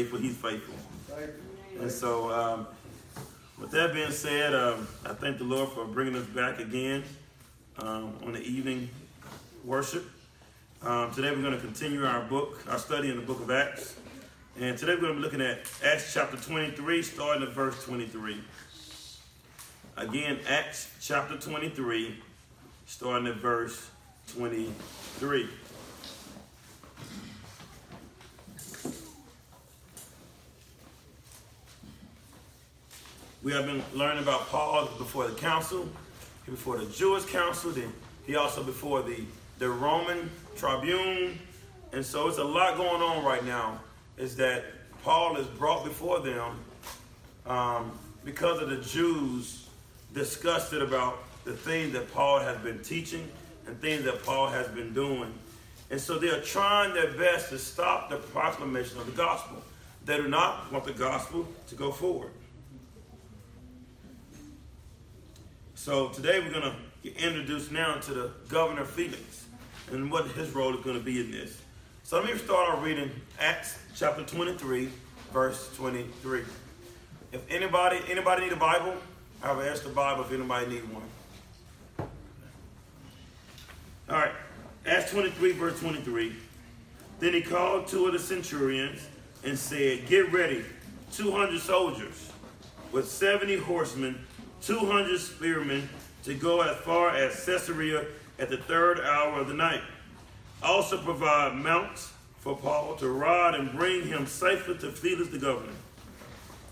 faithful, 0.00 0.18
he's 0.18 0.36
faithful. 0.36 0.74
And 1.78 1.90
so, 1.90 2.30
um, 2.32 2.66
with 3.60 3.70
that 3.72 3.92
being 3.92 4.10
said, 4.10 4.54
um, 4.54 4.88
I 5.04 5.12
thank 5.12 5.36
the 5.36 5.44
Lord 5.44 5.68
for 5.70 5.84
bringing 5.84 6.16
us 6.16 6.24
back 6.26 6.58
again 6.58 7.04
um, 7.78 8.14
on 8.24 8.32
the 8.32 8.40
evening 8.40 8.88
worship. 9.62 10.08
Um, 10.82 11.10
today 11.12 11.30
we're 11.30 11.42
going 11.42 11.54
to 11.54 11.60
continue 11.60 12.06
our 12.06 12.22
book, 12.22 12.64
our 12.70 12.78
study 12.78 13.10
in 13.10 13.16
the 13.16 13.22
book 13.22 13.40
of 13.40 13.50
Acts. 13.50 13.96
And 14.58 14.78
today 14.78 14.94
we're 14.94 15.02
going 15.02 15.12
to 15.12 15.18
be 15.18 15.22
looking 15.22 15.42
at 15.42 15.58
Acts 15.84 16.14
chapter 16.14 16.38
23, 16.38 17.02
starting 17.02 17.42
at 17.42 17.50
verse 17.50 17.84
23. 17.84 18.40
Again, 19.98 20.38
Acts 20.48 20.90
chapter 21.02 21.36
23, 21.36 22.16
starting 22.86 23.28
at 23.28 23.36
verse 23.36 23.90
23. 24.34 25.46
We 33.42 33.52
have 33.52 33.64
been 33.64 33.82
learning 33.94 34.22
about 34.22 34.48
Paul 34.48 34.86
before 34.98 35.26
the 35.26 35.34
council, 35.34 35.88
before 36.44 36.76
the 36.76 36.84
Jewish 36.92 37.24
council, 37.24 37.70
then 37.70 37.90
he 38.26 38.36
also 38.36 38.62
before 38.62 39.00
the, 39.02 39.24
the 39.58 39.70
Roman 39.70 40.30
tribune. 40.56 41.38
And 41.92 42.04
so 42.04 42.28
it's 42.28 42.36
a 42.36 42.44
lot 42.44 42.76
going 42.76 43.00
on 43.00 43.24
right 43.24 43.42
now. 43.44 43.80
Is 44.18 44.36
that 44.36 44.64
Paul 45.02 45.38
is 45.38 45.46
brought 45.46 45.84
before 45.84 46.20
them 46.20 46.58
um, 47.46 47.98
because 48.26 48.60
of 48.60 48.68
the 48.68 48.76
Jews 48.76 49.68
disgusted 50.12 50.82
about 50.82 51.18
the 51.44 51.54
things 51.54 51.94
that 51.94 52.12
Paul 52.12 52.40
has 52.40 52.58
been 52.58 52.80
teaching 52.80 53.26
and 53.66 53.80
things 53.80 54.04
that 54.04 54.22
Paul 54.22 54.48
has 54.48 54.68
been 54.68 54.92
doing. 54.92 55.32
And 55.90 55.98
so 55.98 56.18
they 56.18 56.28
are 56.28 56.42
trying 56.42 56.92
their 56.92 57.12
best 57.14 57.48
to 57.48 57.58
stop 57.58 58.10
the 58.10 58.16
proclamation 58.16 58.98
of 58.98 59.06
the 59.06 59.12
gospel. 59.12 59.62
They 60.04 60.18
do 60.18 60.28
not 60.28 60.70
want 60.70 60.84
the 60.84 60.92
gospel 60.92 61.48
to 61.68 61.74
go 61.74 61.90
forward. 61.90 62.30
So 65.80 66.10
today 66.10 66.40
we're 66.40 66.50
going 66.50 66.70
to 66.70 66.76
get 67.02 67.16
introduced 67.16 67.72
now 67.72 67.94
to 67.94 68.12
the 68.12 68.30
governor 68.50 68.84
Felix 68.84 69.46
and 69.90 70.12
what 70.12 70.26
his 70.32 70.50
role 70.50 70.76
is 70.76 70.84
going 70.84 70.98
to 70.98 71.02
be 71.02 71.20
in 71.20 71.30
this. 71.30 71.62
So 72.02 72.20
let 72.20 72.30
me 72.30 72.36
start 72.36 72.68
off 72.68 72.84
reading 72.84 73.10
Acts 73.38 73.78
chapter 73.96 74.22
23, 74.22 74.90
verse 75.32 75.74
23. 75.76 76.42
If 77.32 77.50
anybody 77.50 77.98
anybody 78.10 78.42
need 78.42 78.52
a 78.52 78.56
Bible, 78.56 78.94
I 79.42 79.52
will 79.52 79.62
ask 79.62 79.82
the 79.82 79.88
Bible 79.88 80.22
if 80.22 80.30
anybody 80.30 80.66
need 80.66 80.82
one. 80.92 82.08
All 84.10 84.16
right, 84.16 84.32
Acts 84.84 85.12
23, 85.12 85.52
verse 85.52 85.80
23. 85.80 86.34
Then 87.20 87.32
he 87.32 87.40
called 87.40 87.86
two 87.88 88.04
of 88.04 88.12
the 88.12 88.18
centurions 88.18 89.00
and 89.44 89.58
said, 89.58 90.06
Get 90.08 90.30
ready, 90.30 90.62
200 91.12 91.58
soldiers 91.58 92.30
with 92.92 93.08
70 93.08 93.56
horsemen 93.56 94.26
200 94.62 95.18
spearmen 95.18 95.88
to 96.24 96.34
go 96.34 96.60
as 96.60 96.76
far 96.78 97.10
as 97.10 97.44
Caesarea 97.44 98.04
at 98.38 98.50
the 98.50 98.56
third 98.56 99.00
hour 99.00 99.40
of 99.40 99.48
the 99.48 99.54
night. 99.54 99.82
Also 100.62 100.98
provide 100.98 101.54
mounts 101.54 102.12
for 102.38 102.56
Paul 102.56 102.96
to 102.96 103.08
ride 103.08 103.54
and 103.54 103.72
bring 103.72 104.06
him 104.06 104.26
safely 104.26 104.76
to 104.78 104.90
Felix 104.90 105.28
the 105.28 105.38
governor. 105.38 105.72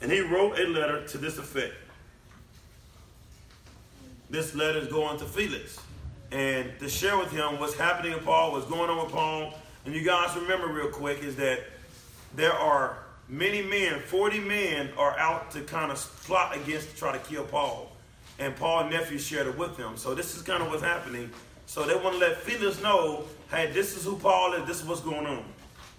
And 0.00 0.12
he 0.12 0.20
wrote 0.20 0.58
a 0.58 0.64
letter 0.64 1.06
to 1.08 1.18
this 1.18 1.38
effect. 1.38 1.74
This 4.30 4.54
letter 4.54 4.78
is 4.78 4.88
going 4.88 5.18
to 5.18 5.24
Felix. 5.24 5.78
And 6.30 6.70
to 6.80 6.88
share 6.88 7.16
with 7.16 7.32
him 7.32 7.58
what's 7.58 7.74
happening 7.74 8.12
with 8.12 8.24
Paul, 8.24 8.52
what's 8.52 8.66
going 8.66 8.90
on 8.90 9.02
with 9.02 9.12
Paul. 9.12 9.54
And 9.86 9.94
you 9.94 10.02
guys 10.02 10.36
remember 10.36 10.68
real 10.68 10.90
quick 10.90 11.22
is 11.22 11.36
that 11.36 11.60
there 12.36 12.52
are 12.52 12.98
many 13.28 13.62
men, 13.62 14.00
40 14.00 14.40
men, 14.40 14.90
are 14.96 15.18
out 15.18 15.50
to 15.52 15.60
kind 15.62 15.92
of 15.92 15.98
plot 16.24 16.56
against 16.56 16.90
to 16.90 16.96
try 16.96 17.12
to 17.12 17.18
kill 17.18 17.44
Paul. 17.44 17.92
And 18.38 18.54
Paul's 18.56 18.90
nephew 18.90 19.18
shared 19.18 19.46
it 19.46 19.58
with 19.58 19.76
them. 19.76 19.96
So 19.96 20.14
this 20.14 20.36
is 20.36 20.42
kind 20.42 20.62
of 20.62 20.70
what's 20.70 20.82
happening. 20.82 21.30
So 21.66 21.84
they 21.84 21.94
want 21.94 22.14
to 22.14 22.18
let 22.18 22.38
Felix 22.38 22.80
know, 22.82 23.24
hey, 23.50 23.70
this 23.72 23.96
is 23.96 24.04
who 24.04 24.16
Paul 24.16 24.54
is, 24.54 24.66
this 24.66 24.80
is 24.80 24.86
what's 24.86 25.00
going 25.00 25.26
on. 25.26 25.44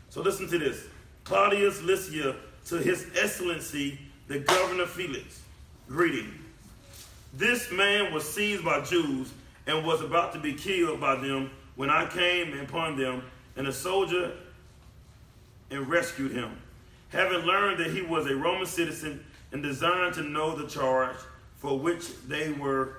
So 0.09 0.21
listen 0.21 0.47
to 0.49 0.57
this. 0.57 0.85
Claudius 1.23 1.81
Lysia 1.81 2.35
to 2.67 2.77
his 2.77 3.07
excellency, 3.15 3.99
the 4.27 4.39
governor 4.39 4.85
Felix, 4.85 5.41
greeting. 5.87 6.33
This 7.33 7.71
man 7.71 8.11
was 8.13 8.27
seized 8.27 8.65
by 8.65 8.81
Jews 8.81 9.31
and 9.67 9.85
was 9.85 10.01
about 10.01 10.33
to 10.33 10.39
be 10.39 10.53
killed 10.53 10.99
by 10.99 11.15
them 11.15 11.51
when 11.75 11.89
I 11.89 12.07
came 12.07 12.59
upon 12.59 12.97
them, 12.97 13.23
and 13.55 13.67
a 13.67 13.71
soldier 13.71 14.33
and 15.71 15.87
rescued 15.87 16.31
him 16.31 16.57
having 17.09 17.39
learned 17.39 17.79
that 17.79 17.91
he 17.91 18.01
was 18.01 18.27
a 18.27 18.35
Roman 18.35 18.65
citizen 18.65 19.23
and 19.51 19.63
designed 19.63 20.13
to 20.15 20.23
know 20.23 20.55
the 20.55 20.67
charge 20.67 21.17
for 21.57 21.77
which 21.77 22.07
they 22.27 22.51
were 22.51 22.97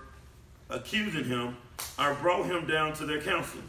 accusing 0.68 1.24
him, 1.24 1.56
I 1.98 2.12
brought 2.14 2.46
him 2.46 2.66
down 2.66 2.92
to 2.94 3.06
their 3.06 3.20
council. 3.20 3.60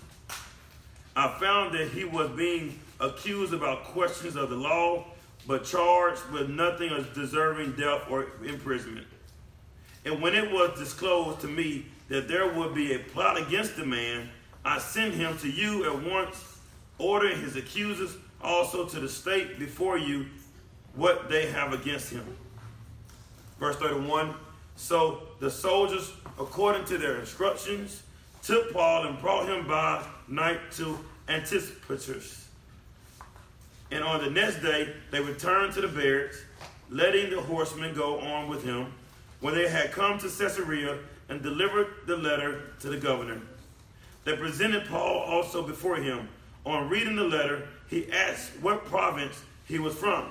I 1.16 1.38
found 1.40 1.74
that 1.75 1.90
he 1.90 2.06
was 2.06 2.29
being 2.31 2.79
accused 3.00 3.53
about 3.53 3.85
questions 3.85 4.35
of 4.35 4.50
the 4.50 4.56
law, 4.56 5.06
but 5.47 5.66
charged 5.66 6.29
with 6.31 6.50
nothing 6.50 6.90
as 6.91 7.06
deserving 7.08 7.73
death 7.73 8.03
or 8.09 8.28
imprisonment. 8.46 9.08
And 10.06 10.22
when 10.22 10.34
it 10.34 10.52
was 10.52 10.78
disclosed 10.78 11.41
to 11.41 11.47
me 11.47 11.85
that 12.09 12.28
there 12.28 12.52
would 12.52 12.73
be 12.73 12.94
a 12.94 13.00
plot 13.00 13.40
against 13.40 13.75
the 13.75 13.85
man, 13.85 14.29
I 14.63 14.79
sent 14.79 15.13
him 15.13 15.38
to 15.40 15.50
you 15.50 15.85
at 15.85 16.03
once, 16.03 16.59
ordering 16.97 17.40
his 17.40 17.56
accusers 17.56 18.16
also 18.44 18.85
to 18.85 19.00
the 19.00 19.09
state 19.09 19.59
before 19.59 19.97
you 19.97 20.25
what 20.96 21.29
they 21.29 21.47
have 21.47 21.74
against 21.74 22.12
him. 22.12 22.25
Verse 23.59 23.75
31 23.78 24.34
So 24.75 25.24
the 25.40 25.50
soldiers, 25.50 26.12
according 26.40 26.85
to 26.85 26.97
their 26.97 27.19
instructions, 27.19 28.03
took 28.41 28.74
Paul 28.74 29.07
and 29.07 29.19
brought 29.19 29.47
him 29.47 29.68
by 29.68 30.03
night 30.28 30.72
to 30.74 30.97
Antipatris. 31.28 32.46
And 33.91 34.03
on 34.03 34.24
the 34.24 34.29
next 34.29 34.62
day, 34.62 34.94
they 35.12 35.19
returned 35.19 35.73
to 35.73 35.81
the 35.81 35.88
barracks, 35.88 36.41
letting 36.90 37.29
the 37.29 37.41
horsemen 37.41 37.94
go 37.94 38.19
on 38.19 38.50
with 38.50 38.63
him. 38.63 38.94
When 39.41 39.53
they 39.53 39.68
had 39.68 39.91
come 39.91 40.18
to 40.19 40.29
Caesarea 40.29 40.97
and 41.29 41.41
delivered 41.41 41.88
the 42.08 42.16
letter 42.16 42.72
to 42.79 42.90
the 42.90 42.97
governor, 42.97 43.41
they 44.23 44.35
presented 44.38 44.88
Paul 44.88 45.19
also 45.19 45.66
before 45.66 45.97
him. 45.97 46.29
On 46.66 46.90
reading 46.90 47.16
the 47.16 47.23
letter, 47.23 47.68
he 47.91 48.09
asked 48.12 48.52
what 48.62 48.85
province 48.85 49.44
he 49.66 49.78
was 49.78 49.94
from. 49.94 50.25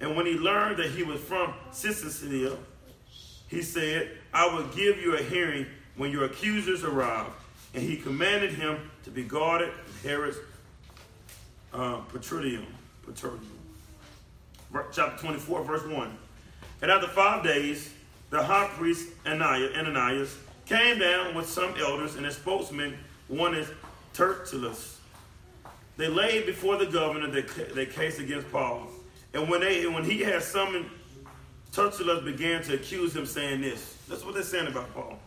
And 0.00 0.16
when 0.16 0.24
he 0.24 0.34
learned 0.34 0.78
that 0.78 0.90
he 0.90 1.02
was 1.02 1.20
from 1.20 1.52
Cilicia, 1.72 2.56
he 3.48 3.62
said, 3.62 4.12
I 4.32 4.46
will 4.46 4.64
give 4.68 4.98
you 4.98 5.16
a 5.16 5.22
hearing 5.22 5.66
when 5.96 6.12
your 6.12 6.24
accusers 6.24 6.84
arrive. 6.84 7.26
And 7.74 7.82
he 7.82 7.96
commanded 7.96 8.52
him 8.52 8.90
to 9.04 9.10
be 9.10 9.24
guarded 9.24 9.68
in 9.68 10.08
Herod's 10.08 10.38
uh, 11.74 11.96
praetorium. 12.08 12.66
Chapter 14.92 15.18
24, 15.20 15.64
verse 15.64 15.84
1. 15.84 16.18
And 16.80 16.90
after 16.90 17.08
five 17.08 17.42
days, 17.42 17.92
the 18.30 18.42
high 18.42 18.68
priest 18.68 19.08
Ananias 19.26 20.36
came 20.64 21.00
down 21.00 21.34
with 21.34 21.48
some 21.48 21.74
elders 21.76 22.14
and 22.14 22.24
a 22.24 22.30
spokesman, 22.30 22.96
one 23.26 23.56
is 23.56 23.68
Tertullus. 24.14 24.99
They 26.00 26.08
laid 26.08 26.46
before 26.46 26.78
the 26.78 26.86
governor 26.86 27.28
their 27.28 27.84
case 27.84 28.18
against 28.18 28.50
Paul. 28.50 28.86
And 29.34 29.50
when 29.50 29.60
they 29.60 29.86
when 29.86 30.02
he 30.02 30.20
had 30.20 30.42
summoned, 30.42 30.86
Tertullus 31.72 32.24
began 32.24 32.62
to 32.62 32.74
accuse 32.74 33.14
him, 33.14 33.26
saying 33.26 33.60
this. 33.60 33.98
That's 34.08 34.24
what 34.24 34.32
they're 34.32 34.42
saying 34.42 34.68
about 34.68 34.94
Paul. 34.94 35.18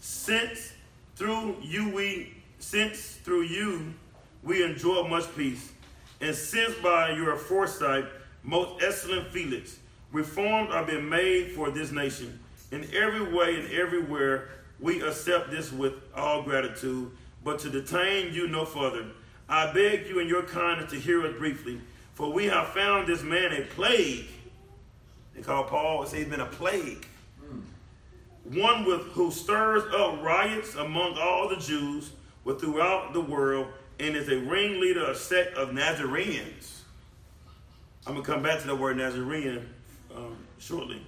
Since 0.00 0.72
through 1.14 1.58
you 1.62 1.90
we 1.90 2.34
since 2.58 3.18
through 3.22 3.42
you 3.42 3.94
we 4.42 4.64
enjoy 4.64 5.06
much 5.06 5.32
peace, 5.36 5.70
and 6.20 6.34
since 6.34 6.74
by 6.82 7.12
your 7.12 7.36
foresight, 7.36 8.06
most 8.42 8.82
excellent 8.82 9.28
Felix, 9.28 9.78
reforms 10.10 10.72
are 10.72 10.84
being 10.84 11.08
made 11.08 11.52
for 11.52 11.70
this 11.70 11.92
nation. 11.92 12.36
In 12.72 12.82
every 12.92 13.32
way 13.32 13.60
and 13.60 13.70
everywhere, 13.70 14.48
we 14.80 15.02
accept 15.02 15.52
this 15.52 15.70
with 15.70 15.92
all 16.16 16.42
gratitude. 16.42 17.12
But 17.44 17.60
to 17.60 17.70
detain 17.70 18.34
you 18.34 18.48
no 18.48 18.64
further, 18.64 19.06
I 19.50 19.72
beg 19.72 20.06
you 20.06 20.20
in 20.20 20.28
your 20.28 20.44
kindness 20.44 20.90
to 20.92 20.98
hear 20.98 21.26
us 21.26 21.36
briefly 21.36 21.80
for 22.20 22.30
we 22.30 22.44
have 22.44 22.68
found 22.68 23.06
this 23.06 23.22
man 23.22 23.50
a 23.50 23.62
plague. 23.62 24.26
They 25.34 25.40
call 25.40 25.64
Paul, 25.64 26.04
say 26.04 26.18
he's 26.18 26.28
been 26.28 26.40
a 26.40 26.44
plague. 26.44 27.06
One 28.44 28.84
with 28.84 29.00
who 29.12 29.30
stirs 29.30 29.84
up 29.94 30.22
riots 30.22 30.74
among 30.74 31.16
all 31.16 31.48
the 31.48 31.56
Jews 31.56 32.10
with 32.44 32.60
throughout 32.60 33.14
the 33.14 33.22
world 33.22 33.68
and 33.98 34.14
is 34.14 34.28
a 34.28 34.36
ringleader 34.36 35.04
of 35.04 35.08
a 35.10 35.14
sect 35.14 35.56
of 35.56 35.72
Nazarenes. 35.72 36.82
I'm 38.06 38.12
going 38.12 38.24
to 38.26 38.32
come 38.32 38.42
back 38.42 38.60
to 38.60 38.66
the 38.66 38.76
word 38.76 38.98
Nazarene 38.98 39.66
um, 40.14 40.36
shortly. 40.58 41.00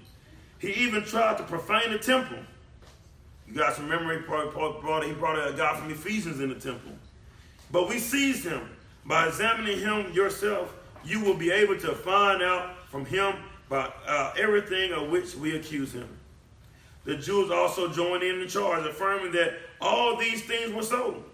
He 0.60 0.68
even 0.72 1.04
tried 1.04 1.36
to 1.36 1.44
profane 1.44 1.92
the 1.92 1.98
temple. 1.98 2.38
You 3.46 3.54
guys 3.54 3.78
remember 3.78 4.18
he 4.18 4.24
brought, 4.24 4.54
brought, 4.80 5.04
he 5.04 5.12
brought 5.12 5.36
a 5.36 5.52
guy 5.52 5.78
from 5.78 5.90
Ephesians 5.90 6.40
in 6.40 6.48
the 6.48 6.54
temple. 6.54 6.92
But 7.72 7.88
we 7.88 7.98
seized 7.98 8.44
him 8.44 8.68
by 9.04 9.26
examining 9.26 9.78
him 9.78 10.12
yourself 10.12 10.74
you 11.04 11.20
will 11.20 11.34
be 11.34 11.50
able 11.50 11.76
to 11.78 11.92
find 11.92 12.42
out 12.42 12.76
from 12.88 13.04
him 13.04 13.34
about 13.66 13.94
uh, 14.06 14.32
everything 14.38 14.92
of 14.92 15.08
which 15.08 15.34
we 15.34 15.56
accuse 15.56 15.92
him. 15.92 16.08
The 17.04 17.16
Jews 17.16 17.50
also 17.50 17.88
joined 17.88 18.22
in 18.22 18.38
the 18.38 18.46
charge, 18.46 18.86
affirming 18.86 19.32
that 19.32 19.54
all 19.80 20.16
these 20.16 20.44
things 20.44 20.72
were 20.72 20.82
so. 20.82 21.24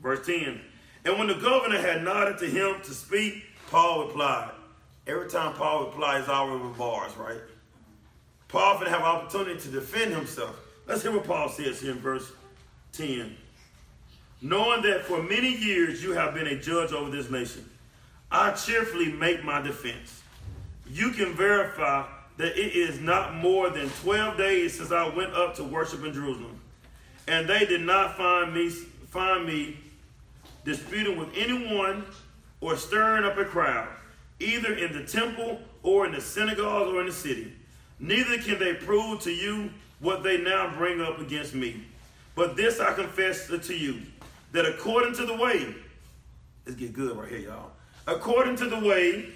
Verse 0.00 0.26
10 0.26 0.60
And 1.04 1.18
when 1.18 1.28
the 1.28 1.34
governor 1.34 1.78
had 1.78 2.02
nodded 2.02 2.38
to 2.38 2.46
him 2.46 2.82
to 2.82 2.90
speak, 2.92 3.44
Paul 3.70 4.08
replied. 4.08 4.50
Every 5.06 5.30
time 5.30 5.54
Paul 5.54 5.86
replies, 5.86 6.28
always 6.28 6.62
with 6.62 6.76
bars, 6.76 7.16
right? 7.16 7.40
Paul 8.48 8.78
can 8.78 8.88
have 8.88 9.00
an 9.00 9.06
opportunity 9.06 9.58
to 9.60 9.68
defend 9.68 10.12
himself. 10.12 10.56
Let's 10.86 11.02
hear 11.02 11.12
what 11.12 11.24
Paul 11.24 11.48
says 11.48 11.80
here 11.80 11.92
in 11.92 11.98
verse 11.98 12.30
10. 12.92 13.34
Knowing 14.42 14.82
that 14.82 15.04
for 15.04 15.22
many 15.22 15.56
years 15.56 16.02
you 16.02 16.12
have 16.12 16.34
been 16.34 16.48
a 16.48 16.60
judge 16.60 16.92
over 16.92 17.08
this 17.08 17.30
nation, 17.30 17.64
I 18.30 18.50
cheerfully 18.50 19.12
make 19.12 19.44
my 19.44 19.60
defense. 19.60 20.20
You 20.90 21.10
can 21.10 21.32
verify 21.32 22.06
that 22.38 22.58
it 22.58 22.74
is 22.74 22.98
not 22.98 23.36
more 23.36 23.70
than 23.70 23.88
12 24.02 24.36
days 24.36 24.76
since 24.76 24.90
I 24.90 25.06
went 25.14 25.32
up 25.34 25.54
to 25.56 25.64
worship 25.64 26.04
in 26.04 26.12
Jerusalem. 26.12 26.60
And 27.28 27.48
they 27.48 27.66
did 27.66 27.82
not 27.82 28.16
find 28.16 28.52
me, 28.52 28.70
find 28.70 29.46
me 29.46 29.76
disputing 30.64 31.16
with 31.16 31.28
anyone 31.36 32.04
or 32.60 32.76
stirring 32.76 33.24
up 33.24 33.38
a 33.38 33.44
crowd, 33.44 33.88
either 34.40 34.74
in 34.74 34.92
the 34.92 35.04
temple 35.04 35.60
or 35.84 36.04
in 36.06 36.12
the 36.12 36.20
synagogues 36.20 36.90
or 36.90 37.00
in 37.00 37.06
the 37.06 37.12
city. 37.12 37.52
Neither 38.00 38.38
can 38.38 38.58
they 38.58 38.74
prove 38.74 39.20
to 39.20 39.30
you 39.30 39.70
what 40.00 40.24
they 40.24 40.38
now 40.38 40.74
bring 40.76 41.00
up 41.00 41.20
against 41.20 41.54
me. 41.54 41.84
But 42.34 42.56
this 42.56 42.80
I 42.80 42.92
confess 42.94 43.46
to 43.46 43.76
you, 43.76 44.00
that 44.52 44.66
according 44.66 45.14
to 45.14 45.26
the 45.26 45.36
way, 45.36 45.74
let's 46.66 46.78
get 46.78 46.92
good 46.92 47.16
right 47.16 47.28
here, 47.28 47.40
y'all. 47.40 47.70
According 48.06 48.56
to 48.56 48.66
the 48.66 48.78
way 48.78 49.30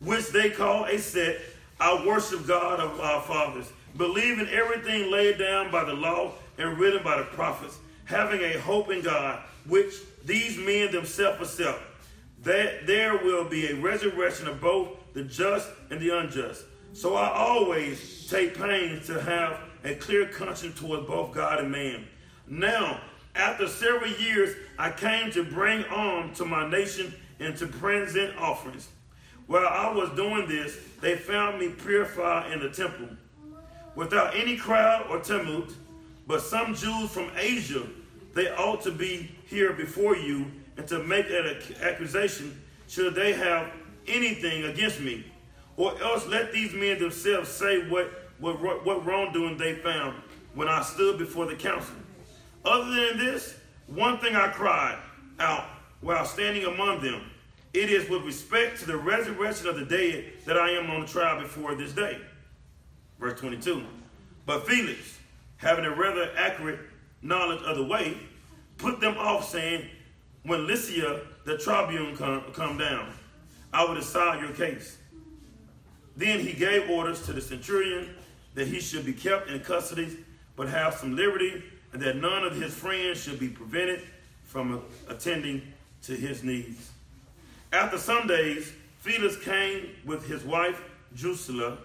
which 0.00 0.28
they 0.28 0.50
call 0.50 0.84
a 0.84 0.98
sect, 0.98 1.40
I 1.78 2.04
worship 2.06 2.46
God 2.46 2.80
of 2.80 3.00
our 3.00 3.22
fathers, 3.22 3.72
believing 3.96 4.48
everything 4.48 5.10
laid 5.10 5.38
down 5.38 5.70
by 5.70 5.84
the 5.84 5.94
law 5.94 6.32
and 6.58 6.78
written 6.78 7.02
by 7.02 7.18
the 7.18 7.24
prophets, 7.24 7.78
having 8.04 8.40
a 8.42 8.58
hope 8.60 8.90
in 8.90 9.02
God, 9.02 9.42
which 9.66 9.94
these 10.24 10.58
men 10.58 10.92
themselves 10.92 11.40
accept, 11.40 11.80
that 12.42 12.86
there 12.86 13.16
will 13.18 13.44
be 13.44 13.68
a 13.68 13.76
resurrection 13.76 14.48
of 14.48 14.60
both 14.60 14.88
the 15.14 15.22
just 15.24 15.68
and 15.90 16.00
the 16.00 16.16
unjust. 16.18 16.64
So 16.92 17.14
I 17.14 17.30
always 17.32 18.26
take 18.28 18.58
pains 18.58 19.06
to 19.06 19.20
have 19.20 19.60
a 19.84 19.94
clear 19.94 20.26
conscience 20.26 20.78
towards 20.78 21.06
both 21.06 21.32
God 21.32 21.60
and 21.60 21.70
man. 21.70 22.06
Now, 22.46 23.00
after 23.40 23.66
several 23.66 24.10
years, 24.12 24.54
I 24.78 24.90
came 24.90 25.30
to 25.32 25.42
bring 25.42 25.84
on 25.86 26.34
to 26.34 26.44
my 26.44 26.68
nation 26.68 27.14
and 27.40 27.56
to 27.56 27.66
present 27.66 28.36
offerings. 28.36 28.88
While 29.46 29.66
I 29.66 29.90
was 29.92 30.10
doing 30.10 30.46
this, 30.46 30.76
they 31.00 31.16
found 31.16 31.58
me 31.58 31.70
purified 31.70 32.52
in 32.52 32.60
the 32.60 32.68
temple, 32.68 33.08
without 33.96 34.36
any 34.36 34.56
crowd 34.56 35.06
or 35.10 35.20
tumult. 35.20 35.72
But 36.26 36.42
some 36.42 36.74
Jews 36.74 37.10
from 37.10 37.30
Asia, 37.36 37.84
they 38.34 38.50
ought 38.50 38.82
to 38.82 38.92
be 38.92 39.34
here 39.46 39.72
before 39.72 40.16
you 40.16 40.46
and 40.76 40.86
to 40.88 41.02
make 41.02 41.26
an 41.30 41.56
accusation 41.82 42.60
should 42.86 43.14
they 43.14 43.32
have 43.32 43.72
anything 44.06 44.64
against 44.64 45.00
me. 45.00 45.24
Or 45.76 46.00
else 46.00 46.26
let 46.26 46.52
these 46.52 46.72
men 46.72 47.00
themselves 47.00 47.48
say 47.48 47.88
what, 47.88 48.12
what, 48.38 48.84
what 48.84 49.04
wrongdoing 49.04 49.56
they 49.56 49.74
found 49.74 50.22
when 50.54 50.68
I 50.68 50.82
stood 50.82 51.18
before 51.18 51.46
the 51.46 51.56
council. 51.56 51.96
Other 52.64 52.90
than 52.90 53.18
this, 53.18 53.56
one 53.86 54.18
thing 54.18 54.36
I 54.36 54.48
cried 54.48 54.98
out 55.38 55.64
while 56.00 56.24
standing 56.24 56.64
among 56.64 57.02
them 57.02 57.22
it 57.72 57.90
is 57.90 58.08
with 58.08 58.22
respect 58.22 58.80
to 58.80 58.86
the 58.86 58.96
resurrection 58.96 59.68
of 59.68 59.76
the 59.76 59.84
dead 59.84 60.24
that 60.44 60.58
I 60.58 60.70
am 60.70 60.90
on 60.90 61.06
trial 61.06 61.40
before 61.40 61.74
this 61.74 61.92
day. 61.92 62.18
Verse 63.20 63.38
22. 63.38 63.84
But 64.44 64.66
Felix, 64.66 65.18
having 65.56 65.84
a 65.84 65.94
rather 65.94 66.32
accurate 66.36 66.80
knowledge 67.22 67.62
of 67.62 67.76
the 67.76 67.84
way, 67.84 68.16
put 68.76 69.00
them 69.00 69.16
off, 69.16 69.48
saying, 69.48 69.86
When 70.42 70.66
Lysia, 70.66 71.20
the 71.44 71.58
tribune, 71.58 72.16
come, 72.16 72.42
come 72.52 72.76
down, 72.76 73.12
I 73.72 73.84
will 73.84 73.94
decide 73.94 74.40
your 74.40 74.52
case. 74.52 74.98
Then 76.16 76.40
he 76.40 76.52
gave 76.52 76.90
orders 76.90 77.24
to 77.26 77.32
the 77.32 77.40
centurion 77.40 78.16
that 78.54 78.66
he 78.66 78.80
should 78.80 79.06
be 79.06 79.12
kept 79.12 79.48
in 79.48 79.60
custody, 79.60 80.18
but 80.56 80.68
have 80.68 80.94
some 80.94 81.14
liberty, 81.14 81.62
and 81.92 82.00
that 82.02 82.16
none 82.16 82.44
of 82.44 82.56
his 82.56 82.74
friends 82.74 83.22
should 83.22 83.38
be 83.38 83.48
prevented 83.48 84.02
from 84.44 84.82
attending 85.08 85.62
to 86.02 86.12
his 86.12 86.42
needs. 86.42 86.90
After 87.72 87.98
some 87.98 88.26
days, 88.26 88.72
Felix 89.00 89.36
came 89.36 89.90
with 90.04 90.26
his 90.26 90.44
wife 90.44 90.82
Drusilla, 91.14 91.78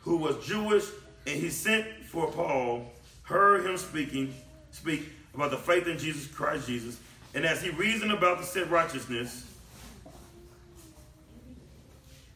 who 0.00 0.16
was 0.16 0.44
Jewish, 0.46 0.84
and 1.26 1.40
he 1.40 1.50
sent 1.50 1.86
for 2.06 2.30
Paul, 2.30 2.92
heard 3.22 3.66
him 3.66 3.76
speaking, 3.76 4.34
speak 4.70 5.08
about 5.34 5.50
the 5.50 5.56
faith 5.56 5.86
in 5.86 5.98
Jesus 5.98 6.26
Christ 6.26 6.66
Jesus, 6.66 6.98
and 7.34 7.44
as 7.44 7.62
he 7.62 7.70
reasoned 7.70 8.12
about 8.12 8.38
the 8.38 8.44
sin 8.44 8.68
righteousness 8.70 9.44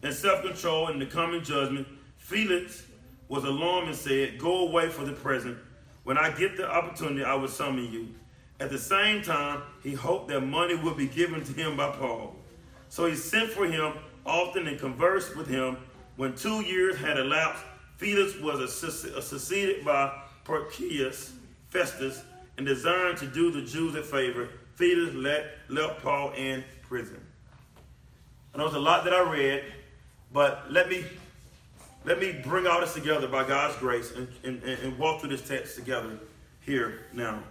and 0.02 0.12
self-control 0.12 0.88
and 0.88 1.00
the 1.00 1.06
coming 1.06 1.42
judgment, 1.42 1.86
Felix 2.18 2.82
was 3.28 3.44
alarmed 3.44 3.88
and 3.88 3.96
said, 3.96 4.38
Go 4.38 4.68
away 4.68 4.88
for 4.88 5.04
the 5.04 5.12
present. 5.12 5.56
When 6.10 6.18
I 6.18 6.32
get 6.32 6.56
the 6.56 6.68
opportunity, 6.68 7.22
I 7.22 7.36
will 7.36 7.46
summon 7.46 7.92
you. 7.92 8.08
At 8.58 8.68
the 8.68 8.78
same 8.78 9.22
time, 9.22 9.62
he 9.80 9.92
hoped 9.92 10.26
that 10.30 10.40
money 10.40 10.74
would 10.74 10.96
be 10.96 11.06
given 11.06 11.44
to 11.44 11.52
him 11.52 11.76
by 11.76 11.92
Paul. 11.92 12.34
So 12.88 13.06
he 13.06 13.14
sent 13.14 13.50
for 13.50 13.64
him 13.64 13.92
often 14.26 14.66
and 14.66 14.76
conversed 14.76 15.36
with 15.36 15.46
him. 15.46 15.76
When 16.16 16.34
two 16.34 16.62
years 16.62 16.96
had 16.96 17.16
elapsed, 17.16 17.62
Felix 17.96 18.36
was 18.40 18.76
succeeded 18.76 19.84
by 19.84 20.12
Porcius 20.42 21.32
Festus 21.68 22.24
and 22.56 22.66
desiring 22.66 23.14
to 23.18 23.28
do 23.28 23.52
the 23.52 23.62
Jews 23.62 23.94
a 23.94 24.02
favor. 24.02 24.48
Felix 24.74 25.14
let, 25.14 25.58
left 25.68 26.02
Paul 26.02 26.32
in 26.32 26.64
prison. 26.82 27.24
I 28.52 28.58
know 28.58 28.66
it's 28.66 28.74
a 28.74 28.80
lot 28.80 29.04
that 29.04 29.14
I 29.14 29.30
read, 29.30 29.62
but 30.32 30.72
let 30.72 30.88
me 30.88 31.04
let 32.04 32.18
me 32.18 32.32
bring 32.32 32.66
all 32.66 32.80
this 32.80 32.94
together 32.94 33.28
by 33.28 33.46
God's 33.46 33.76
grace 33.76 34.12
and, 34.12 34.28
and, 34.42 34.62
and 34.62 34.98
walk 34.98 35.20
through 35.20 35.30
this 35.30 35.46
text 35.46 35.76
together 35.76 36.18
here 36.60 37.00
now. 37.12 37.42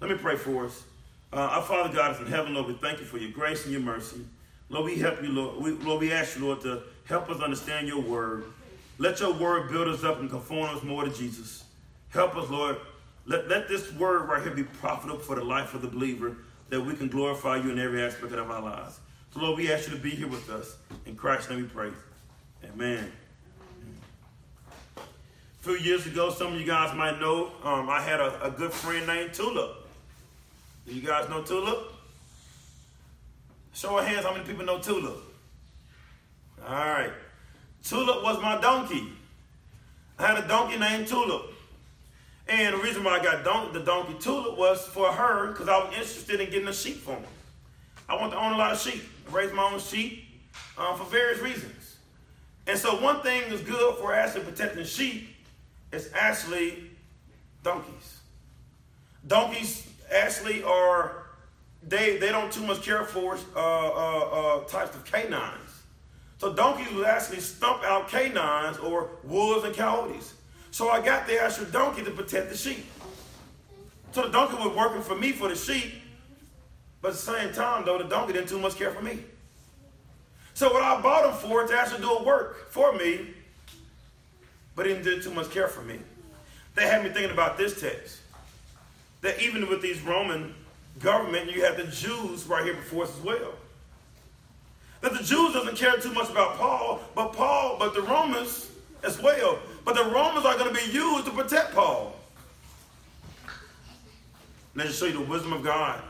Let 0.00 0.10
me 0.10 0.16
pray 0.16 0.36
for 0.36 0.66
us. 0.66 0.84
Uh, 1.32 1.36
our 1.36 1.62
Father 1.62 1.92
God 1.94 2.14
is 2.14 2.20
in 2.20 2.26
heaven, 2.26 2.54
Lord, 2.54 2.68
we 2.68 2.74
thank 2.74 3.00
you 3.00 3.04
for 3.04 3.18
your 3.18 3.30
grace 3.30 3.64
and 3.64 3.72
your 3.72 3.82
mercy. 3.82 4.24
Lord, 4.70 4.86
we 4.86 4.96
help 4.96 5.22
you, 5.22 5.28
Lord. 5.28 5.62
We, 5.62 5.72
Lord, 5.72 6.00
we 6.00 6.12
ask 6.12 6.38
you, 6.38 6.46
Lord, 6.46 6.60
to 6.62 6.82
help 7.04 7.28
us 7.30 7.40
understand 7.40 7.86
your 7.86 8.00
word. 8.00 8.44
Let 8.98 9.20
your 9.20 9.32
word 9.32 9.70
build 9.70 9.88
us 9.88 10.04
up 10.04 10.20
and 10.20 10.30
conform 10.30 10.74
us 10.74 10.82
more 10.82 11.04
to 11.04 11.10
Jesus. 11.10 11.64
Help 12.08 12.36
us, 12.36 12.48
Lord. 12.48 12.76
Let, 13.26 13.48
let 13.48 13.68
this 13.68 13.92
word 13.94 14.28
right 14.28 14.42
here 14.42 14.54
be 14.54 14.64
profitable 14.64 15.18
for 15.18 15.36
the 15.36 15.44
life 15.44 15.74
of 15.74 15.82
the 15.82 15.88
believer 15.88 16.36
that 16.70 16.80
we 16.80 16.94
can 16.94 17.08
glorify 17.08 17.56
you 17.56 17.70
in 17.70 17.78
every 17.78 18.02
aspect 18.02 18.32
of 18.32 18.50
our 18.50 18.62
lives. 18.62 19.00
So, 19.32 19.40
Lord, 19.40 19.58
we 19.58 19.70
ask 19.70 19.88
you 19.88 19.96
to 19.96 20.02
be 20.02 20.10
here 20.10 20.28
with 20.28 20.48
us. 20.50 20.76
In 21.06 21.14
Christ's 21.14 21.50
name 21.50 21.62
we 21.62 21.68
pray. 21.68 21.90
Amen. 22.64 23.10
Few 25.68 25.76
years 25.76 26.06
ago, 26.06 26.30
some 26.30 26.54
of 26.54 26.58
you 26.58 26.64
guys 26.64 26.96
might 26.96 27.20
know, 27.20 27.52
um, 27.62 27.90
I 27.90 28.00
had 28.00 28.20
a, 28.20 28.42
a 28.42 28.50
good 28.50 28.72
friend 28.72 29.06
named 29.06 29.34
Tulip. 29.34 29.86
Do 30.86 30.94
you 30.94 31.02
guys 31.02 31.28
know 31.28 31.42
Tulip? 31.42 31.92
Show 33.74 33.98
of 33.98 34.06
hands, 34.06 34.24
how 34.24 34.32
many 34.32 34.46
people 34.46 34.64
know 34.64 34.78
Tulip? 34.78 35.18
All 36.66 36.74
right. 36.74 37.12
Tulip 37.84 38.24
was 38.24 38.40
my 38.40 38.58
donkey. 38.62 39.12
I 40.18 40.28
had 40.28 40.42
a 40.42 40.48
donkey 40.48 40.78
named 40.78 41.06
Tulip. 41.06 41.52
And 42.48 42.74
the 42.74 42.78
reason 42.82 43.04
why 43.04 43.18
I 43.18 43.22
got 43.22 43.44
don- 43.44 43.74
the 43.74 43.80
donkey 43.80 44.14
Tulip 44.18 44.56
was 44.56 44.86
for 44.86 45.12
her 45.12 45.48
because 45.48 45.68
I 45.68 45.84
was 45.84 45.88
interested 45.88 46.40
in 46.40 46.48
getting 46.48 46.68
a 46.68 46.72
sheep 46.72 46.96
for 46.96 47.20
me. 47.20 47.26
I 48.08 48.14
want 48.14 48.32
to 48.32 48.38
own 48.38 48.54
a 48.54 48.56
lot 48.56 48.72
of 48.72 48.80
sheep, 48.80 49.02
raise 49.30 49.52
my 49.52 49.70
own 49.70 49.80
sheep 49.80 50.24
uh, 50.78 50.94
for 50.94 51.04
various 51.04 51.40
reasons. 51.40 51.98
And 52.66 52.78
so 52.78 53.02
one 53.02 53.20
thing 53.20 53.52
is 53.52 53.60
good 53.60 53.96
for 53.96 54.14
actually 54.14 54.44
protecting 54.44 54.86
sheep 54.86 55.34
is 55.92 56.10
actually 56.14 56.90
donkeys. 57.62 58.20
Donkeys 59.26 59.86
actually 60.12 60.62
are 60.62 61.26
they 61.86 62.18
they 62.18 62.30
don't 62.30 62.52
too 62.52 62.64
much 62.64 62.82
care 62.82 63.04
for 63.04 63.36
uh, 63.54 63.58
uh, 63.58 63.60
uh, 63.60 64.64
types 64.64 64.94
of 64.94 65.04
canines. 65.04 65.82
So 66.38 66.52
donkeys 66.52 66.92
would 66.92 67.06
actually 67.06 67.40
stump 67.40 67.82
out 67.82 68.08
canines 68.08 68.78
or 68.78 69.10
wolves 69.24 69.64
and 69.64 69.74
coyotes. 69.74 70.34
So 70.70 70.90
I 70.90 71.00
got 71.00 71.26
the 71.26 71.42
actual 71.42 71.66
donkey 71.66 72.04
to 72.04 72.10
protect 72.10 72.50
the 72.50 72.56
sheep. 72.56 72.86
So 74.12 74.22
the 74.22 74.28
donkey 74.30 74.56
was 74.56 74.76
working 74.76 75.02
for 75.02 75.16
me 75.16 75.32
for 75.32 75.48
the 75.48 75.56
sheep, 75.56 75.94
but 77.02 77.08
at 77.08 77.14
the 77.14 77.20
same 77.20 77.52
time, 77.52 77.84
though, 77.84 77.98
the 77.98 78.04
donkey 78.04 78.32
didn't 78.32 78.48
too 78.48 78.58
much 78.58 78.76
care 78.76 78.90
for 78.90 79.02
me. 79.02 79.18
So 80.54 80.72
what 80.72 80.82
I 80.82 81.00
bought 81.00 81.24
him 81.24 81.34
for 81.34 81.66
to 81.66 81.74
actually 81.74 82.00
do 82.00 82.10
a 82.10 82.22
work 82.22 82.70
for 82.70 82.92
me, 82.92 83.34
but 84.78 84.86
he 84.86 84.92
didn't 84.92 85.04
do 85.04 85.20
too 85.20 85.34
much 85.34 85.50
care 85.50 85.66
for 85.66 85.82
me. 85.82 85.98
They 86.76 86.86
had 86.86 87.02
me 87.02 87.10
thinking 87.10 87.32
about 87.32 87.58
this 87.58 87.80
text. 87.80 88.20
That 89.22 89.42
even 89.42 89.68
with 89.68 89.82
these 89.82 90.00
Roman 90.02 90.54
government, 91.00 91.50
you 91.50 91.64
have 91.64 91.76
the 91.76 91.88
Jews 91.88 92.46
right 92.46 92.62
here 92.62 92.74
before 92.74 93.02
us 93.02 93.10
as 93.18 93.24
well. 93.24 93.54
That 95.00 95.14
the 95.14 95.24
Jews 95.24 95.52
doesn't 95.52 95.76
care 95.76 95.96
too 95.96 96.12
much 96.12 96.30
about 96.30 96.58
Paul, 96.58 97.00
but 97.16 97.32
Paul, 97.32 97.74
but 97.80 97.92
the 97.92 98.02
Romans 98.02 98.70
as 99.02 99.20
well. 99.20 99.58
But 99.84 99.96
the 99.96 100.04
Romans 100.04 100.46
are 100.46 100.56
going 100.56 100.72
to 100.72 100.80
be 100.80 100.92
used 100.92 101.24
to 101.24 101.32
protect 101.32 101.74
Paul. 101.74 102.14
Let 104.76 104.86
me 104.86 104.92
show 104.92 105.06
you 105.06 105.14
the 105.14 105.20
wisdom 105.22 105.54
of 105.54 105.64
God. 105.64 106.00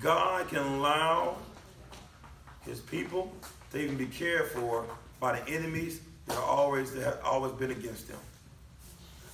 God 0.00 0.48
can 0.48 0.58
allow 0.58 1.36
his 2.62 2.80
people 2.80 3.32
to 3.70 3.78
even 3.78 3.96
be 3.96 4.06
cared 4.06 4.48
for 4.48 4.86
by 5.20 5.38
the 5.38 5.48
enemies 5.48 6.00
always 6.36 6.94
have 6.94 7.18
always 7.24 7.52
been 7.52 7.70
against 7.70 8.08
them. 8.08 8.18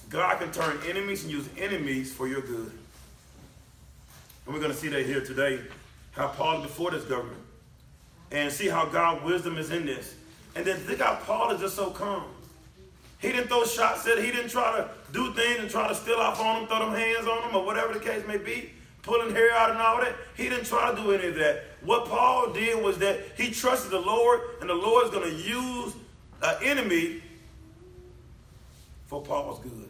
God 0.09 0.39
can 0.39 0.53
turn 0.53 0.79
enemies 0.87 1.25
and 1.25 1.33
use 1.33 1.49
enemies 1.59 2.13
for 2.13 2.29
your 2.29 2.41
good. 2.41 2.71
And 4.45 4.55
we're 4.55 4.61
going 4.61 4.73
to 4.73 4.77
see 4.77 4.89
that 4.89 5.05
here 5.05 5.21
today, 5.21 5.61
how 6.13 6.29
Paul 6.29 6.63
before 6.63 6.93
this 6.93 7.05
government. 7.05 7.41
And 8.31 8.53
see 8.53 8.69
how 8.69 8.87
God's 8.87 9.25
wisdom 9.25 9.57
is 9.59 9.71
in 9.71 9.87
this. 9.87 10.15
And 10.55 10.65
then 10.65 10.77
think 10.79 11.01
how 11.01 11.17
Paul 11.17 11.53
is 11.53 11.61
just 11.61 11.77
so 11.77 11.91
calm. 11.91 12.25
He 13.19 13.29
didn't 13.29 13.49
throw 13.49 13.65
shots 13.65 14.07
at 14.07 14.19
He 14.19 14.31
didn't 14.31 14.51
try 14.51 14.77
to 14.77 14.91
do 15.13 15.33
things 15.33 15.61
and 15.61 15.71
try 15.71 15.89
to 15.89 15.95
steal 15.95 16.17
off 16.17 16.41
on 16.41 16.61
them, 16.61 16.69
throw 16.69 16.79
them 16.81 16.95
hands 16.95 17.27
on 17.27 17.43
them, 17.43 17.57
or 17.57 17.65
whatever 17.65 17.93
the 17.95 18.01
case 18.01 18.27
may 18.27 18.37
be, 18.37 18.71
pulling 19.03 19.35
hair 19.35 19.53
out 19.53 19.71
and 19.71 19.79
all 19.79 20.01
that. 20.01 20.15
He 20.37 20.49
didn't 20.49 20.67
try 20.67 20.91
to 20.91 20.97
do 21.01 21.13
any 21.13 21.29
of 21.29 21.35
that. 21.37 21.65
What 21.83 22.07
Paul 22.07 22.53
did 22.53 22.83
was 22.83 22.99
that 22.99 23.21
he 23.37 23.51
trusted 23.51 23.91
the 23.91 24.01
Lord, 24.01 24.41
and 24.61 24.69
the 24.69 24.75
Lord 24.75 25.07
is 25.07 25.11
going 25.11 25.31
to 25.31 25.37
use 25.37 25.95
an 26.43 26.57
enemy 26.63 27.23
for 29.07 29.23
Paul's 29.23 29.61
good. 29.61 29.89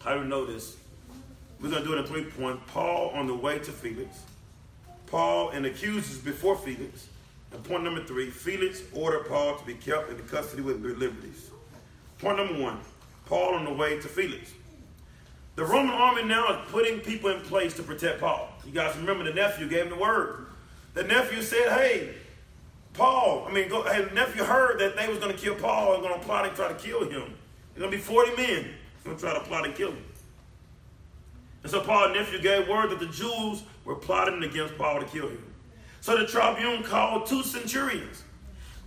How 0.00 0.14
do 0.14 0.20
we 0.20 0.26
know 0.26 0.44
this? 0.46 0.76
We're 1.60 1.70
going 1.70 1.82
to 1.82 1.88
do 1.88 1.94
it 1.94 2.00
in 2.00 2.04
three 2.04 2.24
points. 2.24 2.62
Paul 2.72 3.10
on 3.10 3.26
the 3.26 3.34
way 3.34 3.58
to 3.58 3.72
Felix. 3.72 4.18
Paul 5.06 5.50
and 5.50 5.64
accusers 5.66 6.18
before 6.18 6.56
Felix. 6.56 7.08
And 7.52 7.62
point 7.64 7.84
number 7.84 8.04
three, 8.04 8.30
Felix 8.30 8.82
ordered 8.92 9.26
Paul 9.26 9.56
to 9.56 9.64
be 9.64 9.74
kept 9.74 10.10
in 10.10 10.18
custody 10.28 10.62
with 10.62 10.84
liberties. 10.84 11.50
Point 12.18 12.38
number 12.38 12.60
one, 12.60 12.78
Paul 13.26 13.54
on 13.54 13.64
the 13.64 13.72
way 13.72 13.98
to 14.00 14.08
Felix. 14.08 14.52
The 15.54 15.64
Roman 15.64 15.94
army 15.94 16.22
now 16.24 16.60
is 16.60 16.70
putting 16.70 17.00
people 17.00 17.30
in 17.30 17.40
place 17.40 17.74
to 17.74 17.82
protect 17.82 18.20
Paul. 18.20 18.50
You 18.66 18.72
guys 18.72 18.96
remember 18.96 19.24
the 19.24 19.32
nephew 19.32 19.68
gave 19.68 19.84
him 19.84 19.90
the 19.90 19.96
word. 19.96 20.46
The 20.92 21.04
nephew 21.04 21.40
said, 21.40 21.72
hey, 21.72 22.14
Paul, 22.96 23.46
I 23.48 23.52
mean, 23.52 23.68
go, 23.68 23.82
hey, 23.82 24.08
nephew 24.14 24.42
heard 24.42 24.80
that 24.80 24.96
they 24.96 25.08
was 25.08 25.18
going 25.18 25.34
to 25.34 25.38
kill 25.38 25.54
Paul 25.54 25.94
and 25.94 26.02
going 26.02 26.18
to 26.18 26.24
plot 26.24 26.46
and 26.46 26.56
try 26.56 26.68
to 26.68 26.74
kill 26.74 27.02
him. 27.04 27.34
There's 27.74 27.78
going 27.78 27.90
to 27.90 27.96
be 27.96 28.02
40 28.02 28.36
men 28.36 28.70
going 29.04 29.16
to 29.16 29.22
try 29.22 29.34
to 29.34 29.40
plot 29.40 29.64
and 29.64 29.74
kill 29.74 29.90
him. 29.90 30.04
And 31.62 31.70
so 31.70 31.80
Paul's 31.80 32.14
nephew 32.14 32.40
gave 32.40 32.68
word 32.68 32.90
that 32.90 33.00
the 33.00 33.06
Jews 33.06 33.62
were 33.84 33.96
plotting 33.96 34.42
against 34.42 34.76
Paul 34.78 35.00
to 35.00 35.06
kill 35.06 35.28
him. 35.28 35.42
So 36.00 36.16
the 36.16 36.26
tribune 36.26 36.82
called 36.82 37.26
two 37.26 37.42
centurions. 37.42 38.22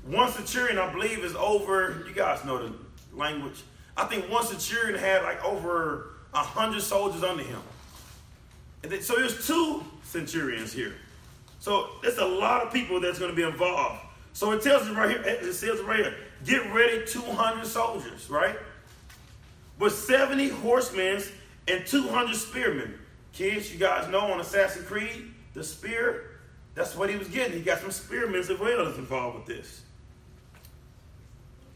One 0.06 0.32
centurion, 0.32 0.78
I 0.78 0.92
believe, 0.92 1.20
is 1.20 1.36
over, 1.36 2.04
you 2.08 2.14
guys 2.14 2.44
know 2.46 2.58
the 2.58 2.74
language. 3.14 3.64
I 3.98 4.06
think 4.06 4.30
one 4.30 4.46
centurion 4.46 4.98
had 4.98 5.24
like 5.24 5.44
over 5.44 6.12
a 6.34 6.38
hundred 6.38 6.82
soldiers 6.82 7.24
under 7.24 7.44
him. 7.44 7.60
Then, 8.82 9.02
so 9.02 9.16
there's 9.16 9.46
two 9.46 9.84
centurions 10.04 10.72
here. 10.72 10.96
So 11.60 11.90
it's 12.04 12.18
a 12.18 12.26
lot 12.26 12.66
of 12.66 12.74
people 12.74 13.00
that's 13.00 13.20
going 13.20 13.32
to 13.32 13.36
be 13.36 13.44
involved. 13.44 14.02
So 14.34 14.52
it 14.52 14.62
tells 14.62 14.84
us 14.84 14.90
right 14.90 15.10
here, 15.10 15.22
it 15.22 15.54
says 15.54 15.82
right 15.82 16.00
here, 16.00 16.16
get 16.46 16.74
ready 16.74 17.06
200 17.06 17.66
soldiers, 17.66 18.30
right? 18.30 18.58
With 19.78 19.94
70 19.94 20.50
horsemen 20.50 21.22
and 21.68 21.86
200 21.86 22.36
spearmen. 22.36 22.98
Kids, 23.34 23.72
you 23.72 23.80
guys 23.80 24.10
know 24.10 24.32
on 24.32 24.40
Assassin's 24.40 24.86
Creed, 24.86 25.34
the 25.54 25.64
spear, 25.64 26.40
that's 26.76 26.96
what 26.96 27.10
he 27.10 27.18
was 27.18 27.28
getting. 27.28 27.58
He 27.58 27.62
got 27.62 27.80
some 27.80 27.92
spearmen 27.92 28.40
as 28.40 28.50
well 28.50 28.86
that's 28.86 28.98
involved 28.98 29.38
with 29.38 29.46
this. 29.46 29.82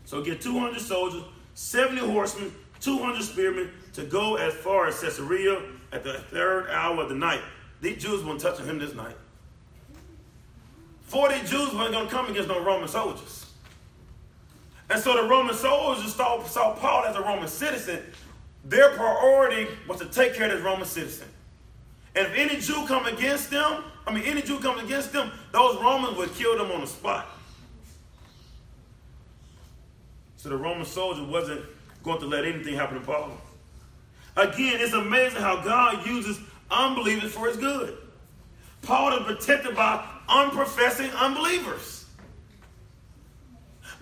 So 0.06 0.22
get 0.22 0.42
200 0.42 0.80
soldiers, 0.80 1.24
70 1.56 2.00
horsemen, 2.12 2.54
200 2.80 3.24
spearmen 3.24 3.72
to 3.94 4.04
go 4.04 4.36
as 4.36 4.54
far 4.54 4.88
as 4.88 5.00
Caesarea 5.02 5.62
at 5.92 6.04
the 6.04 6.14
third 6.14 6.70
hour 6.70 7.02
of 7.02 7.10
the 7.10 7.16
night. 7.16 7.42
These 7.82 8.04
Jews 8.04 8.24
weren't 8.24 8.40
touching 8.40 8.66
him 8.66 8.80
this 8.80 8.94
night. 8.94 9.16
40 11.14 11.42
Jews 11.42 11.72
weren't 11.76 11.92
going 11.92 12.08
to 12.08 12.12
come 12.12 12.28
against 12.28 12.50
no 12.50 12.64
Roman 12.64 12.88
soldiers. 12.88 13.46
And 14.90 15.00
so 15.00 15.22
the 15.22 15.30
Roman 15.30 15.54
soldiers 15.54 16.12
saw, 16.16 16.44
saw 16.44 16.74
Paul 16.74 17.06
as 17.06 17.16
a 17.16 17.22
Roman 17.22 17.48
citizen. 17.48 18.02
Their 18.66 18.90
priority 18.96 19.68
was 19.88 20.00
to 20.00 20.08
take 20.08 20.34
care 20.34 20.48
of 20.48 20.54
this 20.54 20.62
Roman 20.62 20.88
citizen. 20.88 21.28
And 22.16 22.26
if 22.26 22.34
any 22.36 22.60
Jew 22.60 22.88
come 22.88 23.06
against 23.06 23.52
them, 23.52 23.84
I 24.08 24.14
mean, 24.14 24.24
any 24.24 24.42
Jew 24.42 24.58
comes 24.60 24.82
against 24.82 25.14
them, 25.14 25.32
those 25.52 25.80
Romans 25.80 26.18
would 26.18 26.34
kill 26.34 26.58
them 26.58 26.72
on 26.72 26.82
the 26.82 26.88
spot. 26.88 27.28
So 30.38 30.50
the 30.50 30.58
Roman 30.58 30.86
soldier 30.86 31.24
wasn't 31.24 31.62
going 32.02 32.22
to 32.22 32.26
let 32.26 32.44
anything 32.44 32.74
happen 32.76 33.00
to 33.00 33.06
Paul. 33.06 33.38
Again, 34.36 34.82
it's 34.82 34.94
amazing 34.94 35.42
how 35.42 35.64
God 35.64 36.08
uses 36.08 36.40
unbelievers 36.72 37.32
for 37.32 37.48
his 37.48 37.58
good. 37.58 37.98
Paul 38.82 39.16
is 39.20 39.24
protected 39.26 39.76
by 39.76 40.06
unprofessing 40.28 41.14
unbelievers. 41.16 42.06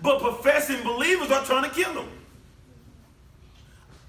But 0.00 0.20
professing 0.20 0.82
believers 0.82 1.30
are 1.30 1.44
trying 1.44 1.68
to 1.68 1.70
kill 1.70 1.92
him. 1.92 2.08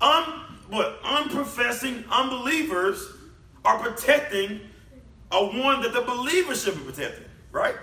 Un, 0.01 0.23
um, 0.23 0.39
what 0.69 1.01
unprofessing 1.03 2.09
unbelievers 2.09 3.05
are 3.63 3.77
protecting 3.77 4.59
a 5.31 5.45
one 5.45 5.81
that 5.81 5.93
the 5.93 6.01
believers 6.01 6.63
should 6.63 6.75
be 6.75 6.91
protecting, 6.91 7.25
right? 7.51 7.75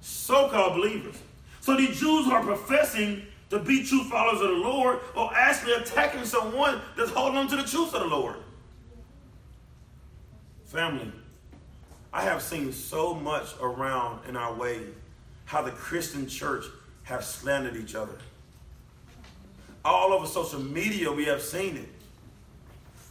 So-called 0.00 0.74
believers. 0.74 1.16
So 1.60 1.76
these 1.76 2.00
Jews 2.00 2.28
are 2.28 2.42
professing 2.42 3.22
to 3.50 3.58
be 3.58 3.84
true 3.84 4.04
followers 4.04 4.40
of 4.40 4.48
the 4.48 4.54
Lord 4.54 5.00
or 5.16 5.30
actually 5.34 5.74
attacking 5.74 6.24
someone 6.24 6.80
that's 6.96 7.10
holding 7.10 7.36
on 7.36 7.48
to 7.48 7.56
the 7.56 7.64
truth 7.64 7.94
of 7.94 8.00
the 8.00 8.08
Lord. 8.08 8.36
Family, 10.66 11.12
I 12.12 12.22
have 12.22 12.42
seen 12.42 12.72
so 12.72 13.14
much 13.14 13.48
around 13.60 14.28
in 14.28 14.36
our 14.36 14.52
way 14.52 14.80
how 15.44 15.62
the 15.62 15.70
Christian 15.70 16.26
church 16.26 16.64
have 17.04 17.24
slandered 17.24 17.76
each 17.76 17.94
other. 17.94 18.16
All 19.84 20.12
over 20.12 20.26
social 20.26 20.60
media, 20.60 21.10
we 21.10 21.24
have 21.24 21.42
seen 21.42 21.76
it. 21.76 21.88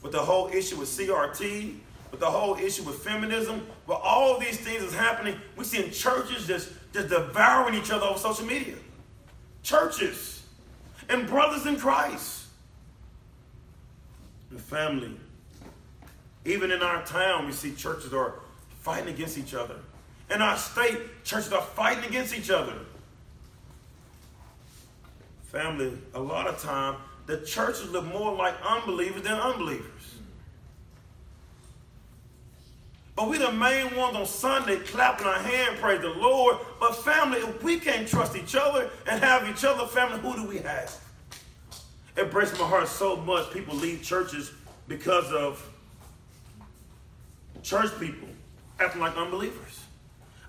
With 0.01 0.11
the 0.11 0.19
whole 0.19 0.47
issue 0.47 0.77
with 0.77 0.89
CRT, 0.89 1.75
with 2.11 2.19
the 2.19 2.29
whole 2.29 2.55
issue 2.55 2.83
with 2.83 2.95
feminism, 2.95 3.65
with 3.87 3.97
all 4.01 4.39
these 4.39 4.57
things 4.57 4.83
is 4.83 4.93
happening, 4.93 5.35
we 5.55 5.63
see 5.63 5.89
churches 5.89 6.45
just, 6.45 6.69
just 6.93 7.09
devouring 7.09 7.75
each 7.75 7.91
other 7.91 8.05
over 8.05 8.19
social 8.19 8.45
media 8.45 8.75
churches, 9.63 10.43
and 11.09 11.27
brothers 11.27 11.65
in 11.65 11.77
Christ. 11.77 12.45
The 14.51 14.59
family. 14.59 15.15
Even 16.45 16.71
in 16.71 16.81
our 16.81 17.05
town, 17.05 17.45
we 17.45 17.51
see 17.51 17.73
churches 17.73 18.13
are 18.13 18.35
fighting 18.79 19.13
against 19.13 19.37
each 19.37 19.53
other. 19.53 19.75
In 20.33 20.41
our 20.41 20.57
state, 20.57 21.23
churches 21.23 21.51
are 21.51 21.61
fighting 21.61 22.05
against 22.05 22.35
each 22.35 22.49
other. 22.49 22.73
Family, 25.43 25.97
a 26.13 26.19
lot 26.19 26.47
of 26.47 26.61
time, 26.61 26.95
the 27.25 27.37
churches 27.37 27.89
look 27.91 28.05
more 28.05 28.33
like 28.33 28.55
unbelievers 28.63 29.23
than 29.23 29.33
unbelievers. 29.33 30.15
But 33.15 33.29
we 33.29 33.37
the 33.37 33.51
main 33.51 33.97
ones 33.97 34.15
on 34.15 34.25
Sunday 34.25 34.77
clapping 34.77 35.27
our 35.27 35.39
hand, 35.39 35.77
praise 35.77 35.99
the 35.99 36.09
Lord. 36.09 36.55
But 36.79 36.95
family, 36.95 37.39
if 37.39 37.61
we 37.61 37.77
can't 37.77 38.07
trust 38.07 38.35
each 38.37 38.55
other 38.55 38.89
and 39.09 39.21
have 39.21 39.49
each 39.49 39.65
other, 39.65 39.85
family, 39.87 40.19
who 40.19 40.35
do 40.35 40.47
we 40.47 40.59
have? 40.59 40.95
It 42.15 42.31
breaks 42.31 42.57
my 42.57 42.65
heart 42.65 42.87
so 42.87 43.17
much 43.17 43.51
people 43.51 43.75
leave 43.75 44.03
churches 44.03 44.53
because 44.87 45.31
of 45.33 45.69
church 47.61 47.91
people 47.99 48.28
acting 48.79 49.01
like 49.01 49.15
unbelievers. 49.17 49.83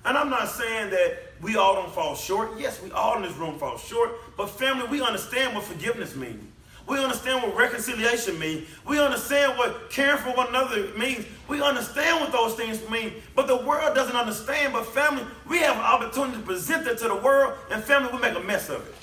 And 0.05 0.17
I'm 0.17 0.31
not 0.31 0.49
saying 0.49 0.91
that 0.91 1.19
we 1.43 1.57
all 1.57 1.75
don't 1.75 1.93
fall 1.93 2.15
short. 2.15 2.53
Yes, 2.59 2.81
we 2.83 2.91
all 2.93 3.17
in 3.17 3.23
this 3.23 3.37
room 3.37 3.59
fall 3.59 3.77
short. 3.77 4.13
But 4.37 4.49
family, 4.49 4.87
we 4.89 5.03
understand 5.03 5.55
what 5.55 5.65
forgiveness 5.65 6.17
means. 6.17 6.43
We 6.87 6.99
understand 6.99 7.43
what 7.43 7.55
reconciliation 7.55 8.39
means. 8.39 8.67
We 8.87 8.99
understand 8.99 9.57
what 9.59 9.91
caring 9.91 10.19
for 10.19 10.31
one 10.31 10.49
another 10.49 10.89
means. 10.99 11.25
We 11.47 11.63
understand 11.63 12.21
what 12.21 12.33
those 12.33 12.55
things 12.55 12.81
mean. 12.89 13.13
But 13.37 13.47
the 13.47 13.57
world 13.57 13.95
doesn't 13.95 14.17
understand. 14.17 14.73
But 14.73 14.87
family, 14.87 15.25
we 15.49 15.59
have 15.59 15.77
an 15.77 15.83
opportunity 15.83 16.39
to 16.39 16.43
present 16.43 16.87
it 16.87 16.99
to 16.99 17.09
the 17.09 17.17
world, 17.17 17.57
and 17.71 17.85
family, 17.85 18.11
we 18.13 18.19
make 18.19 18.35
a 18.35 18.41
mess 18.41 18.71
of 18.71 18.87
it. 18.89 18.95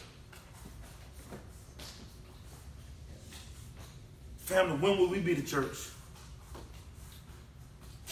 Family, 4.39 4.77
when 4.77 4.97
will 4.97 5.09
we 5.09 5.19
be 5.19 5.33
the 5.33 5.43
church? 5.43 5.89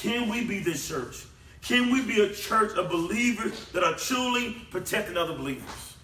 Can 0.06 0.30
we 0.30 0.44
be 0.44 0.60
this 0.60 0.88
church? 0.88 1.26
Can 1.64 1.92
we 1.92 2.00
be 2.00 2.22
a 2.22 2.32
church 2.32 2.78
of 2.78 2.92
believers 2.92 3.70
that 3.70 3.84
are 3.84 3.96
truly 3.96 4.56
protecting 4.70 5.18
other 5.18 5.34
believers? 5.34 5.96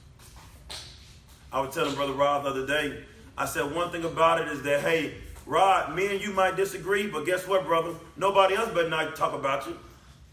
I 1.53 1.61
was 1.61 1.75
telling 1.75 1.93
Brother 1.93 2.13
Rob 2.13 2.45
the 2.45 2.49
other 2.49 2.65
day, 2.65 3.03
I 3.37 3.45
said 3.45 3.71
one 3.71 3.91
thing 3.91 4.03
about 4.03 4.41
it 4.41 4.47
is 4.47 4.63
that, 4.63 4.81
hey, 4.81 5.13
Rod, 5.45 5.95
me 5.95 6.07
and 6.07 6.19
you 6.19 6.33
might 6.33 6.55
disagree, 6.55 7.05
but 7.05 7.27
guess 7.27 7.47
what, 7.47 7.67
brother? 7.67 7.93
Nobody 8.17 8.55
else 8.55 8.69
better 8.69 8.89
not 8.89 9.15
talk 9.15 9.33
about 9.33 9.67
you 9.67 9.77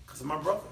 because 0.07 0.23
of 0.23 0.27
my 0.27 0.39
brother. 0.39 0.63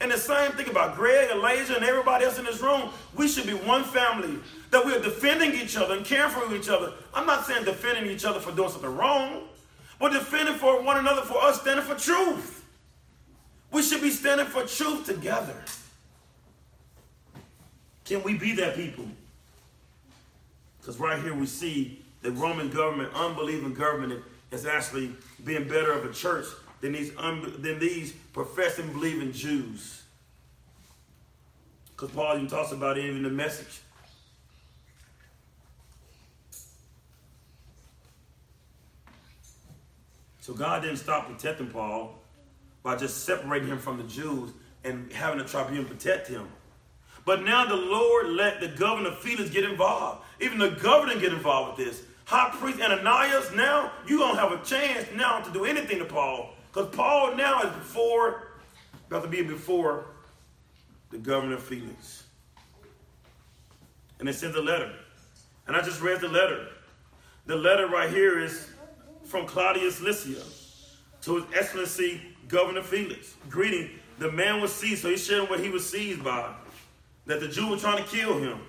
And 0.00 0.12
the 0.12 0.18
same 0.18 0.52
thing 0.52 0.68
about 0.68 0.94
Greg, 0.94 1.32
Elijah, 1.32 1.74
and 1.74 1.84
everybody 1.84 2.26
else 2.26 2.38
in 2.38 2.44
this 2.44 2.60
room. 2.60 2.90
We 3.16 3.26
should 3.26 3.46
be 3.46 3.54
one 3.54 3.82
family 3.82 4.38
that 4.70 4.86
we 4.86 4.94
are 4.94 5.02
defending 5.02 5.52
each 5.52 5.76
other 5.76 5.96
and 5.96 6.06
caring 6.06 6.30
for 6.30 6.54
each 6.54 6.68
other. 6.68 6.92
I'm 7.12 7.26
not 7.26 7.44
saying 7.44 7.64
defending 7.64 8.08
each 8.08 8.24
other 8.24 8.38
for 8.38 8.52
doing 8.52 8.70
something 8.70 8.96
wrong, 8.96 9.48
but 10.04 10.12
defending 10.12 10.56
for 10.56 10.82
one 10.82 10.98
another 10.98 11.22
for 11.22 11.42
us 11.42 11.62
standing 11.62 11.82
for 11.82 11.94
truth. 11.94 12.62
We 13.72 13.80
should 13.80 14.02
be 14.02 14.10
standing 14.10 14.44
for 14.44 14.66
truth 14.66 15.06
together. 15.06 15.56
Can 18.04 18.22
we 18.22 18.34
be 18.34 18.52
that 18.56 18.76
people? 18.76 19.06
Because 20.78 21.00
right 21.00 21.18
here 21.22 21.32
we 21.32 21.46
see 21.46 22.04
the 22.20 22.32
Roman 22.32 22.68
government, 22.68 23.14
unbelieving 23.14 23.72
government, 23.72 24.22
is 24.50 24.66
actually 24.66 25.10
being 25.42 25.66
better 25.66 25.92
of 25.92 26.04
a 26.04 26.12
church 26.12 26.48
than 26.82 26.92
these, 26.92 27.16
un- 27.16 27.54
than 27.60 27.78
these 27.78 28.12
professing 28.34 28.92
believing 28.92 29.32
Jews. 29.32 30.02
Because 31.92 32.10
Paul 32.10 32.34
even 32.34 32.48
talks 32.48 32.72
about 32.72 32.98
it 32.98 33.06
in 33.06 33.22
the 33.22 33.30
message. 33.30 33.80
So 40.44 40.52
God 40.52 40.82
didn't 40.82 40.98
stop 40.98 41.26
protecting 41.26 41.68
Paul 41.68 42.18
by 42.82 42.96
just 42.96 43.24
separating 43.24 43.66
him 43.66 43.78
from 43.78 43.96
the 43.96 44.02
Jews 44.02 44.50
and 44.84 45.10
having 45.10 45.38
the 45.38 45.44
tribune 45.46 45.86
protect 45.86 46.28
him. 46.28 46.46
But 47.24 47.44
now 47.44 47.64
the 47.64 47.76
Lord 47.76 48.28
let 48.28 48.60
the 48.60 48.68
governor 48.68 49.12
Felix 49.12 49.48
get 49.48 49.64
involved. 49.64 50.22
Even 50.42 50.58
the 50.58 50.68
governor 50.68 51.18
get 51.18 51.32
involved 51.32 51.78
with 51.78 51.86
this. 51.86 52.02
High 52.26 52.50
priest 52.58 52.78
Ananias, 52.78 53.52
now 53.54 53.90
you 54.06 54.18
don't 54.18 54.36
have 54.36 54.52
a 54.52 54.62
chance 54.62 55.08
now 55.14 55.40
to 55.40 55.50
do 55.50 55.64
anything 55.64 55.98
to 56.00 56.04
Paul. 56.04 56.50
Because 56.70 56.94
Paul 56.94 57.36
now 57.36 57.62
is 57.62 57.72
before, 57.76 58.48
about 59.08 59.22
to 59.22 59.30
be 59.30 59.40
before 59.40 60.04
the 61.08 61.16
governor 61.16 61.56
Felix. 61.56 62.24
And 64.18 64.28
they 64.28 64.32
sent 64.32 64.54
a 64.56 64.60
letter. 64.60 64.92
And 65.66 65.74
I 65.74 65.80
just 65.80 66.02
read 66.02 66.20
the 66.20 66.28
letter. 66.28 66.66
The 67.46 67.56
letter 67.56 67.86
right 67.86 68.10
here 68.10 68.38
is 68.38 68.73
from 69.24 69.46
Claudius 69.46 70.00
Lycia 70.00 70.42
to 71.22 71.36
His 71.36 71.44
Excellency 71.54 72.20
Governor 72.48 72.82
Felix. 72.82 73.34
Greeting, 73.48 73.90
the 74.18 74.30
man 74.30 74.60
was 74.60 74.72
seized, 74.72 75.02
so 75.02 75.10
he's 75.10 75.24
sharing 75.24 75.48
what 75.48 75.60
he 75.60 75.70
was 75.70 75.88
seized 75.88 76.22
by. 76.22 76.52
That 77.26 77.40
the 77.40 77.48
Jew 77.48 77.68
was 77.68 77.80
trying 77.80 78.02
to 78.02 78.08
kill 78.08 78.38
him. 78.38 78.60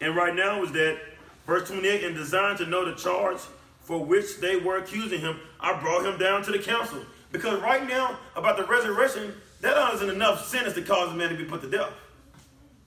And 0.00 0.16
right 0.16 0.34
now 0.34 0.62
is 0.62 0.72
that 0.72 0.98
verse 1.46 1.68
28, 1.68 2.04
and 2.04 2.14
designed 2.14 2.58
to 2.58 2.66
know 2.66 2.84
the 2.84 2.96
charge 2.96 3.38
for 3.80 4.04
which 4.04 4.38
they 4.40 4.56
were 4.56 4.78
accusing 4.78 5.20
him, 5.20 5.38
I 5.60 5.80
brought 5.80 6.04
him 6.04 6.18
down 6.18 6.42
to 6.42 6.50
the 6.50 6.58
council. 6.58 6.98
Because 7.30 7.60
right 7.60 7.86
now, 7.86 8.18
about 8.34 8.56
the 8.56 8.64
resurrection, 8.64 9.32
that 9.60 9.94
isn't 9.94 10.10
enough 10.10 10.46
sentence 10.46 10.74
to 10.74 10.82
cause 10.82 11.12
a 11.12 11.14
man 11.14 11.30
to 11.30 11.36
be 11.36 11.44
put 11.44 11.62
to 11.62 11.70
death. 11.70 11.92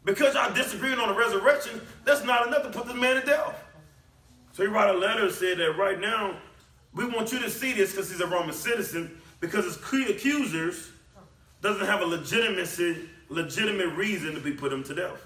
Because 0.04 0.34
y'all 0.34 0.54
disagreeing 0.54 1.00
on 1.00 1.10
the 1.10 1.16
resurrection, 1.16 1.82
that's 2.06 2.24
not 2.24 2.48
enough 2.48 2.64
to 2.64 2.70
put 2.70 2.86
this 2.86 2.96
man 2.96 3.20
to 3.20 3.26
death. 3.26 3.64
So 4.54 4.64
he 4.64 4.70
wrote 4.70 4.94
a 4.94 4.98
letter 4.98 5.26
and 5.26 5.34
said 5.34 5.58
that 5.58 5.78
right 5.78 6.00
now, 6.00 6.36
we 6.94 7.06
want 7.06 7.32
you 7.32 7.40
to 7.40 7.50
see 7.50 7.74
this 7.74 7.92
because 7.92 8.10
he's 8.10 8.22
a 8.22 8.28
Roman 8.28 8.54
citizen, 8.54 9.20
because 9.40 9.66
his 9.66 9.78
accusers 10.10 10.92
doesn't 11.62 11.86
have 11.86 12.02
a 12.02 12.06
legitimacy, 12.06 13.10
legitimate 13.30 13.96
reason 13.96 14.34
to 14.34 14.40
be 14.42 14.52
put 14.52 14.74
him 14.74 14.84
to 14.86 14.96
death. 14.96 15.22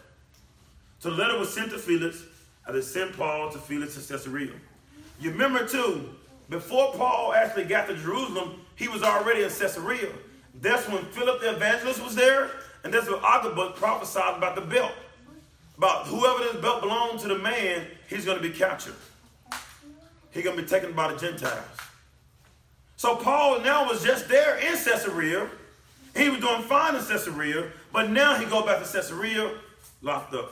So 0.99 1.09
the 1.09 1.17
letter 1.17 1.37
was 1.37 1.53
sent 1.53 1.71
to 1.71 1.77
Felix, 1.77 2.23
and 2.65 2.75
they 2.75 2.81
sent 2.81 3.15
Paul 3.15 3.51
to 3.51 3.59
Felix 3.59 3.97
at 3.97 4.07
Caesarea. 4.07 4.53
You 5.19 5.31
remember 5.31 5.67
too, 5.67 6.09
before 6.49 6.93
Paul 6.93 7.33
actually 7.33 7.65
got 7.65 7.87
to 7.87 7.95
Jerusalem, 7.95 8.61
he 8.75 8.87
was 8.87 9.03
already 9.03 9.43
in 9.43 9.49
Caesarea. 9.49 10.11
That's 10.61 10.87
when 10.87 11.03
Philip 11.05 11.41
the 11.41 11.55
evangelist 11.55 12.03
was 12.03 12.15
there, 12.15 12.51
and 12.83 12.93
that's 12.93 13.07
when 13.09 13.19
Agabus 13.23 13.77
prophesied 13.77 14.37
about 14.37 14.55
the 14.55 14.61
belt. 14.61 14.91
About 15.77 16.05
whoever 16.07 16.43
this 16.43 16.61
belt 16.61 16.81
belonged 16.81 17.19
to 17.21 17.27
the 17.27 17.39
man, 17.39 17.87
he's 18.07 18.25
going 18.25 18.37
to 18.37 18.43
be 18.43 18.51
captured. 18.55 18.95
He's 20.33 20.43
going 20.43 20.55
to 20.55 20.63
be 20.63 20.67
taken 20.67 20.93
by 20.93 21.13
the 21.13 21.19
Gentiles. 21.19 21.63
So 22.95 23.15
Paul 23.15 23.59
now 23.61 23.87
was 23.87 24.03
just 24.03 24.27
there 24.27 24.57
in 24.57 24.75
Caesarea. 24.77 25.47
He 26.15 26.29
was 26.29 26.39
doing 26.39 26.61
fine 26.63 26.95
in 26.95 27.03
Caesarea, 27.03 27.71
but 27.91 28.09
now 28.09 28.35
he 28.35 28.45
go 28.45 28.65
back 28.65 28.83
to 28.83 28.91
Caesarea 28.91 29.51
locked 30.01 30.33
up. 30.33 30.51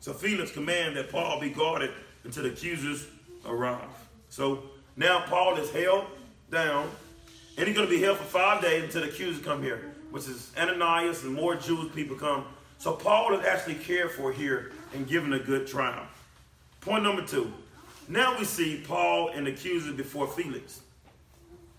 So 0.00 0.12
Felix 0.12 0.50
commanded 0.50 0.96
that 0.96 1.12
Paul 1.12 1.40
be 1.40 1.50
guarded 1.50 1.90
until 2.24 2.44
the 2.44 2.50
accusers 2.50 3.06
arrive. 3.46 3.80
So 4.28 4.64
now 4.96 5.24
Paul 5.26 5.56
is 5.56 5.70
held 5.70 6.06
down, 6.50 6.90
and 7.56 7.66
he's 7.66 7.76
going 7.76 7.88
to 7.88 7.94
be 7.94 8.00
held 8.02 8.18
for 8.18 8.24
five 8.24 8.62
days 8.62 8.84
until 8.84 9.02
the 9.02 9.08
accusers 9.08 9.44
come 9.44 9.62
here, 9.62 9.92
which 10.10 10.26
is 10.26 10.50
Ananias 10.56 11.22
and 11.24 11.34
more 11.34 11.54
Jewish 11.56 11.92
people 11.94 12.16
come. 12.16 12.44
So 12.78 12.92
Paul 12.92 13.38
is 13.38 13.44
actually 13.44 13.74
cared 13.74 14.12
for 14.12 14.32
here 14.32 14.72
and 14.94 15.06
given 15.06 15.34
a 15.34 15.38
good 15.38 15.66
trial. 15.66 16.06
Point 16.80 17.02
number 17.02 17.22
two. 17.22 17.52
Now 18.08 18.38
we 18.38 18.44
see 18.44 18.82
Paul 18.86 19.28
and 19.28 19.46
the 19.46 19.52
accusers 19.52 19.94
before 19.94 20.26
Felix. 20.26 20.80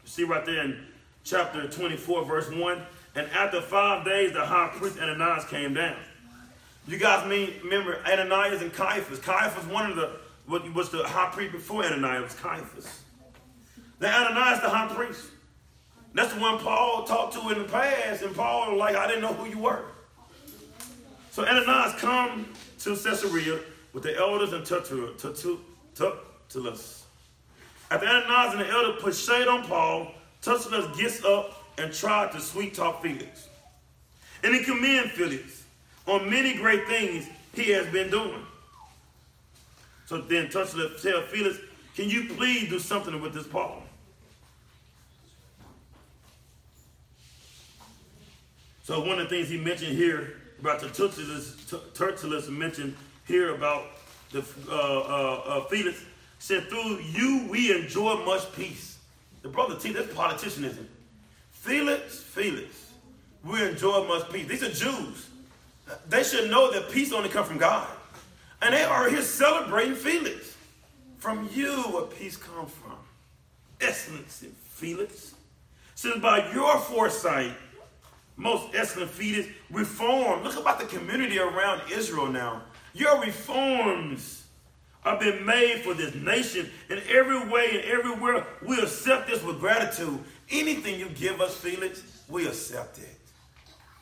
You 0.04 0.10
see 0.10 0.24
right 0.24 0.46
there 0.46 0.64
in 0.64 0.86
chapter 1.24 1.68
24, 1.68 2.26
verse 2.26 2.50
1. 2.50 2.82
And 3.16 3.28
after 3.32 3.62
five 3.62 4.06
days, 4.06 4.34
the 4.34 4.46
high 4.46 4.70
priest 4.74 5.00
Ananias 5.00 5.46
came 5.46 5.74
down. 5.74 5.98
You 6.88 6.98
guys 6.98 7.28
mean 7.28 7.54
remember 7.64 8.00
Ananias 8.06 8.62
and 8.62 8.72
Caiaphas? 8.72 9.20
Caiaphas, 9.20 9.66
one 9.66 9.90
of 9.90 9.96
the 9.96 10.18
what 10.46 10.72
was 10.74 10.90
the 10.90 11.04
high 11.04 11.30
priest 11.32 11.52
before 11.52 11.84
Ananias 11.84 12.24
was 12.24 12.34
Caiaphas. 12.36 13.04
Then 14.00 14.14
Ananias, 14.14 14.62
the 14.62 14.70
high 14.70 14.94
priest. 14.94 15.26
That's 16.14 16.34
the 16.34 16.40
one 16.40 16.60
Paul 16.60 17.06
talked 17.06 17.34
to 17.34 17.50
in 17.50 17.60
the 17.60 17.66
past, 17.66 18.22
and 18.22 18.36
Paul 18.36 18.72
was 18.72 18.80
like, 18.80 18.96
I 18.96 19.08
didn't 19.08 19.22
know 19.22 19.34
who 19.34 19.50
you 19.50 19.60
were. 19.60 19.86
So 21.32 21.46
Ananias 21.46 22.00
come 22.02 22.50
to 22.80 22.96
Caesarea 22.96 23.60
with 23.94 24.04
the 24.04 24.18
elders 24.18 24.54
and 24.54 24.64
Tertullus. 24.66 25.60
After 27.90 28.08
Ananias 28.08 28.54
and 28.54 28.62
the 28.62 28.70
elder 28.70 28.94
put 29.00 29.16
shade 29.16 29.48
on 29.48 29.66
Paul, 29.66 30.14
Tertullus 30.42 30.98
gets 30.98 31.24
up 31.26 31.66
and 31.78 31.94
tried 31.94 32.32
to 32.32 32.40
sweet 32.40 32.74
talk 32.74 33.02
Felix. 33.02 33.50
And 34.44 34.56
he 34.56 34.64
commend 34.64 35.12
Felix 35.12 35.64
on 36.08 36.30
many 36.30 36.56
great 36.56 36.88
things 36.88 37.28
he 37.54 37.70
has 37.72 37.86
been 37.88 38.10
doing. 38.10 38.46
So 40.06 40.22
then 40.22 40.50
Tertullus 40.50 41.02
tell 41.02 41.22
Felix, 41.24 41.58
can 41.96 42.10
you 42.10 42.34
please 42.36 42.70
do 42.70 42.80
something 42.80 43.22
with 43.22 43.34
this 43.34 43.46
Paul? 43.46 43.84
So 48.84 49.00
one 49.00 49.20
of 49.20 49.30
the 49.30 49.36
things 49.36 49.48
he 49.50 49.58
mentioned 49.58 49.96
here 49.96 50.38
about 50.60 50.80
Tertullus, 50.82 51.56
Tertullus 51.94 52.50
mentioned 52.50 52.96
here 53.26 53.54
about 53.56 53.86
the 54.32 54.46
uh, 54.70 54.74
uh, 54.74 55.42
uh, 55.46 55.66
Felix 55.66 56.04
said, 56.40 56.68
through 56.70 57.00
you 57.00 57.48
we 57.50 57.72
enjoy 57.72 58.24
much 58.26 58.52
peace. 58.54 58.98
The 59.42 59.50
brother 59.50 59.76
T, 59.76 59.92
this 59.92 60.08
politicianism. 60.08 60.86
Felix, 61.52 62.20
Felix, 62.20 62.92
we 63.44 63.64
enjoy 63.64 64.08
much 64.08 64.32
peace. 64.32 64.48
These 64.48 64.64
are 64.64 64.72
Jews. 64.72 65.28
They 66.08 66.24
should 66.24 66.50
know 66.50 66.72
that 66.72 66.92
peace 66.92 67.12
only 67.12 67.30
comes 67.30 67.48
from 67.48 67.58
God. 67.58 67.88
And 68.62 68.74
they 68.74 68.84
are 68.84 69.10
here 69.10 69.22
celebrating 69.22 69.96
Felix. 69.96 70.56
From 71.18 71.50
you, 71.54 71.72
where 71.92 72.04
peace 72.04 72.38
comes 72.38 72.72
from. 72.72 72.98
Excellency, 73.80 74.50
Felix. 74.70 75.36
Since 75.94 76.20
by 76.20 76.52
your 76.52 76.80
foresight, 76.80 77.52
most 78.38 78.74
excellent 78.74 79.12
Felix, 79.12 79.48
reform. 79.70 80.44
Look 80.44 80.58
about 80.58 80.80
the 80.80 80.86
community 80.86 81.38
around 81.38 81.82
Israel 81.92 82.28
now. 82.28 82.64
Your 82.94 83.22
reforms 83.22 84.44
have 85.02 85.20
been 85.20 85.46
made 85.46 85.82
for 85.84 85.94
this 85.94 86.14
nation 86.16 86.70
in 86.90 87.02
every 87.10 87.48
way 87.50 87.82
and 87.82 87.92
everywhere. 87.92 88.46
We 88.66 88.80
accept 88.80 89.28
this 89.28 89.44
with 89.44 89.60
gratitude. 89.60 90.20
Anything 90.50 91.00
you 91.00 91.10
give 91.10 91.42
us, 91.42 91.56
Felix, 91.56 92.04
we 92.28 92.48
accept 92.48 93.00
it. 93.00 93.18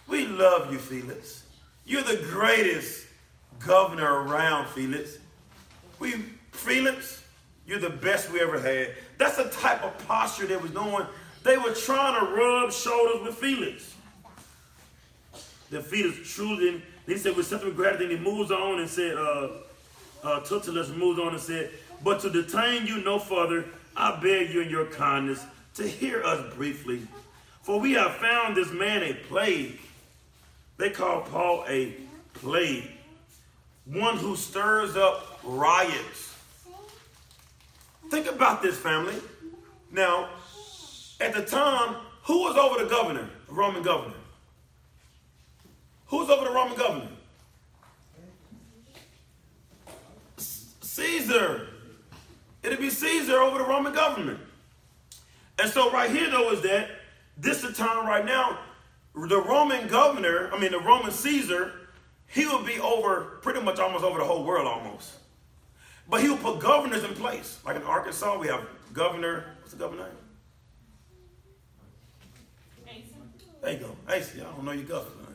We 0.08 0.26
love 0.26 0.72
you, 0.72 0.80
Felix. 0.80 1.44
You're 1.86 2.04
the 2.04 2.18
greatest 2.30 3.08
governor 3.60 4.24
around, 4.24 4.68
Felix. 4.70 5.18
We, 6.00 6.14
Felix, 6.52 7.24
you're 7.66 7.80
the 7.80 7.90
best 7.90 8.32
we 8.32 8.42
ever 8.42 8.60
had. 8.60 8.96
That's 9.18 9.38
the 9.38 9.50
type 9.50 9.84
of 9.84 9.96
posture 10.08 10.48
they 10.48 10.58
was 10.58 10.72
doing. 10.72 11.06
They 11.44 11.58
were 11.58 11.74
trying 11.74 12.20
to 12.20 12.32
rub 12.34 12.72
shoulders 12.72 13.28
with 13.28 13.36
Felix. 13.36 13.96
The 15.70 15.82
Felix 15.82 16.34
truly, 16.34 16.82
he 17.10 17.18
said 17.18 17.36
with 17.36 17.48
something 17.48 17.74
gratitude, 17.74 18.12
and 18.12 18.20
he 18.20 18.32
moves 18.32 18.52
on 18.52 18.80
and 18.80 18.90
said, 18.90 19.18
uh, 19.18 19.50
uh, 20.24 20.40
moves 20.96 21.20
on 21.20 21.34
and 21.34 21.42
said, 21.42 21.72
but 22.04 22.20
to 22.22 22.30
detain 22.30 22.86
you 22.86 23.04
no 23.04 23.20
further, 23.20 23.66
I 23.96 24.20
beg 24.22 24.52
you 24.52 24.62
in 24.62 24.70
your 24.70 24.86
kindness 24.86 25.44
to 25.76 25.88
hear 25.88 26.24
us 26.24 26.54
briefly. 26.56 27.02
For 27.64 27.80
we 27.80 27.94
have 27.94 28.16
found 28.16 28.56
this 28.56 28.72
man 28.72 29.04
a 29.04 29.14
plague. 29.14 29.80
They 30.78 30.90
call 30.90 31.22
Paul 31.22 31.66
a 31.68 31.96
plague 32.34 32.90
one 33.86 34.18
who 34.18 34.36
stirs 34.36 34.96
up 34.96 35.40
riots. 35.44 36.36
Think 38.10 38.28
about 38.28 38.62
this, 38.62 38.78
family. 38.78 39.16
Now, 39.92 40.30
at 41.20 41.34
the 41.34 41.44
time, 41.44 41.96
who 42.24 42.42
was 42.42 42.56
over 42.56 42.84
the 42.84 42.90
governor, 42.90 43.28
the 43.48 43.54
Roman 43.54 43.82
governor? 43.82 44.16
Who's 46.10 46.30
over 46.30 46.44
the 46.44 46.52
Roman 46.52 46.78
governor? 46.78 47.08
Caesar. 50.38 51.68
It'd 52.64 52.80
be 52.80 52.90
Caesar 52.90 53.40
over 53.40 53.60
the 53.60 53.64
Roman 53.64 53.94
government. 53.94 54.40
And 55.60 55.70
so 55.70 55.92
right 55.92 56.10
here 56.10 56.30
though 56.30 56.52
is 56.52 56.62
that 56.62 56.90
this 57.38 57.64
is 57.64 57.78
the 57.78 57.84
time 57.84 58.06
right 58.08 58.26
now, 58.26 58.60
the 59.14 59.42
Roman 59.42 59.88
governor, 59.88 60.50
I 60.54 60.60
mean 60.60 60.72
the 60.72 60.80
Roman 60.80 61.12
Caesar, 61.12 61.74
he 62.28 62.46
will 62.46 62.64
be 62.64 62.80
over 62.80 63.40
pretty 63.42 63.62
much 63.62 63.80
almost 63.80 64.04
over 64.04 64.20
the 64.20 64.26
whole 64.26 64.44
world 64.44 64.68
almost. 64.68 65.14
But 66.10 66.22
he 66.22 66.30
will 66.30 66.38
put 66.38 66.60
governors 66.60 67.04
in 67.04 67.14
place. 67.14 67.60
Like 67.64 67.76
in 67.76 67.84
Arkansas, 67.84 68.40
we 68.40 68.48
have 68.48 68.66
governor, 68.94 69.46
what's 69.60 69.74
the 69.74 69.78
governor 69.78 70.04
name? 70.04 70.12
There 73.62 73.74
you 73.74 73.80
go. 73.80 73.96
Asa, 74.08 74.42
I 74.42 74.44
don't 74.44 74.64
know 74.64 74.72
your 74.72 74.86
governor. 74.86 75.29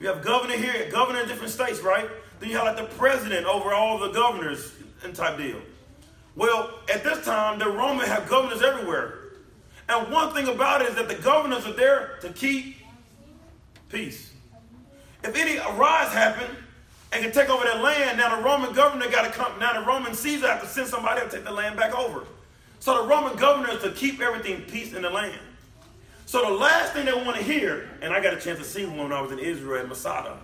We 0.00 0.06
have 0.06 0.22
governor 0.22 0.56
here, 0.56 0.90
governor 0.90 1.20
in 1.20 1.28
different 1.28 1.52
states, 1.52 1.80
right? 1.80 2.08
Then 2.40 2.48
you 2.48 2.56
have 2.56 2.64
like 2.64 2.76
the 2.78 2.96
president 2.96 3.46
over 3.46 3.74
all 3.74 3.98
the 3.98 4.10
governors 4.10 4.72
and 5.04 5.14
type 5.14 5.36
deal. 5.36 5.60
Well, 6.34 6.78
at 6.92 7.04
this 7.04 7.22
time, 7.24 7.58
the 7.58 7.68
Roman 7.68 8.06
have 8.06 8.28
governors 8.28 8.62
everywhere. 8.62 9.18
And 9.90 10.10
one 10.10 10.32
thing 10.32 10.48
about 10.48 10.80
it 10.80 10.88
is 10.88 10.94
that 10.94 11.08
the 11.08 11.16
governors 11.16 11.66
are 11.66 11.74
there 11.74 12.18
to 12.22 12.30
keep 12.30 12.76
peace. 13.90 14.32
If 15.22 15.36
any 15.36 15.58
rise 15.58 16.12
happen 16.14 16.56
and 17.12 17.22
can 17.22 17.32
take 17.32 17.50
over 17.50 17.64
that 17.64 17.82
land, 17.82 18.16
now 18.16 18.34
the 18.36 18.42
Roman 18.42 18.72
governor 18.72 19.10
got 19.10 19.24
to 19.26 19.30
come. 19.30 19.58
Now 19.58 19.78
the 19.78 19.86
Roman 19.86 20.14
Caesar 20.14 20.46
have 20.46 20.62
to 20.62 20.68
send 20.68 20.88
somebody 20.88 21.20
to 21.20 21.28
take 21.28 21.44
the 21.44 21.50
land 21.50 21.76
back 21.76 21.94
over. 21.94 22.24
So 22.78 23.02
the 23.02 23.08
Roman 23.08 23.36
governor 23.36 23.72
is 23.72 23.82
to 23.82 23.90
keep 23.90 24.20
everything 24.22 24.62
peace 24.62 24.94
in 24.94 25.02
the 25.02 25.10
land. 25.10 25.40
So 26.30 26.42
the 26.42 26.54
last 26.54 26.92
thing 26.92 27.06
they 27.06 27.12
want 27.12 27.36
to 27.38 27.42
hear, 27.42 27.90
and 28.02 28.14
I 28.14 28.22
got 28.22 28.34
a 28.34 28.36
chance 28.36 28.60
to 28.60 28.64
see 28.64 28.86
one 28.86 28.98
when 28.98 29.12
I 29.12 29.20
was 29.20 29.32
in 29.32 29.40
Israel 29.40 29.80
at 29.80 29.88
Masada. 29.88 30.38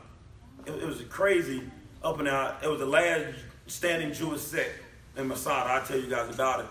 It, 0.66 0.72
it 0.72 0.84
was 0.84 1.00
crazy 1.02 1.62
up 2.02 2.18
and 2.18 2.26
out. 2.26 2.56
It 2.64 2.66
was 2.66 2.80
the 2.80 2.86
last 2.86 3.36
standing 3.68 4.12
Jewish 4.12 4.40
sect 4.40 4.80
in 5.16 5.28
Masada. 5.28 5.70
I'll 5.70 5.86
tell 5.86 5.96
you 5.96 6.10
guys 6.10 6.34
about 6.34 6.58
it. 6.58 6.66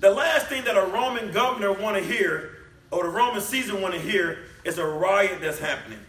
The 0.00 0.08
last 0.10 0.46
thing 0.46 0.64
that 0.64 0.74
a 0.74 0.86
Roman 0.86 1.32
governor 1.32 1.74
want 1.74 1.98
to 1.98 2.02
hear, 2.02 2.52
or 2.90 3.02
the 3.02 3.10
Roman 3.10 3.42
Caesar 3.42 3.78
want 3.78 3.92
to 3.92 4.00
hear, 4.00 4.38
is 4.64 4.78
a 4.78 4.86
riot 4.86 5.42
that's 5.42 5.58
happening. 5.58 6.00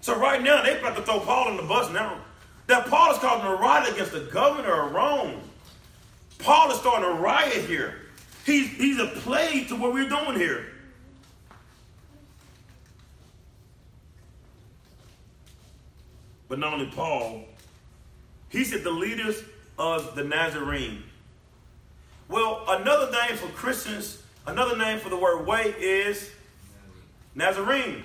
So 0.00 0.18
right 0.18 0.42
now, 0.42 0.64
they 0.64 0.80
about 0.80 0.96
to 0.96 1.02
throw 1.02 1.20
Paul 1.20 1.46
on 1.46 1.58
the 1.58 1.62
bus 1.62 1.92
now. 1.92 2.22
That 2.66 2.88
Paul 2.88 3.12
is 3.12 3.18
causing 3.18 3.46
a 3.46 3.54
riot 3.54 3.92
against 3.92 4.10
the 4.10 4.28
governor 4.32 4.88
of 4.88 4.92
Rome. 4.94 5.42
Paul 6.40 6.72
is 6.72 6.78
starting 6.78 7.08
a 7.08 7.12
riot 7.12 7.66
here. 7.66 8.00
He's, 8.50 8.68
he's 8.70 8.98
a 8.98 9.06
plague 9.06 9.68
to 9.68 9.76
what 9.76 9.92
we're 9.92 10.08
doing 10.08 10.34
here. 10.34 10.66
But 16.48 16.58
not 16.58 16.72
only 16.72 16.86
Paul, 16.86 17.44
he 18.48 18.64
said 18.64 18.82
the 18.82 18.90
leaders 18.90 19.44
of 19.78 20.16
the 20.16 20.24
Nazarene. 20.24 21.04
Well, 22.28 22.64
another 22.66 23.12
name 23.12 23.36
for 23.36 23.46
Christians, 23.50 24.20
another 24.48 24.76
name 24.76 24.98
for 24.98 25.10
the 25.10 25.16
word 25.16 25.46
way 25.46 25.72
is 25.78 26.28
Nazarene. 27.36 28.02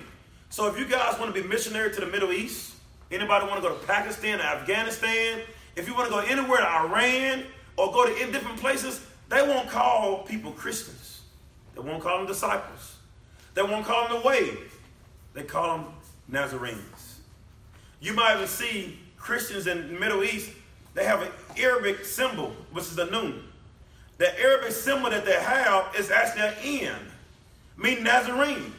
So 0.50 0.68
if 0.68 0.78
you 0.78 0.86
guys 0.86 1.18
want 1.18 1.34
to 1.34 1.42
be 1.42 1.46
missionary 1.48 1.92
to 1.92 2.00
the 2.00 2.06
Middle 2.06 2.30
East, 2.30 2.72
anybody 3.10 3.48
want 3.48 3.60
to 3.60 3.68
go 3.68 3.76
to 3.76 3.84
Pakistan, 3.84 4.40
Afghanistan, 4.40 5.40
if 5.74 5.88
you 5.88 5.94
want 5.94 6.08
to 6.08 6.14
go 6.14 6.20
anywhere 6.20 6.58
to 6.58 6.68
Iran 6.68 7.42
or 7.76 7.92
go 7.92 8.06
to 8.06 8.30
different 8.30 8.60
places, 8.60 9.04
they 9.28 9.42
won't 9.42 9.68
call 9.68 10.18
people 10.24 10.52
Christians. 10.52 11.22
They 11.74 11.80
won't 11.80 12.02
call 12.02 12.18
them 12.18 12.26
disciples. 12.26 12.96
They 13.54 13.62
won't 13.62 13.84
call 13.84 14.08
them 14.08 14.20
the 14.20 14.26
way. 14.26 14.50
They 15.34 15.42
call 15.42 15.78
them 15.78 15.86
Nazarenes. 16.28 17.20
You 18.00 18.14
might 18.14 18.36
even 18.36 18.46
see 18.46 18.98
Christians 19.16 19.66
in 19.66 19.92
the 19.92 19.98
Middle 19.98 20.22
East, 20.22 20.50
they 20.94 21.04
have 21.04 21.22
an 21.22 21.32
Arabic 21.58 22.04
symbol, 22.04 22.54
which 22.72 22.84
is 22.84 22.96
the 22.96 23.06
noon. 23.06 23.42
The 24.18 24.38
Arabic 24.40 24.72
symbol 24.72 25.10
that 25.10 25.24
they 25.24 25.34
have 25.34 25.94
is 25.98 26.10
actually 26.10 26.42
an 26.42 26.54
N, 26.88 26.98
meaning 27.76 28.04
Nazarene. 28.04 28.72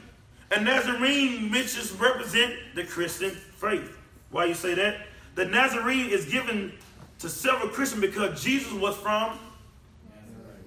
And 0.49 0.65
Nazarene 0.65 1.51
mentions 1.51 1.91
represent 1.91 2.53
the 2.73 2.85
Christian 2.85 3.31
faith. 3.31 3.97
Why 4.31 4.45
you 4.45 4.53
say 4.53 4.73
that? 4.75 5.07
The 5.35 5.45
Nazarene 5.45 6.09
is 6.09 6.25
given 6.25 6.73
to 7.19 7.29
several 7.29 7.69
Christians 7.69 8.01
because 8.01 8.41
Jesus 8.41 8.71
was 8.73 8.95
from 8.95 9.37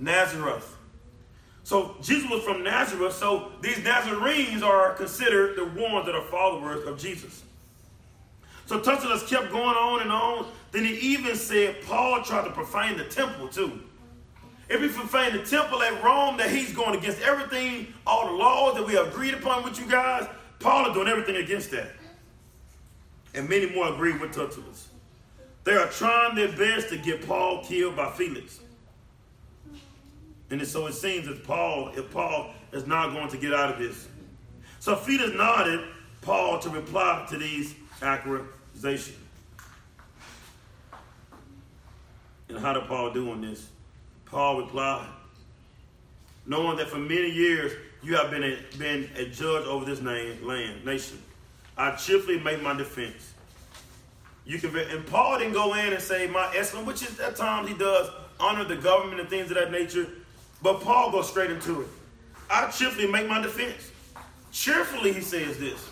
Nazareth. 0.00 0.76
So 1.62 1.94
Jesus 2.02 2.28
was 2.28 2.42
from 2.42 2.64
Nazareth, 2.64 3.12
so 3.12 3.52
these 3.60 3.76
Nazarenes 3.78 4.62
are 4.62 4.94
considered 4.94 5.56
the 5.56 5.66
ones 5.66 6.06
that 6.06 6.14
are 6.14 6.24
followers 6.24 6.86
of 6.86 6.98
Jesus. 6.98 7.44
So 8.66 8.80
Tertullus 8.80 9.28
kept 9.28 9.50
going 9.50 9.76
on 9.76 10.02
and 10.02 10.10
on. 10.10 10.46
Then 10.72 10.84
he 10.84 10.94
even 11.14 11.36
said 11.36 11.82
Paul 11.86 12.22
tried 12.22 12.44
to 12.44 12.50
profane 12.50 12.96
the 12.96 13.04
temple 13.04 13.48
too. 13.48 13.80
If 14.68 14.80
he 14.80 14.88
profaned 14.88 15.34
the 15.34 15.44
temple 15.44 15.82
at 15.82 16.02
Rome, 16.02 16.36
that 16.36 16.50
he's 16.50 16.72
going 16.72 16.96
against 16.96 17.20
everything, 17.22 17.92
all 18.06 18.26
the 18.26 18.32
laws 18.32 18.76
that 18.76 18.86
we 18.86 18.96
agreed 18.96 19.34
upon 19.34 19.64
with 19.64 19.78
you 19.80 19.90
guys. 19.90 20.28
Paul 20.60 20.86
is 20.86 20.94
doing 20.94 21.08
everything 21.08 21.36
against 21.36 21.72
that. 21.72 21.90
And 23.34 23.48
many 23.48 23.74
more 23.74 23.92
agree 23.92 24.16
with 24.16 24.32
Tertullus. 24.32 24.86
They 25.64 25.72
are 25.72 25.88
trying 25.88 26.36
their 26.36 26.52
best 26.52 26.88
to 26.90 26.98
get 26.98 27.26
Paul 27.26 27.64
killed 27.64 27.96
by 27.96 28.12
Felix. 28.12 28.60
And 30.50 30.66
so 30.66 30.86
it 30.86 30.94
seems 30.94 31.26
that 31.26 31.44
Paul, 31.44 31.92
if 31.94 32.10
Paul 32.10 32.52
is 32.72 32.86
not 32.86 33.12
going 33.12 33.28
to 33.28 33.36
get 33.36 33.54
out 33.54 33.72
of 33.72 33.78
this. 33.78 34.08
So 34.80 34.96
Felix 34.96 35.32
nodded 35.34 35.86
Paul 36.22 36.58
to 36.60 36.70
reply 36.70 37.26
to 37.30 37.36
these 37.36 37.74
accusations. 38.02 39.16
And 42.48 42.58
how 42.58 42.72
did 42.72 42.84
Paul 42.84 43.12
do 43.12 43.30
on 43.30 43.40
this? 43.40 43.68
Paul 44.24 44.62
replied, 44.62 45.06
knowing 46.46 46.76
that 46.78 46.88
for 46.88 46.98
many 46.98 47.30
years 47.30 47.72
you 48.02 48.16
have 48.16 48.30
been 48.30 48.42
a, 48.42 48.58
been 48.76 49.08
a 49.16 49.26
judge 49.26 49.66
over 49.66 49.84
this 49.84 50.00
name, 50.00 50.44
land, 50.44 50.84
nation, 50.84 51.22
I 51.76 51.94
cheerfully 51.94 52.40
make 52.40 52.60
my 52.62 52.74
defense. 52.74 53.34
You 54.44 54.58
can, 54.58 54.76
and 54.76 55.06
Paul 55.06 55.38
didn't 55.38 55.52
go 55.52 55.74
in 55.74 55.92
and 55.92 56.02
say, 56.02 56.26
"My 56.26 56.52
excellence," 56.54 56.86
which 56.86 57.02
is 57.02 57.20
at 57.20 57.36
times 57.36 57.68
he 57.68 57.74
does 57.74 58.10
honor 58.40 58.64
the 58.64 58.76
government 58.76 59.20
and 59.20 59.28
things 59.28 59.50
of 59.50 59.56
that 59.56 59.70
nature. 59.70 60.06
But 60.62 60.80
Paul 60.80 61.10
goes 61.10 61.28
straight 61.28 61.50
into 61.50 61.82
it. 61.82 61.88
I 62.50 62.70
cheerfully 62.70 63.06
make 63.06 63.28
my 63.28 63.40
defense. 63.40 63.90
Cheerfully, 64.52 65.12
he 65.12 65.20
says 65.20 65.58
this. 65.58 65.88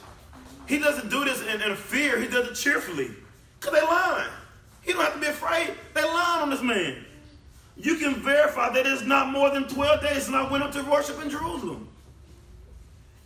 He 0.66 0.78
doesn't 0.78 1.08
do 1.08 1.24
this 1.24 1.40
in, 1.42 1.62
in 1.62 1.76
fear. 1.76 2.20
He 2.20 2.26
does 2.26 2.48
it 2.48 2.54
cheerfully. 2.54 3.10
Because 3.58 3.78
they 3.78 3.86
lying. 3.86 4.30
He 4.82 4.92
don't 4.92 5.02
have 5.02 5.14
to 5.14 5.20
be 5.20 5.26
afraid. 5.26 5.74
They 5.94 6.02
lying 6.02 6.42
on 6.42 6.50
this 6.50 6.62
man. 6.62 7.04
You 7.76 7.96
can 7.96 8.16
verify 8.16 8.72
that 8.72 8.86
it's 8.86 9.02
not 9.02 9.30
more 9.30 9.50
than 9.50 9.68
12 9.68 10.02
days 10.02 10.24
since 10.24 10.34
I 10.34 10.50
went 10.50 10.64
up 10.64 10.72
to 10.72 10.82
worship 10.82 11.22
in 11.22 11.30
Jerusalem. 11.30 11.88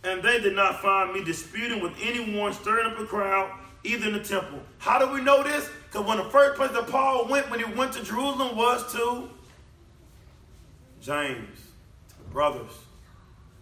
And 0.03 0.21
they 0.21 0.39
did 0.39 0.55
not 0.55 0.81
find 0.81 1.13
me 1.13 1.23
disputing 1.23 1.81
with 1.81 1.93
anyone, 2.01 2.53
stirring 2.53 2.91
up 2.91 2.99
a 2.99 3.05
crowd, 3.05 3.51
either 3.83 4.07
in 4.07 4.13
the 4.13 4.23
temple. 4.23 4.59
How 4.77 4.99
do 4.99 5.11
we 5.11 5.21
know 5.21 5.43
this? 5.43 5.69
Because 5.85 6.05
when 6.05 6.17
the 6.17 6.25
first 6.25 6.55
place 6.55 6.71
that 6.71 6.87
Paul 6.87 7.27
went 7.27 7.49
when 7.49 7.59
he 7.59 7.73
went 7.73 7.93
to 7.93 8.03
Jerusalem 8.03 8.55
was 8.55 8.91
to 8.93 9.29
James, 11.03 11.59
the 12.17 12.23
brothers. 12.31 12.71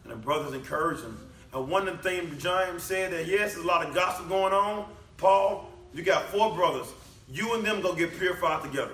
And 0.04 0.14
the 0.14 0.18
brothers 0.18 0.54
encouraged 0.54 1.04
him. 1.04 1.18
And 1.54 1.68
one 1.68 1.88
of 1.88 1.98
the 1.98 2.04
things 2.04 2.42
James 2.42 2.84
said 2.84 3.12
that 3.12 3.28
yes, 3.28 3.54
there's 3.54 3.66
a 3.66 3.68
lot 3.68 3.86
of 3.86 3.94
gossip 3.94 4.30
going 4.30 4.54
on. 4.54 4.86
Paul, 5.18 5.70
you 5.94 6.04
got 6.04 6.26
four 6.26 6.54
brothers. 6.56 6.88
You 7.30 7.54
and 7.56 7.66
them 7.66 7.82
go 7.82 7.94
get 7.94 8.18
purified 8.18 8.64
together. 8.64 8.94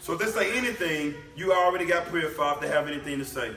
So 0.00 0.14
if 0.14 0.18
they 0.18 0.26
say 0.26 0.56
anything, 0.56 1.14
you 1.36 1.52
already 1.52 1.86
got 1.86 2.08
purified 2.10 2.60
to 2.62 2.68
have 2.68 2.88
anything 2.88 3.18
to 3.18 3.24
say. 3.24 3.52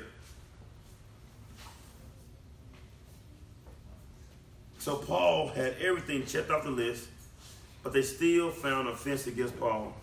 So 4.78 4.98
Paul 4.98 5.48
had 5.48 5.76
everything 5.82 6.26
checked 6.26 6.52
off 6.52 6.64
the 6.64 6.70
list, 6.70 7.08
but 7.82 7.92
they 7.92 8.04
still 8.04 8.52
found 8.52 8.88
offense 8.88 9.26
against 9.26 9.60
Paul. 9.60 9.96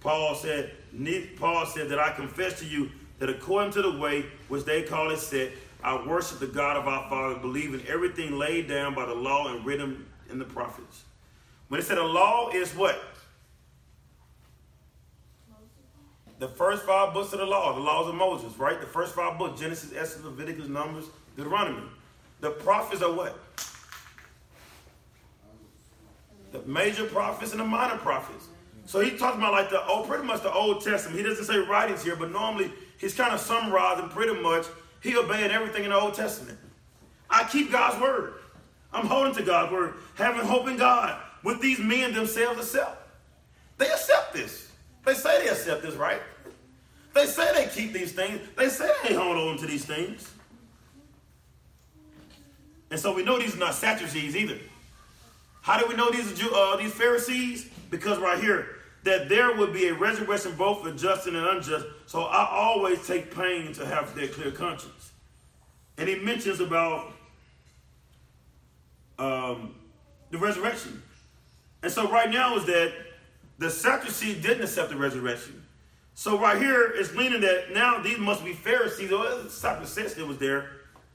Paul 0.00 0.34
said, 0.34 0.70
Paul 1.36 1.66
said 1.66 1.88
that 1.88 1.98
I 1.98 2.12
confess 2.12 2.58
to 2.60 2.66
you 2.66 2.90
that 3.18 3.28
according 3.28 3.72
to 3.72 3.82
the 3.82 3.98
way 3.98 4.26
which 4.48 4.64
they 4.64 4.82
call 4.82 5.10
it 5.10 5.18
set, 5.18 5.50
I 5.82 6.06
worship 6.06 6.38
the 6.38 6.46
God 6.46 6.76
of 6.76 6.88
our 6.88 7.08
Father, 7.08 7.36
believing 7.36 7.82
everything 7.86 8.38
laid 8.38 8.68
down 8.68 8.94
by 8.94 9.06
the 9.06 9.14
law 9.14 9.54
and 9.54 9.64
written 9.64 10.06
in 10.30 10.38
the 10.38 10.44
prophets. 10.44 11.04
When 11.68 11.80
it 11.80 11.84
said 11.84 11.98
the 11.98 12.02
law 12.02 12.50
is 12.50 12.74
what? 12.74 13.00
The 16.38 16.48
first 16.48 16.84
five 16.84 17.12
books 17.12 17.32
of 17.32 17.40
the 17.40 17.46
law, 17.46 17.74
the 17.74 17.80
laws 17.80 18.08
of 18.08 18.14
Moses, 18.14 18.56
right? 18.58 18.80
The 18.80 18.86
first 18.86 19.14
five 19.14 19.38
books, 19.38 19.60
Genesis, 19.60 19.92
Exodus, 19.96 20.24
Leviticus, 20.24 20.68
Numbers, 20.68 21.06
Deuteronomy. 21.36 21.82
The 22.40 22.50
prophets 22.50 23.02
are 23.02 23.12
what? 23.12 23.36
The 26.52 26.62
major 26.62 27.06
prophets 27.06 27.50
and 27.50 27.60
the 27.60 27.64
minor 27.64 27.98
prophets. 27.98 28.46
So 28.88 29.00
he 29.00 29.18
talks 29.18 29.36
about 29.36 29.52
like 29.52 29.68
the 29.68 29.86
old, 29.86 30.08
pretty 30.08 30.24
much 30.24 30.42
the 30.42 30.50
Old 30.50 30.82
Testament. 30.82 31.18
He 31.18 31.22
doesn't 31.22 31.44
say 31.44 31.58
writings 31.58 32.02
here, 32.02 32.16
but 32.16 32.32
normally 32.32 32.72
he's 32.96 33.14
kind 33.14 33.34
of 33.34 33.38
summarizing 33.38 34.08
pretty 34.08 34.40
much 34.40 34.64
he 35.02 35.14
obeyed 35.14 35.50
everything 35.50 35.84
in 35.84 35.90
the 35.90 35.96
Old 35.96 36.14
Testament. 36.14 36.58
I 37.28 37.44
keep 37.44 37.70
God's 37.70 38.00
word. 38.00 38.32
I'm 38.90 39.04
holding 39.04 39.34
to 39.34 39.42
God's 39.42 39.72
word, 39.72 39.96
having 40.14 40.40
hope 40.40 40.68
in 40.68 40.78
God. 40.78 41.20
With 41.44 41.60
these 41.60 41.78
men 41.78 42.14
themselves 42.14 42.60
accept. 42.60 43.06
They 43.76 43.90
accept 43.90 44.32
this. 44.32 44.72
They 45.04 45.12
say 45.12 45.44
they 45.44 45.50
accept 45.50 45.82
this, 45.82 45.94
right? 45.94 46.22
They 47.12 47.26
say 47.26 47.52
they 47.52 47.66
keep 47.66 47.92
these 47.92 48.12
things. 48.12 48.40
They 48.56 48.70
say 48.70 48.90
they 49.06 49.12
hold 49.12 49.36
on 49.36 49.58
to 49.58 49.66
these 49.66 49.84
things. 49.84 50.32
And 52.90 52.98
so 52.98 53.14
we 53.14 53.22
know 53.22 53.38
these 53.38 53.54
are 53.54 53.58
not 53.58 53.74
Sadducees 53.74 54.34
either. 54.34 54.56
How 55.60 55.78
do 55.78 55.86
we 55.86 55.94
know 55.94 56.10
these 56.10 56.42
are 56.42 56.54
uh, 56.54 56.76
these 56.78 56.94
Pharisees? 56.94 57.68
Because 57.90 58.18
right 58.18 58.40
here, 58.40 58.77
that 59.04 59.28
there 59.28 59.54
would 59.54 59.72
be 59.72 59.88
a 59.88 59.94
resurrection 59.94 60.54
both 60.56 60.82
for 60.82 60.92
just 60.92 61.26
and 61.26 61.36
unjust. 61.36 61.86
So 62.06 62.22
I 62.22 62.48
always 62.50 63.06
take 63.06 63.34
pain 63.34 63.72
to 63.74 63.86
have 63.86 64.14
that 64.14 64.32
clear 64.32 64.50
conscience. 64.50 65.12
And 65.96 66.08
he 66.08 66.16
mentions 66.16 66.60
about 66.60 67.12
um, 69.18 69.74
the 70.30 70.38
resurrection. 70.38 71.02
And 71.82 71.92
so 71.92 72.10
right 72.10 72.30
now 72.30 72.56
is 72.56 72.64
that 72.66 72.92
the 73.58 73.70
Sadducees 73.70 74.42
didn't 74.42 74.62
accept 74.62 74.90
the 74.90 74.96
resurrection. 74.96 75.64
So 76.14 76.38
right 76.38 76.60
here 76.60 76.92
it's 76.94 77.12
meaning 77.14 77.40
that 77.42 77.72
now 77.72 78.00
these 78.00 78.18
must 78.18 78.44
be 78.44 78.52
Pharisees, 78.52 79.12
or 79.12 79.48
says 79.48 80.14
that 80.14 80.26
was 80.26 80.38
there, 80.38 80.70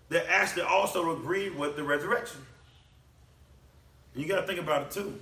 that 0.10 0.26
actually 0.30 0.64
also 0.64 1.18
agreed 1.18 1.58
with 1.58 1.76
the 1.76 1.84
resurrection. 1.84 2.40
And 4.14 4.24
you 4.24 4.30
got 4.30 4.42
to 4.42 4.48
think 4.48 4.60
about 4.60 4.84
it 4.84 4.92
too. 4.92 5.20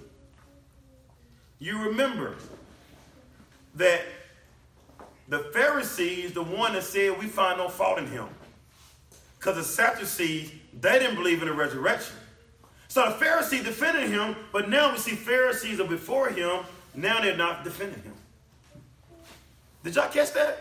You 1.61 1.77
remember 1.77 2.35
that 3.75 4.01
the 5.29 5.39
Pharisees, 5.53 6.33
the 6.33 6.43
one 6.43 6.73
that 6.73 6.83
said 6.83 7.17
we 7.19 7.27
find 7.27 7.59
no 7.59 7.69
fault 7.69 7.99
in 7.99 8.07
him. 8.07 8.27
Because 9.37 9.55
the 9.55 9.63
Sadducees, 9.63 10.51
they 10.79 10.97
didn't 10.97 11.15
believe 11.15 11.41
in 11.41 11.47
the 11.47 11.53
resurrection. 11.53 12.15
So 12.87 13.05
the 13.05 13.15
Pharisees 13.15 13.63
defended 13.63 14.09
him, 14.09 14.35
but 14.51 14.69
now 14.69 14.91
we 14.91 14.97
see 14.97 15.11
Pharisees 15.11 15.79
are 15.79 15.87
before 15.87 16.29
him. 16.29 16.65
Now 16.95 17.21
they're 17.21 17.37
not 17.37 17.63
defending 17.63 18.01
him. 18.01 18.13
Did 19.83 19.95
y'all 19.95 20.09
catch 20.09 20.33
that? 20.33 20.57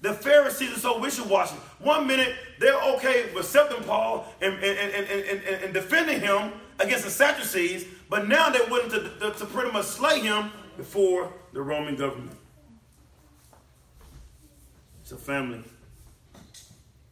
The 0.00 0.14
Pharisees 0.14 0.76
are 0.76 0.80
so 0.80 1.00
wishy-washy. 1.00 1.56
One 1.80 2.06
minute 2.06 2.36
they're 2.60 2.80
okay 2.94 3.34
with 3.34 3.46
accepting 3.46 3.82
Paul 3.82 4.32
and, 4.40 4.54
and, 4.54 4.64
and, 4.64 5.06
and, 5.06 5.24
and, 5.24 5.64
and 5.64 5.74
defending 5.74 6.20
him 6.20 6.52
against 6.78 7.04
the 7.04 7.10
Sadducees, 7.10 7.84
but 8.08 8.28
now 8.28 8.50
they're 8.50 8.68
willing 8.68 8.90
to, 8.90 9.10
to, 9.20 9.30
to 9.32 9.46
pretty 9.46 9.72
much 9.72 9.86
slay 9.86 10.20
him 10.20 10.50
before 10.76 11.32
the 11.52 11.62
Roman 11.62 11.96
government. 11.96 12.36
So, 15.04 15.16
family, 15.16 15.62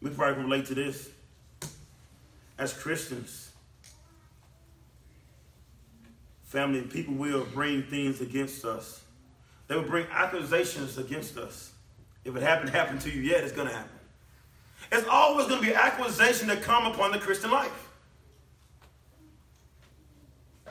we 0.01 0.11
probably 0.11 0.35
can 0.35 0.45
relate 0.45 0.67
to 0.67 0.75
this. 0.75 1.11
As 2.59 2.73
Christians, 2.73 3.47
Family, 6.47 6.79
and 6.79 6.91
people 6.91 7.13
will 7.13 7.45
bring 7.53 7.83
things 7.83 8.21
against 8.21 8.65
us. 8.65 9.03
They 9.67 9.75
will 9.75 9.83
bring 9.83 10.07
accusations 10.13 10.97
against 10.97 11.37
us. 11.37 11.73
If 12.25 12.37
it 12.37 12.43
happened, 12.43 12.71
happened 12.71 13.01
to 13.03 13.11
you 13.11 13.21
yet, 13.21 13.43
it's 13.43 13.53
going 13.53 13.69
to 13.69 13.75
happen. 13.75 13.91
It's 14.93 15.07
always 15.09 15.49
going 15.49 15.61
to 15.61 15.67
be 15.67 15.75
accusation 15.75 16.47
that 16.49 16.63
come 16.63 16.87
upon 16.87 17.11
the 17.11 17.19
Christian 17.19 17.51
life. 17.51 17.86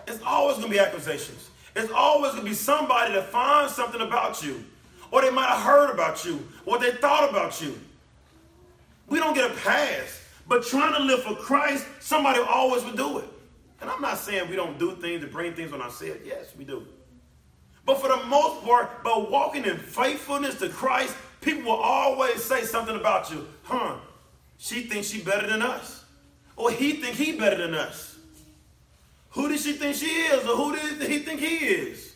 It's 0.07 0.21
always 0.23 0.57
going 0.57 0.67
to 0.67 0.73
be 0.73 0.79
accusations. 0.79 1.49
It's 1.75 1.91
always 1.91 2.31
going 2.31 2.43
to 2.43 2.49
be 2.49 2.55
somebody 2.55 3.13
that 3.13 3.29
finds 3.29 3.73
something 3.73 4.01
about 4.01 4.43
you, 4.43 4.63
or 5.11 5.21
they 5.21 5.31
might 5.31 5.49
have 5.49 5.61
heard 5.61 5.91
about 5.91 6.23
you, 6.23 6.47
or 6.65 6.79
they 6.79 6.91
thought 6.91 7.29
about 7.29 7.61
you. 7.61 7.79
We 9.07 9.19
don't 9.19 9.33
get 9.33 9.51
a 9.51 9.53
pass, 9.55 10.21
but 10.47 10.65
trying 10.65 10.93
to 10.93 11.03
live 11.03 11.23
for 11.23 11.35
Christ, 11.35 11.85
somebody 11.99 12.39
always 12.39 12.83
would 12.85 12.97
do 12.97 13.19
it. 13.19 13.25
And 13.81 13.89
I'm 13.89 14.01
not 14.01 14.17
saying 14.17 14.49
we 14.49 14.55
don't 14.55 14.79
do 14.79 14.95
things 14.95 15.21
to 15.21 15.27
bring 15.27 15.53
things 15.53 15.73
on 15.73 15.81
ourselves. 15.81 16.21
Yes, 16.25 16.53
we 16.57 16.63
do. 16.63 16.87
But 17.85 18.01
for 18.01 18.07
the 18.07 18.23
most 18.25 18.63
part, 18.63 19.03
by 19.03 19.15
walking 19.15 19.65
in 19.65 19.77
faithfulness 19.77 20.57
to 20.59 20.69
Christ, 20.69 21.15
people 21.41 21.63
will 21.63 21.81
always 21.81 22.43
say 22.43 22.63
something 22.63 22.95
about 22.95 23.29
you. 23.29 23.47
Huh, 23.63 23.97
she 24.57 24.83
thinks 24.83 25.07
she 25.09 25.21
better 25.21 25.45
than 25.45 25.61
us. 25.61 26.03
Or 26.55 26.71
he 26.71 26.93
think 26.93 27.15
he 27.15 27.37
better 27.37 27.57
than 27.57 27.75
us. 27.75 28.14
Who 29.35 29.49
does 29.49 29.63
she 29.63 29.73
think 29.73 29.97
she 29.97 30.05
is? 30.05 30.47
Or 30.47 30.55
who 30.55 30.75
does 30.75 31.07
he 31.07 31.19
think 31.19 31.41
he 31.41 31.57
is? 31.57 32.15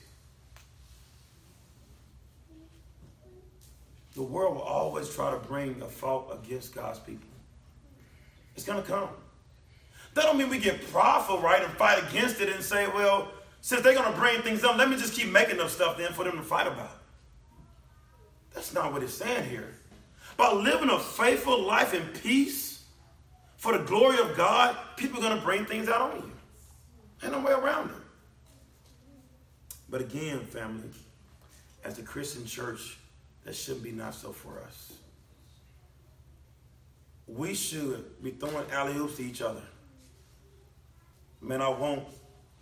The 4.16 4.24
world 4.24 4.56
will 4.56 4.62
always 4.62 5.14
try 5.14 5.30
to 5.32 5.38
bring 5.38 5.82
a 5.82 5.86
fault 5.86 6.40
against 6.42 6.74
God's 6.74 7.00
people. 7.00 7.28
It's 8.56 8.66
going 8.66 8.82
to 8.82 8.88
come. 8.88 9.10
That 10.14 10.24
don't 10.24 10.38
mean 10.38 10.50
we 10.50 10.60
get 10.60 10.82
prideful, 10.92 11.40
right, 11.40 11.62
and 11.62 11.72
fight 11.74 12.02
against 12.10 12.40
it 12.40 12.50
and 12.50 12.64
say, 12.64 12.88
well, 12.88 13.30
since 13.62 13.82
they're 13.82 13.94
going 13.94 14.12
to 14.12 14.18
bring 14.18 14.42
things 14.42 14.64
up, 14.64 14.78
let 14.78 14.90
me 14.90 14.96
just 14.96 15.14
keep 15.14 15.28
making 15.28 15.60
up 15.60 15.70
stuff 15.70 15.98
then 15.98 16.14
for 16.14 16.24
them 16.24 16.38
to 16.38 16.44
fight 16.44 16.68
about. 16.68 17.02
That's 18.54 18.74
not 18.74 18.94
what 18.94 19.04
it's 19.04 19.14
saying 19.14 19.50
here. 19.50 19.76
By 20.38 20.54
living 20.54 20.90
a 20.90 21.00
faithful 21.00 21.62
life 21.62 21.94
in 21.94 22.02
peace 22.22 22.84
for 23.58 23.78
the 23.78 23.84
glory 23.84 24.20
of 24.20 24.38
God, 24.38 24.78
people 24.96 25.20
are 25.20 25.22
going 25.22 25.38
to 25.38 25.46
bring 25.46 25.66
things 25.66 25.90
out 25.90 26.12
on 26.12 26.18
you. 26.18 26.29
Ain't 27.24 27.32
no 27.32 27.40
way 27.40 27.52
around 27.52 27.90
it. 27.90 27.96
But 29.90 30.02
again, 30.02 30.42
family, 30.42 30.90
as 31.84 32.00
a 32.00 32.04
Christian 32.04 32.46
church, 32.46 32.98
that 33.44 33.56
shouldn't 33.56 33.84
be 33.84 33.92
not 33.92 34.14
so 34.14 34.32
for 34.32 34.60
us. 34.60 34.94
We 37.28 37.54
should 37.54 38.22
be 38.24 38.32
throwing 38.32 38.70
alley 38.72 38.96
oops 38.98 39.18
to 39.18 39.24
each 39.24 39.42
other. 39.42 39.62
Man, 41.42 41.62
I 41.62 41.70
want 41.70 42.04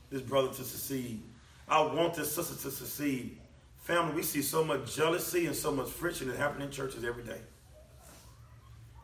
this 0.10 0.22
brother 0.22 0.50
to 0.50 0.64
succeed. 0.64 1.22
I 1.68 1.82
want 1.82 2.14
this 2.14 2.34
sister 2.34 2.56
to 2.70 2.76
succeed. 2.76 3.38
Family, 3.78 4.16
we 4.16 4.24
see 4.24 4.42
so 4.42 4.64
much 4.64 4.96
jealousy 4.96 5.46
and 5.46 5.56
so 5.56 5.72
much 5.72 5.90
friction 5.90 6.28
that 6.28 6.38
happen 6.38 6.62
in 6.62 6.70
churches 6.70 7.04
every 7.04 7.24
day. 7.24 7.40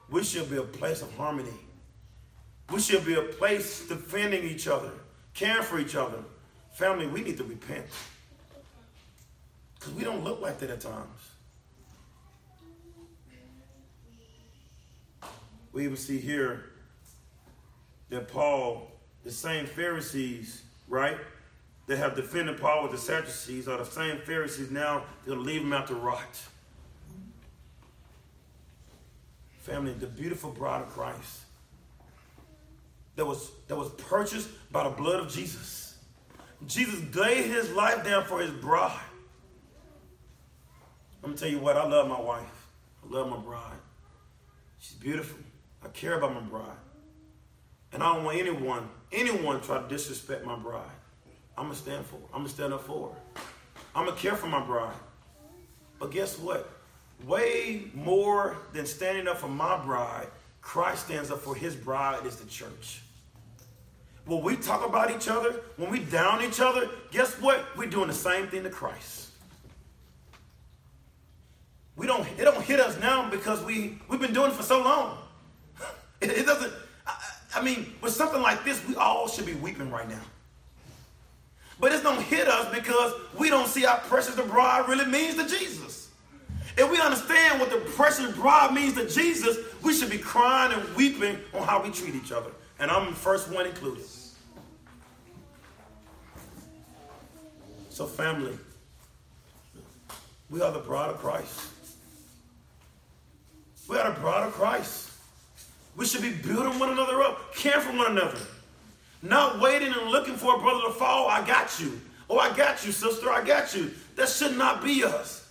We 0.10 0.24
should 0.24 0.50
be 0.50 0.58
a 0.58 0.64
place 0.64 1.02
of 1.02 1.16
harmony. 1.16 1.54
We 2.72 2.80
should 2.80 3.06
be 3.06 3.16
a 3.16 3.24
place 3.24 3.88
defending 3.88 4.44
each 4.44 4.68
other, 4.68 4.92
caring 5.34 5.64
for 5.64 5.80
each 5.80 5.96
other. 5.96 6.20
Family, 6.74 7.08
we 7.08 7.22
need 7.22 7.38
to 7.38 7.44
repent. 7.44 7.86
Because 9.76 9.94
we 9.94 10.04
don't 10.04 10.24
look 10.24 10.42
like 10.42 10.60
that 10.60 10.70
at 10.70 10.82
times. 10.82 11.32
We 15.72 15.86
even 15.86 15.98
see 15.98 16.20
here 16.20 16.66
that 18.10 18.28
Paul 18.28 18.92
the 19.24 19.32
same 19.32 19.66
Pharisees, 19.66 20.64
right, 20.88 21.18
that 21.88 21.98
have 21.98 22.16
defended 22.16 22.60
Paul 22.60 22.84
with 22.84 22.92
the 22.92 22.98
Sadducees 22.98 23.68
are 23.68 23.78
the 23.78 23.86
same 23.86 24.20
Pharisees 24.20 24.70
now 24.70 25.04
that 25.26 25.36
leave 25.36 25.62
him 25.62 25.74
out 25.74 25.88
to 25.88 25.96
rot. 25.96 26.40
Family, 29.60 29.94
the 29.94 30.08
beautiful 30.08 30.52
bride 30.52 30.82
of 30.82 30.90
Christ 30.90 31.43
that 33.16 33.26
was, 33.26 33.52
that 33.68 33.76
was 33.76 33.90
purchased 33.92 34.50
by 34.72 34.84
the 34.84 34.90
blood 34.90 35.20
of 35.20 35.32
Jesus. 35.32 35.98
Jesus 36.66 37.02
laid 37.16 37.46
his 37.46 37.72
life 37.72 38.04
down 38.04 38.26
for 38.26 38.40
his 38.40 38.52
bride. 38.52 39.00
I'm 41.24 41.30
gonna 41.30 41.38
tell 41.38 41.50
you 41.50 41.60
what, 41.60 41.78
I 41.78 41.86
love 41.88 42.08
my 42.08 42.20
wife. 42.20 42.68
I 43.04 43.14
love 43.14 43.30
my 43.30 43.38
bride. 43.38 43.78
She's 44.80 44.98
beautiful. 44.98 45.38
I 45.84 45.88
care 45.90 46.18
about 46.18 46.34
my 46.34 46.42
bride. 46.42 46.78
And 47.92 48.02
I 48.02 48.14
don't 48.14 48.24
want 48.24 48.38
anyone, 48.38 48.90
anyone 49.12 49.62
try 49.62 49.82
to 49.82 49.88
disrespect 49.88 50.46
my 50.46 50.56
bride. 50.56 50.82
I'm 51.58 51.70
to 51.70 51.76
stand 51.76 52.06
for 52.06 52.16
her. 52.16 52.24
I'm 52.34 52.44
to 52.44 52.50
stand 52.50 52.74
up 52.74 52.82
for 52.82 53.12
her. 53.12 53.42
I'm 53.96 54.08
to 54.08 54.14
care 54.14 54.36
for 54.36 54.48
my 54.48 54.60
bride. 54.60 54.96
But 56.00 56.12
guess 56.12 56.40
what? 56.40 56.70
Way 57.26 57.84
more 57.94 58.58
than 58.74 58.86
standing 58.86 59.28
up 59.28 59.38
for 59.38 59.48
my 59.48 59.78
bride, 59.86 60.28
Christ 60.62 61.06
stands 61.06 61.30
up 61.30 61.40
for 61.40 61.56
his 61.56 61.76
bride 61.76 62.26
is 62.26 62.38
the 62.38 62.48
church. 62.48 63.03
When 64.26 64.42
we 64.42 64.56
talk 64.56 64.88
about 64.88 65.12
each 65.12 65.28
other, 65.28 65.62
when 65.76 65.92
we 65.92 66.00
down 66.00 66.44
each 66.44 66.60
other, 66.60 66.90
guess 67.12 67.34
what? 67.42 67.66
We're 67.78 67.90
doing 67.90 68.08
the 68.08 68.14
same 68.14 68.48
thing 68.48 68.64
to 68.64 68.70
Christ. 68.70 69.32
We 71.96 72.08
don't, 72.08 72.28
it 72.38 72.44
don't 72.44 72.64
hit 72.64 72.80
us 72.80 73.00
now 73.00 73.30
because 73.30 73.64
we, 73.64 74.00
we've 74.08 74.22
been 74.22 74.34
doing 74.34 74.52
it 74.52 74.56
for 74.56 74.64
so 74.64 74.82
long. 74.82 75.18
It, 76.22 76.30
it 76.30 76.46
doesn't, 76.46 76.72
I 77.54 77.62
mean, 77.62 77.94
with 78.00 78.14
something 78.14 78.42
like 78.42 78.64
this, 78.64 78.82
we 78.88 78.96
all 78.96 79.28
should 79.28 79.46
be 79.46 79.56
weeping 79.56 79.92
right 79.92 80.08
now. 80.08 80.22
But 81.82 81.92
it 81.92 82.02
don't 82.02 82.22
hit 82.22 82.48
us 82.48 82.74
because 82.74 83.14
we 83.38 83.50
don't 83.50 83.68
see 83.68 83.82
how 83.82 83.98
precious 83.98 84.36
the 84.36 84.44
bride 84.44 84.88
really 84.88 85.06
means 85.06 85.36
to 85.36 85.46
Jesus. 85.46 86.10
If 86.78 86.90
we 86.90 87.00
understand 87.02 87.60
what 87.60 87.70
the 87.70 87.78
precious 87.78 88.34
bride 88.36 88.74
means 88.74 88.94
to 88.94 89.08
Jesus, 89.08 89.58
we 89.84 89.94
should 89.94 90.10
be 90.10 90.18
crying 90.18 90.72
and 90.72 90.96
weeping 90.96 91.38
on 91.54 91.68
how 91.68 91.84
we 91.84 91.90
treat 91.92 92.16
each 92.16 92.32
other. 92.32 92.52
And 92.84 92.92
I'm 92.92 93.12
the 93.12 93.16
first 93.16 93.50
one 93.50 93.66
included. 93.66 94.04
So, 97.88 98.06
family, 98.06 98.58
We 100.50 100.62
are 100.62 100.70
the 100.70 100.80
bride 100.80 101.10
of 101.10 101.18
Christ. 101.20 101.62
We 103.88 103.98
are 103.98 104.12
the 104.12 104.20
bride 104.20 104.48
of 104.48 104.52
Christ. 104.52 105.12
We 105.96 106.06
should 106.06 106.24
be 106.24 106.34
building 106.34 106.78
one 106.78 106.90
another 106.90 107.22
up, 107.22 107.56
caring 107.56 107.80
for 107.80 107.96
one 107.96 108.12
another. 108.12 108.38
Not 109.22 109.62
waiting 109.62 109.94
and 109.94 110.12
looking 110.12 110.36
for 110.36 110.58
a 110.58 110.60
brother 110.60 110.82
to 110.88 110.92
fall. 110.92 111.30
I 111.30 111.48
got 111.48 111.80
you. 111.80 112.02
Oh, 112.30 112.38
I 112.38 112.54
got 112.54 112.86
you, 112.86 112.92
sister. 112.92 113.32
I 113.32 113.46
got 113.46 113.74
you. 113.74 113.92
That 114.18 114.28
should 114.28 114.58
not 114.58 114.84
be 114.84 115.06
us. 115.06 115.50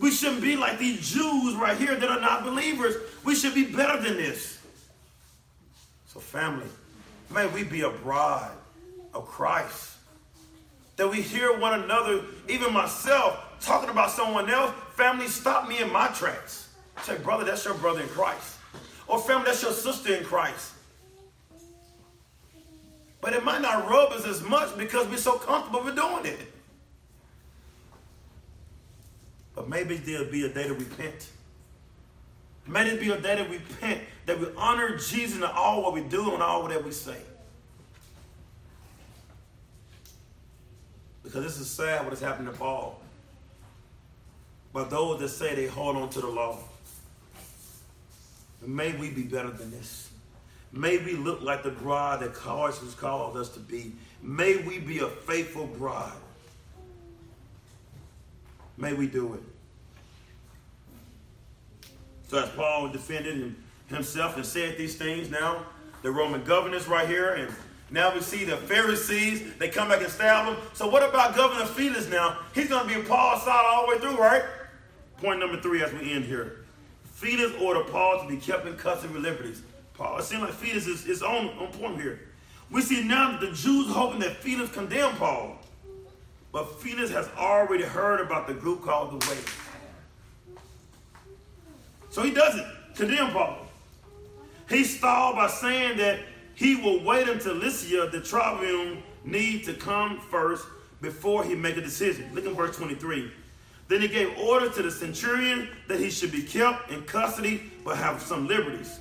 We 0.00 0.10
shouldn't 0.10 0.40
be 0.40 0.56
like 0.56 0.78
these 0.78 1.06
Jews 1.06 1.54
right 1.54 1.76
here 1.76 1.94
that 1.94 2.08
are 2.08 2.20
not 2.20 2.44
believers. 2.44 2.96
We 3.24 3.34
should 3.34 3.54
be 3.54 3.66
better 3.66 4.00
than 4.02 4.16
this. 4.16 4.55
So, 6.16 6.20
family, 6.20 6.64
may 7.28 7.46
we 7.48 7.62
be 7.62 7.82
a 7.82 7.90
bride 7.90 8.56
of 9.12 9.26
Christ. 9.26 9.98
That 10.96 11.10
we 11.10 11.20
hear 11.20 11.58
one 11.58 11.78
another, 11.82 12.22
even 12.48 12.72
myself, 12.72 13.38
talking 13.60 13.90
about 13.90 14.10
someone 14.10 14.48
else. 14.48 14.72
Family, 14.94 15.26
stop 15.28 15.68
me 15.68 15.78
in 15.78 15.92
my 15.92 16.06
tracks. 16.08 16.70
Say, 17.02 17.18
brother, 17.18 17.44
that's 17.44 17.66
your 17.66 17.74
brother 17.74 18.00
in 18.00 18.08
Christ. 18.08 18.56
Or 19.06 19.18
family, 19.18 19.44
that's 19.44 19.62
your 19.62 19.72
sister 19.72 20.14
in 20.14 20.24
Christ. 20.24 20.72
But 23.20 23.34
it 23.34 23.44
might 23.44 23.60
not 23.60 23.86
rub 23.86 24.12
us 24.12 24.24
as 24.24 24.42
much 24.42 24.74
because 24.78 25.06
we're 25.08 25.18
so 25.18 25.36
comfortable 25.36 25.84
with 25.84 25.96
doing 25.96 26.24
it. 26.24 26.38
But 29.54 29.68
maybe 29.68 29.98
there'll 29.98 30.30
be 30.30 30.46
a 30.46 30.48
day 30.48 30.66
to 30.66 30.72
repent. 30.72 31.28
May 32.66 32.88
it 32.88 33.00
be 33.00 33.10
a 33.10 33.20
day 33.20 33.36
to 33.36 33.44
repent, 33.44 34.00
that 34.26 34.38
we 34.40 34.46
honor 34.56 34.96
Jesus 34.98 35.36
in 35.36 35.44
all 35.44 35.82
what 35.82 35.92
we 35.92 36.02
do 36.02 36.34
and 36.34 36.42
all 36.42 36.66
that 36.68 36.84
we 36.84 36.90
say. 36.90 37.18
Because 41.22 41.44
this 41.44 41.58
is 41.58 41.70
sad 41.70 42.02
what 42.02 42.10
has 42.10 42.20
happened 42.20 42.48
to 42.48 42.56
Paul. 42.56 43.00
But 44.72 44.90
those 44.90 45.20
that 45.20 45.28
say 45.30 45.54
they 45.54 45.66
hold 45.66 45.96
on 45.96 46.10
to 46.10 46.20
the 46.20 46.26
law, 46.26 46.58
may 48.64 48.94
we 48.96 49.10
be 49.10 49.22
better 49.22 49.50
than 49.50 49.70
this. 49.70 50.10
May 50.72 50.98
we 50.98 51.12
look 51.12 51.40
like 51.40 51.62
the 51.62 51.70
bride 51.70 52.20
that 52.20 52.34
Christ 52.34 52.82
has 52.82 52.94
called 52.94 53.36
us 53.36 53.48
to 53.50 53.60
be. 53.60 53.92
May 54.22 54.56
we 54.58 54.78
be 54.78 54.98
a 54.98 55.08
faithful 55.08 55.66
bride. 55.66 56.12
May 58.76 58.92
we 58.92 59.06
do 59.06 59.34
it. 59.34 59.42
So 62.28 62.42
as 62.42 62.50
Paul 62.50 62.88
defended 62.88 63.54
himself 63.88 64.36
and 64.36 64.44
said 64.44 64.76
these 64.78 64.96
things, 64.96 65.30
now 65.30 65.64
the 66.02 66.10
Roman 66.10 66.44
governors 66.44 66.88
right 66.88 67.08
here, 67.08 67.34
and 67.34 67.52
now 67.90 68.12
we 68.12 68.20
see 68.20 68.44
the 68.44 68.56
Pharisees, 68.56 69.54
they 69.58 69.68
come 69.68 69.88
back 69.88 70.02
and 70.02 70.10
stab 70.10 70.46
him. 70.46 70.56
So 70.72 70.88
what 70.88 71.08
about 71.08 71.36
Governor 71.36 71.66
Felix 71.66 72.08
now? 72.08 72.38
He's 72.54 72.68
going 72.68 72.88
to 72.88 72.94
be 72.94 73.02
Paul's 73.02 73.42
side 73.44 73.64
all 73.66 73.86
the 73.86 73.92
way 73.92 73.98
through, 73.98 74.16
right? 74.16 74.42
Point 75.18 75.40
number 75.40 75.60
three 75.60 75.82
as 75.82 75.92
we 75.92 76.12
end 76.12 76.24
here. 76.24 76.64
Felix 77.04 77.54
ordered 77.60 77.86
Paul 77.86 78.22
to 78.22 78.28
be 78.28 78.36
kept 78.36 78.66
in 78.66 78.76
custody 78.76 79.14
liberties. 79.14 79.62
Paul, 79.94 80.18
it 80.18 80.24
seems 80.24 80.42
like 80.42 80.52
Felix 80.52 80.86
is, 80.86 81.06
is 81.06 81.22
on, 81.22 81.48
on 81.58 81.68
point 81.72 82.00
here. 82.00 82.20
We 82.70 82.82
see 82.82 83.04
now 83.04 83.38
the 83.38 83.52
Jews 83.52 83.88
hoping 83.88 84.18
that 84.20 84.36
Felix 84.36 84.72
condemn 84.72 85.14
Paul. 85.16 85.58
But 86.52 86.80
Felix 86.80 87.10
has 87.10 87.28
already 87.36 87.84
heard 87.84 88.20
about 88.20 88.46
the 88.46 88.54
group 88.54 88.82
called 88.82 89.20
the 89.20 89.30
Way. 89.30 89.38
So 92.10 92.22
he 92.22 92.32
doesn't 92.32 92.66
condemn 92.94 93.30
Paul. 93.30 93.65
He 94.68 94.84
stalled 94.84 95.36
by 95.36 95.48
saying 95.48 95.98
that 95.98 96.20
he 96.54 96.76
will 96.76 97.02
wait 97.04 97.28
until 97.28 97.54
Lysias, 97.54 98.10
the 98.10 98.20
tribune, 98.20 99.02
need 99.24 99.64
to 99.64 99.74
come 99.74 100.18
first 100.20 100.66
before 101.00 101.44
he 101.44 101.54
make 101.54 101.76
a 101.76 101.80
decision. 101.80 102.30
Look 102.34 102.46
at 102.46 102.52
verse 102.52 102.76
23. 102.76 103.30
Then 103.88 104.00
he 104.00 104.08
gave 104.08 104.36
order 104.38 104.68
to 104.68 104.82
the 104.82 104.90
centurion 104.90 105.68
that 105.86 106.00
he 106.00 106.10
should 106.10 106.32
be 106.32 106.42
kept 106.42 106.90
in 106.90 107.02
custody 107.02 107.70
but 107.84 107.96
have 107.96 108.20
some 108.20 108.48
liberties, 108.48 108.98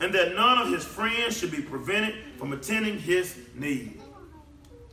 and 0.00 0.12
that 0.14 0.34
none 0.34 0.58
of 0.58 0.72
his 0.72 0.84
friends 0.84 1.38
should 1.38 1.52
be 1.52 1.62
prevented 1.62 2.14
from 2.36 2.52
attending 2.52 2.98
his 2.98 3.38
need. 3.54 4.00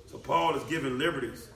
So 0.05 0.19
Paul 0.19 0.55
is 0.55 0.63
given 0.63 0.99
liberties 0.99 1.47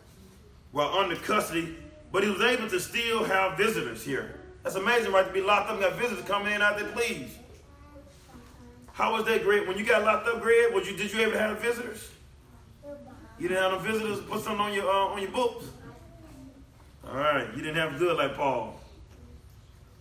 while 0.72 0.90
under 0.96 1.16
custody, 1.16 1.76
but 2.12 2.24
he 2.24 2.30
was 2.30 2.42
able 2.42 2.68
to 2.70 2.80
still 2.80 3.24
have 3.24 3.58
visitors 3.58 4.04
here. 4.04 4.40
That's 4.64 4.76
amazing, 4.76 5.12
right? 5.12 5.28
To 5.28 5.32
be 5.32 5.42
locked 5.42 5.70
up 5.70 5.74
and 5.74 5.82
got 5.82 6.00
visitors 6.00 6.26
coming 6.26 6.54
in 6.54 6.62
out 6.62 6.78
there, 6.80 6.88
please. 6.88 7.30
How 8.98 9.14
was 9.14 9.26
that, 9.26 9.44
Greg? 9.44 9.68
When 9.68 9.78
you 9.78 9.86
got 9.86 10.04
locked 10.04 10.28
up, 10.28 10.42
Greg, 10.42 10.74
you, 10.74 10.98
did 10.98 11.14
you 11.14 11.20
ever 11.20 11.38
have 11.38 11.62
visitors? 11.62 12.10
You 13.38 13.48
didn't 13.48 13.62
have 13.62 13.72
no 13.74 13.78
visitors? 13.78 14.20
Put 14.22 14.42
something 14.42 14.60
on 14.60 14.74
your 14.74 14.90
uh, 14.90 15.14
on 15.14 15.22
your 15.22 15.30
books. 15.30 15.66
All 17.08 17.16
right, 17.16 17.48
you 17.56 17.62
didn't 17.62 17.76
have 17.76 18.00
good 18.00 18.18
like 18.18 18.36
Paul. 18.36 18.80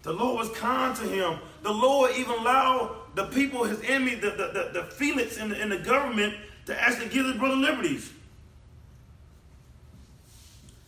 The 0.02 0.14
Lord 0.14 0.38
was 0.38 0.56
kind 0.56 0.96
to 0.96 1.02
him. 1.02 1.38
The 1.62 1.70
Lord 1.70 2.12
even 2.16 2.32
allowed 2.38 2.96
the 3.14 3.26
people, 3.26 3.64
his 3.64 3.82
enemy, 3.82 4.14
the, 4.14 4.30
the, 4.30 4.70
the, 4.72 4.80
the 4.80 4.84
Felix 4.84 5.36
in 5.36 5.50
the, 5.50 5.60
in 5.60 5.68
the 5.68 5.78
government, 5.78 6.34
to 6.64 6.82
actually 6.82 7.10
give 7.10 7.26
his 7.26 7.36
brother 7.36 7.56
liberties. 7.56 8.10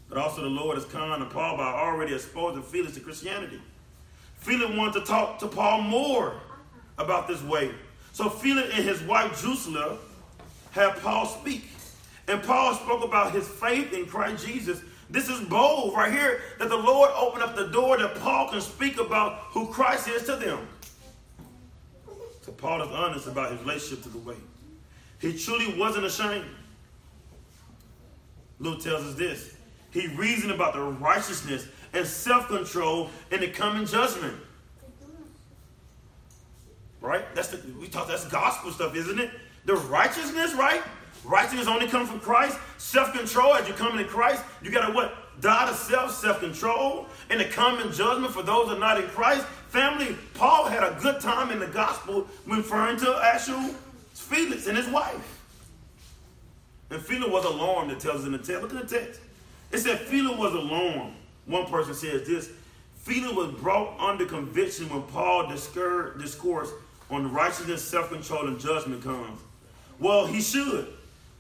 But 0.09 0.17
also 0.17 0.41
the 0.41 0.49
Lord 0.49 0.79
is 0.79 0.87
kind 0.87 1.23
to 1.23 1.29
Paul 1.29 1.59
by 1.59 1.65
already 1.65 2.15
exposing 2.15 2.63
Felix 2.63 2.95
to 2.95 3.01
Christianity. 3.01 3.61
Felix 4.39 4.75
wanted 4.75 5.01
to 5.01 5.05
talk 5.05 5.39
to 5.41 5.47
Paul 5.47 5.83
more 5.83 6.41
about 6.97 7.29
this 7.29 7.43
way. 7.43 7.75
So 8.19 8.29
Felix 8.29 8.75
and 8.75 8.83
his 8.83 9.01
wife 9.03 9.41
Drusilla 9.41 9.97
had 10.73 10.97
Paul 10.97 11.25
speak. 11.25 11.69
And 12.27 12.43
Paul 12.43 12.75
spoke 12.75 13.05
about 13.05 13.31
his 13.31 13.47
faith 13.47 13.93
in 13.93 14.07
Christ 14.07 14.45
Jesus. 14.45 14.81
This 15.09 15.29
is 15.29 15.41
bold 15.43 15.95
right 15.95 16.13
here 16.13 16.41
that 16.59 16.69
the 16.69 16.77
Lord 16.77 17.13
opened 17.17 17.45
up 17.45 17.55
the 17.55 17.69
door 17.69 17.97
that 17.97 18.17
Paul 18.17 18.49
can 18.49 18.61
speak 18.61 18.99
about 18.99 19.35
who 19.51 19.69
Christ 19.69 20.09
is 20.09 20.25
to 20.25 20.35
them. 20.35 20.67
So 22.41 22.51
Paul 22.51 22.83
is 22.83 22.89
honest 22.89 23.29
about 23.29 23.53
his 23.53 23.61
relationship 23.61 24.03
to 24.03 24.09
the 24.09 24.19
way. 24.19 24.37
He 25.21 25.39
truly 25.39 25.79
wasn't 25.79 26.07
ashamed. 26.07 26.45
Luke 28.59 28.83
tells 28.83 29.05
us 29.05 29.15
this. 29.15 29.55
He 29.93 30.09
reasoned 30.09 30.51
about 30.51 30.75
the 30.75 30.83
righteousness 30.83 31.69
and 31.93 32.05
self-control 32.05 33.11
in 33.31 33.39
the 33.39 33.49
coming 33.49 33.87
judgment. 33.87 34.35
Right? 37.01 37.25
That's 37.35 37.49
the 37.49 37.61
we 37.79 37.89
talk 37.89 38.09
that's 38.09 38.25
gospel 38.27 38.73
stuff, 38.73 38.95
isn't 38.95 39.19
it? 39.19 39.31
The 39.65 39.77
righteousness, 39.77 40.55
right? 40.55 40.83
Righteousness 41.25 41.67
only 41.67 41.87
comes 41.87 42.09
from 42.09 42.21
Christ. 42.21 42.59
Self-control 42.79 43.55
as 43.55 43.69
you 43.69 43.75
come 43.75 43.99
into 43.99 44.11
Christ, 44.11 44.43
you 44.63 44.71
gotta 44.71 44.93
what? 44.93 45.15
Die 45.41 45.69
to 45.69 45.75
self, 45.75 46.15
self-control, 46.15 47.07
and 47.31 47.41
the 47.41 47.45
coming 47.45 47.93
judgment 47.93 48.33
for 48.33 48.43
those 48.43 48.69
that 48.69 48.77
are 48.77 48.81
not 48.81 48.99
in 49.03 49.09
Christ. 49.11 49.45
Family, 49.69 50.17
Paul 50.35 50.65
had 50.65 50.83
a 50.83 50.99
good 51.01 51.21
time 51.21 51.51
in 51.51 51.61
the 51.61 51.67
gospel 51.67 52.27
referring 52.47 52.97
to 52.99 53.21
actual 53.23 53.75
Felix 54.15 54.67
and 54.67 54.77
his 54.77 54.89
wife. 54.89 55.39
And 56.91 57.01
Felix 57.01 57.31
was 57.31 57.45
alarmed, 57.45 57.93
it 57.93 58.01
tells 58.01 58.21
us 58.21 58.27
in 58.27 58.33
the 58.33 58.39
text. 58.39 58.63
Look 58.63 58.75
at 58.75 58.89
the 58.89 58.99
text. 58.99 59.21
It 59.71 59.79
said 59.79 60.01
Felix 60.01 60.39
was 60.39 60.55
alarmed. 60.55 61.15
One 61.47 61.67
person 61.67 61.95
says 61.95 62.27
this. 62.27 62.51
Felix 62.97 63.35
was 63.35 63.53
brought 63.53 63.99
under 64.01 64.27
conviction 64.27 64.89
when 64.89 65.03
Paul 65.03 65.49
discoursed 65.49 66.75
on 67.11 67.23
the 67.25 67.29
righteousness, 67.29 67.83
self-control, 67.83 68.49
and 68.49 68.61
judgment 68.61 69.03
comes. 69.03 69.41
Well, 69.99 70.27
he 70.27 70.41
should. 70.41 70.89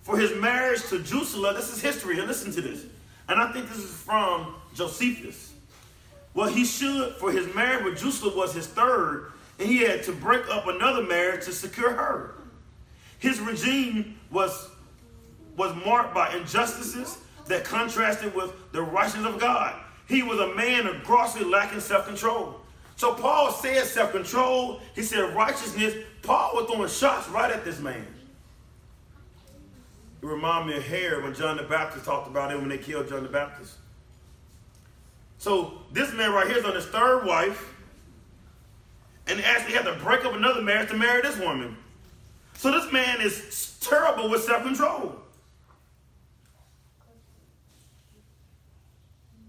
For 0.02 0.18
his 0.18 0.34
marriage 0.40 0.82
to 0.88 0.98
Drusilla, 0.98 1.54
this 1.54 1.70
is 1.72 1.80
history, 1.82 2.18
and 2.18 2.26
listen 2.26 2.50
to 2.52 2.60
this. 2.60 2.84
And 3.28 3.40
I 3.40 3.52
think 3.52 3.68
this 3.68 3.78
is 3.78 3.90
from 3.90 4.54
Josephus. 4.74 5.52
Well, 6.34 6.48
he 6.48 6.64
should, 6.64 7.14
for 7.16 7.30
his 7.30 7.52
marriage 7.54 7.84
with 7.84 7.98
Drusilla 7.98 8.34
was 8.34 8.54
his 8.54 8.66
third, 8.66 9.32
and 9.58 9.68
he 9.68 9.78
had 9.78 10.02
to 10.04 10.12
break 10.12 10.48
up 10.48 10.66
another 10.66 11.02
marriage 11.02 11.44
to 11.44 11.52
secure 11.52 11.92
her. 11.92 12.34
His 13.18 13.40
regime 13.40 14.18
was, 14.30 14.70
was 15.56 15.74
marked 15.84 16.14
by 16.14 16.34
injustices 16.34 17.18
that 17.46 17.64
contrasted 17.64 18.34
with 18.34 18.52
the 18.72 18.80
righteousness 18.80 19.26
of 19.26 19.40
God. 19.40 19.74
He 20.08 20.22
was 20.22 20.38
a 20.38 20.54
man 20.54 20.86
of 20.86 21.02
grossly 21.04 21.44
lacking 21.44 21.80
self-control. 21.80 22.60
So 22.98 23.14
Paul 23.14 23.52
said 23.52 23.86
self-control. 23.86 24.80
He 24.96 25.02
said 25.02 25.32
righteousness. 25.32 25.94
Paul 26.22 26.56
was 26.56 26.66
throwing 26.68 26.88
shots 26.88 27.28
right 27.28 27.48
at 27.48 27.64
this 27.64 27.78
man. 27.78 28.04
It 30.20 30.26
reminded 30.26 30.72
me 30.72 30.78
of 30.78 30.84
Herod 30.84 31.22
when 31.22 31.32
John 31.32 31.58
the 31.58 31.62
Baptist 31.62 32.04
talked 32.04 32.26
about 32.26 32.50
him 32.50 32.58
when 32.58 32.68
they 32.68 32.76
killed 32.76 33.08
John 33.08 33.22
the 33.22 33.28
Baptist. 33.28 33.76
So 35.38 35.78
this 35.92 36.12
man 36.12 36.32
right 36.32 36.48
here 36.48 36.58
is 36.58 36.64
on 36.64 36.74
his 36.74 36.86
third 36.86 37.24
wife 37.24 37.72
and 39.28 39.40
actually 39.42 39.74
had 39.74 39.84
to 39.84 39.94
break 40.02 40.24
up 40.24 40.34
another 40.34 40.60
marriage 40.60 40.88
to 40.88 40.96
marry 40.96 41.22
this 41.22 41.38
woman. 41.38 41.76
So 42.54 42.72
this 42.72 42.90
man 42.92 43.20
is 43.20 43.78
terrible 43.80 44.28
with 44.28 44.42
self-control. 44.42 45.14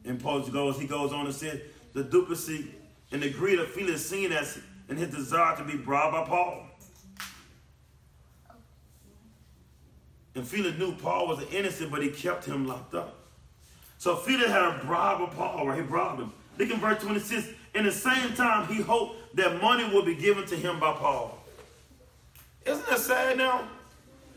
And 0.05 0.21
Paul 0.21 0.41
goes, 0.41 0.79
he 0.79 0.85
goes 0.85 1.11
on 1.11 1.25
and 1.25 1.33
said, 1.33 1.63
the 1.93 2.03
duplicity 2.03 2.75
and 3.11 3.21
the 3.21 3.29
greed 3.29 3.59
of 3.59 3.69
Felix 3.69 4.01
seen 4.01 4.31
as 4.31 4.59
in 4.89 4.97
his 4.97 5.09
desire 5.09 5.55
to 5.57 5.63
be 5.63 5.75
bribed 5.75 6.13
by 6.13 6.25
Paul. 6.25 6.65
And 10.35 10.47
Felix 10.47 10.77
knew 10.77 10.93
Paul 10.95 11.27
was 11.27 11.43
innocent, 11.51 11.91
but 11.91 12.01
he 12.01 12.09
kept 12.09 12.45
him 12.45 12.67
locked 12.67 12.93
up. 12.93 13.15
So 13.97 14.15
Felix 14.15 14.49
had 14.49 14.61
a 14.61 14.85
bribe 14.85 15.21
of 15.21 15.35
Paul, 15.35 15.67
right? 15.67 15.77
He 15.77 15.83
bribed 15.83 16.21
him. 16.21 16.31
Look 16.57 16.69
in 16.69 16.79
verse 16.79 17.01
26. 17.03 17.47
In 17.75 17.85
the 17.85 17.91
same 17.91 18.33
time, 18.33 18.67
he 18.67 18.81
hoped 18.81 19.35
that 19.35 19.61
money 19.61 19.83
would 19.93 20.05
be 20.05 20.15
given 20.15 20.45
to 20.45 20.55
him 20.55 20.79
by 20.79 20.93
Paul. 20.93 21.37
Isn't 22.65 22.87
that 22.87 22.99
sad 22.99 23.37
now? 23.37 23.67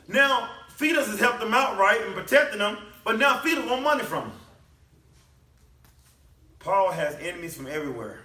Now, 0.09 0.51
Felix 0.71 1.07
has 1.09 1.21
helped 1.21 1.43
him 1.43 1.55
out, 1.55 1.79
right, 1.79 2.01
and 2.05 2.15
protecting 2.15 2.61
him, 2.61 2.79
but 3.05 3.19
now 3.19 3.39
Felix 3.39 3.69
want 3.69 3.83
money 3.83 4.03
from 4.03 4.25
him. 4.25 4.33
Paul 6.59 6.91
has 6.91 7.15
enemies 7.17 7.57
from 7.57 7.67
everywhere. 7.67 8.21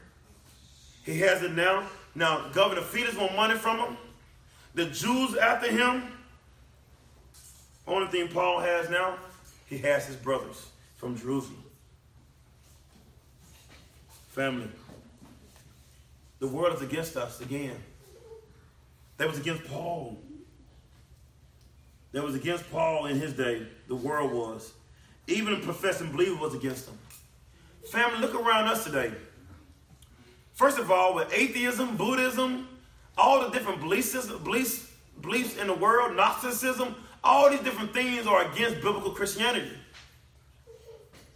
He 1.07 1.19
has 1.19 1.41
it 1.41 1.53
now. 1.53 1.87
Now, 2.15 2.49
Governor 2.49 2.81
Felix 2.81 3.15
want 3.15 3.33
money 3.33 3.55
from 3.55 3.79
him. 3.79 3.97
The 4.75 4.87
Jews 4.87 5.37
after 5.37 5.71
him. 5.71 6.03
Only 7.87 8.07
thing 8.07 8.27
Paul 8.27 8.59
has 8.59 8.89
now, 8.89 9.15
he 9.67 9.77
has 9.77 10.05
his 10.05 10.17
brothers 10.17 10.67
from 10.97 11.17
Jerusalem. 11.17 11.63
Family. 14.27 14.67
The 16.39 16.47
world 16.49 16.75
is 16.75 16.81
against 16.81 17.15
us 17.15 17.39
again. 17.39 17.77
That 19.15 19.29
was 19.29 19.39
against 19.39 19.63
Paul. 19.63 20.17
That 22.11 22.21
was 22.21 22.35
against 22.35 22.69
Paul 22.69 23.05
in 23.05 23.17
his 23.17 23.31
day. 23.31 23.65
The 23.87 23.95
world 23.95 24.33
was. 24.33 24.73
Even 25.27 25.53
a 25.53 25.59
professing 25.59 26.11
believer 26.11 26.35
was 26.35 26.53
against 26.53 26.89
him. 26.89 26.97
Family, 27.89 28.19
look 28.19 28.35
around 28.35 28.67
us 28.67 28.83
today. 28.83 29.13
First 30.57 30.79
of 30.79 30.89
all, 30.89 31.13
with 31.13 31.31
atheism, 31.31 31.97
Buddhism, 31.97 32.67
all 33.15 33.41
the 33.41 33.49
different 33.51 33.79
beliefs, 33.79 34.15
beliefs, 35.21 35.55
in 35.55 35.67
the 35.67 35.75
world, 35.75 36.15
Gnosticism, 36.15 36.95
all 37.23 37.51
these 37.51 37.59
different 37.59 37.93
things 37.93 38.25
are 38.25 38.51
against 38.51 38.81
biblical 38.81 39.11
Christianity. 39.11 39.69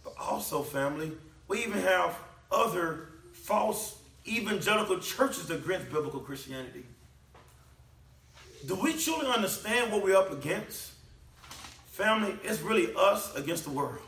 But 0.02 0.14
also, 0.18 0.64
family, 0.64 1.12
we 1.46 1.62
even 1.62 1.80
have 1.82 2.18
other 2.50 3.10
false 3.32 3.96
evangelical 4.26 4.98
churches 4.98 5.50
against 5.50 5.92
biblical 5.92 6.18
Christianity. 6.18 6.84
Do 8.66 8.74
we 8.74 8.92
truly 8.94 9.28
understand 9.28 9.92
what 9.92 10.02
we're 10.02 10.16
up 10.16 10.32
against? 10.32 10.94
Family, 11.92 12.34
it's 12.42 12.60
really 12.60 12.92
us 12.96 13.32
against 13.36 13.62
the 13.62 13.70
world. 13.70 14.00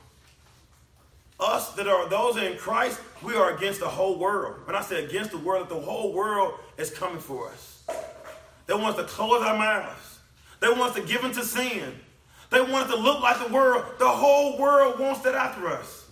Us 1.40 1.72
that 1.74 1.88
are 1.88 2.08
those 2.08 2.36
in 2.36 2.56
Christ, 2.56 3.00
we 3.22 3.34
are 3.34 3.56
against 3.56 3.80
the 3.80 3.88
whole 3.88 4.18
world. 4.18 4.66
When 4.66 4.76
I 4.76 4.82
say 4.82 5.04
against 5.04 5.32
the 5.32 5.38
world, 5.38 5.68
the 5.68 5.80
whole 5.80 6.12
world 6.12 6.54
is 6.78 6.90
coming 6.90 7.18
for 7.18 7.48
us. 7.48 7.84
They 8.66 8.74
want 8.74 8.96
us 8.96 9.04
to 9.04 9.04
close 9.04 9.42
our 9.42 9.56
mouths. 9.56 10.20
They 10.60 10.68
want 10.68 10.82
us 10.82 10.94
to 10.94 11.02
give 11.02 11.24
into 11.24 11.44
sin. 11.44 11.94
They 12.50 12.60
want 12.60 12.88
us 12.88 12.94
to 12.94 12.96
look 12.96 13.20
like 13.20 13.44
the 13.44 13.52
world. 13.52 13.84
The 13.98 14.08
whole 14.08 14.58
world 14.58 15.00
wants 15.00 15.20
that 15.20 15.34
after 15.34 15.66
us. 15.68 16.06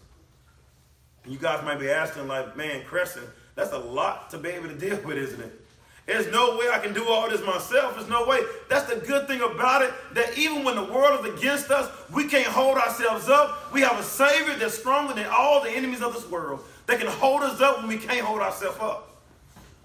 And 1.25 1.33
you 1.33 1.39
guys 1.39 1.65
might 1.65 1.79
be 1.79 1.89
asking, 1.89 2.27
like, 2.27 2.57
man, 2.57 2.85
Crescent, 2.85 3.27
that's 3.55 3.73
a 3.73 3.79
lot 3.79 4.31
to 4.31 4.39
be 4.39 4.49
able 4.51 4.69
to 4.69 4.75
deal 4.75 4.99
with, 5.03 5.17
isn't 5.19 5.41
it? 5.41 5.62
There's 6.07 6.27
no 6.33 6.57
way 6.59 6.69
I 6.73 6.79
can 6.81 6.93
do 6.93 7.09
all 7.09 7.31
this 7.31 7.45
myself. 7.47 7.95
There's 7.97 8.09
no 8.09 8.27
way. 8.27 8.41
That's 8.69 8.93
the 8.93 8.97
good 8.97 9.29
thing 9.29 9.41
about 9.41 9.83
it, 9.83 9.93
that 10.15 10.37
even 10.37 10.65
when 10.65 10.75
the 10.75 10.85
world 10.85 11.25
is 11.25 11.35
against 11.35 11.71
us, 11.71 11.91
we 12.13 12.27
can't 12.27 12.47
hold 12.47 12.77
ourselves 12.77 13.29
up. 13.29 13.73
We 13.73 13.83
have 13.83 13.99
a 13.99 14.03
Savior 14.03 14.57
that's 14.57 14.77
stronger 14.77 15.15
than 15.15 15.27
all 15.27 15.63
the 15.63 15.71
enemies 15.71 16.03
of 16.03 16.13
this 16.13 16.29
world 16.29 16.61
that 16.87 16.99
can 16.99 17.07
hold 17.07 17.43
us 17.43 17.61
up 17.61 17.79
when 17.79 17.89
we 17.89 17.99
can't 17.99 18.27
hold 18.27 18.41
ourselves 18.41 18.79
up. 18.81 19.23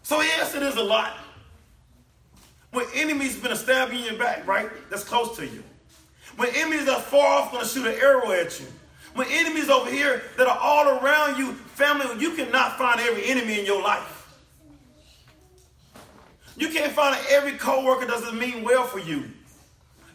So, 0.01 0.21
yes, 0.21 0.55
it 0.55 0.63
is 0.63 0.75
a 0.75 0.83
lot. 0.83 1.17
When 2.71 2.85
enemies 2.95 3.35
been 3.37 3.55
stabbing 3.55 3.99
you 3.99 4.05
in 4.05 4.13
your 4.13 4.19
back, 4.19 4.47
right? 4.47 4.69
That's 4.89 5.03
close 5.03 5.37
to 5.37 5.45
you. 5.45 5.63
When 6.37 6.49
enemies 6.55 6.87
are 6.87 6.99
far 6.99 7.41
off 7.41 7.51
going 7.51 7.63
to 7.63 7.69
shoot 7.69 7.85
an 7.87 7.93
arrow 7.93 8.31
at 8.31 8.59
you. 8.59 8.65
When 9.13 9.27
enemies 9.29 9.69
over 9.69 9.89
here 9.89 10.21
that 10.37 10.47
are 10.47 10.57
all 10.59 10.99
around 10.99 11.37
you, 11.37 11.53
family, 11.53 12.19
you 12.19 12.31
cannot 12.33 12.77
find 12.77 12.99
every 12.99 13.25
enemy 13.25 13.59
in 13.59 13.65
your 13.65 13.81
life. 13.81 14.16
You 16.57 16.69
can't 16.69 16.91
find 16.91 17.17
every 17.29 17.53
coworker 17.53 18.07
doesn't 18.07 18.37
mean 18.37 18.63
well 18.63 18.83
for 18.83 18.99
you. 18.99 19.25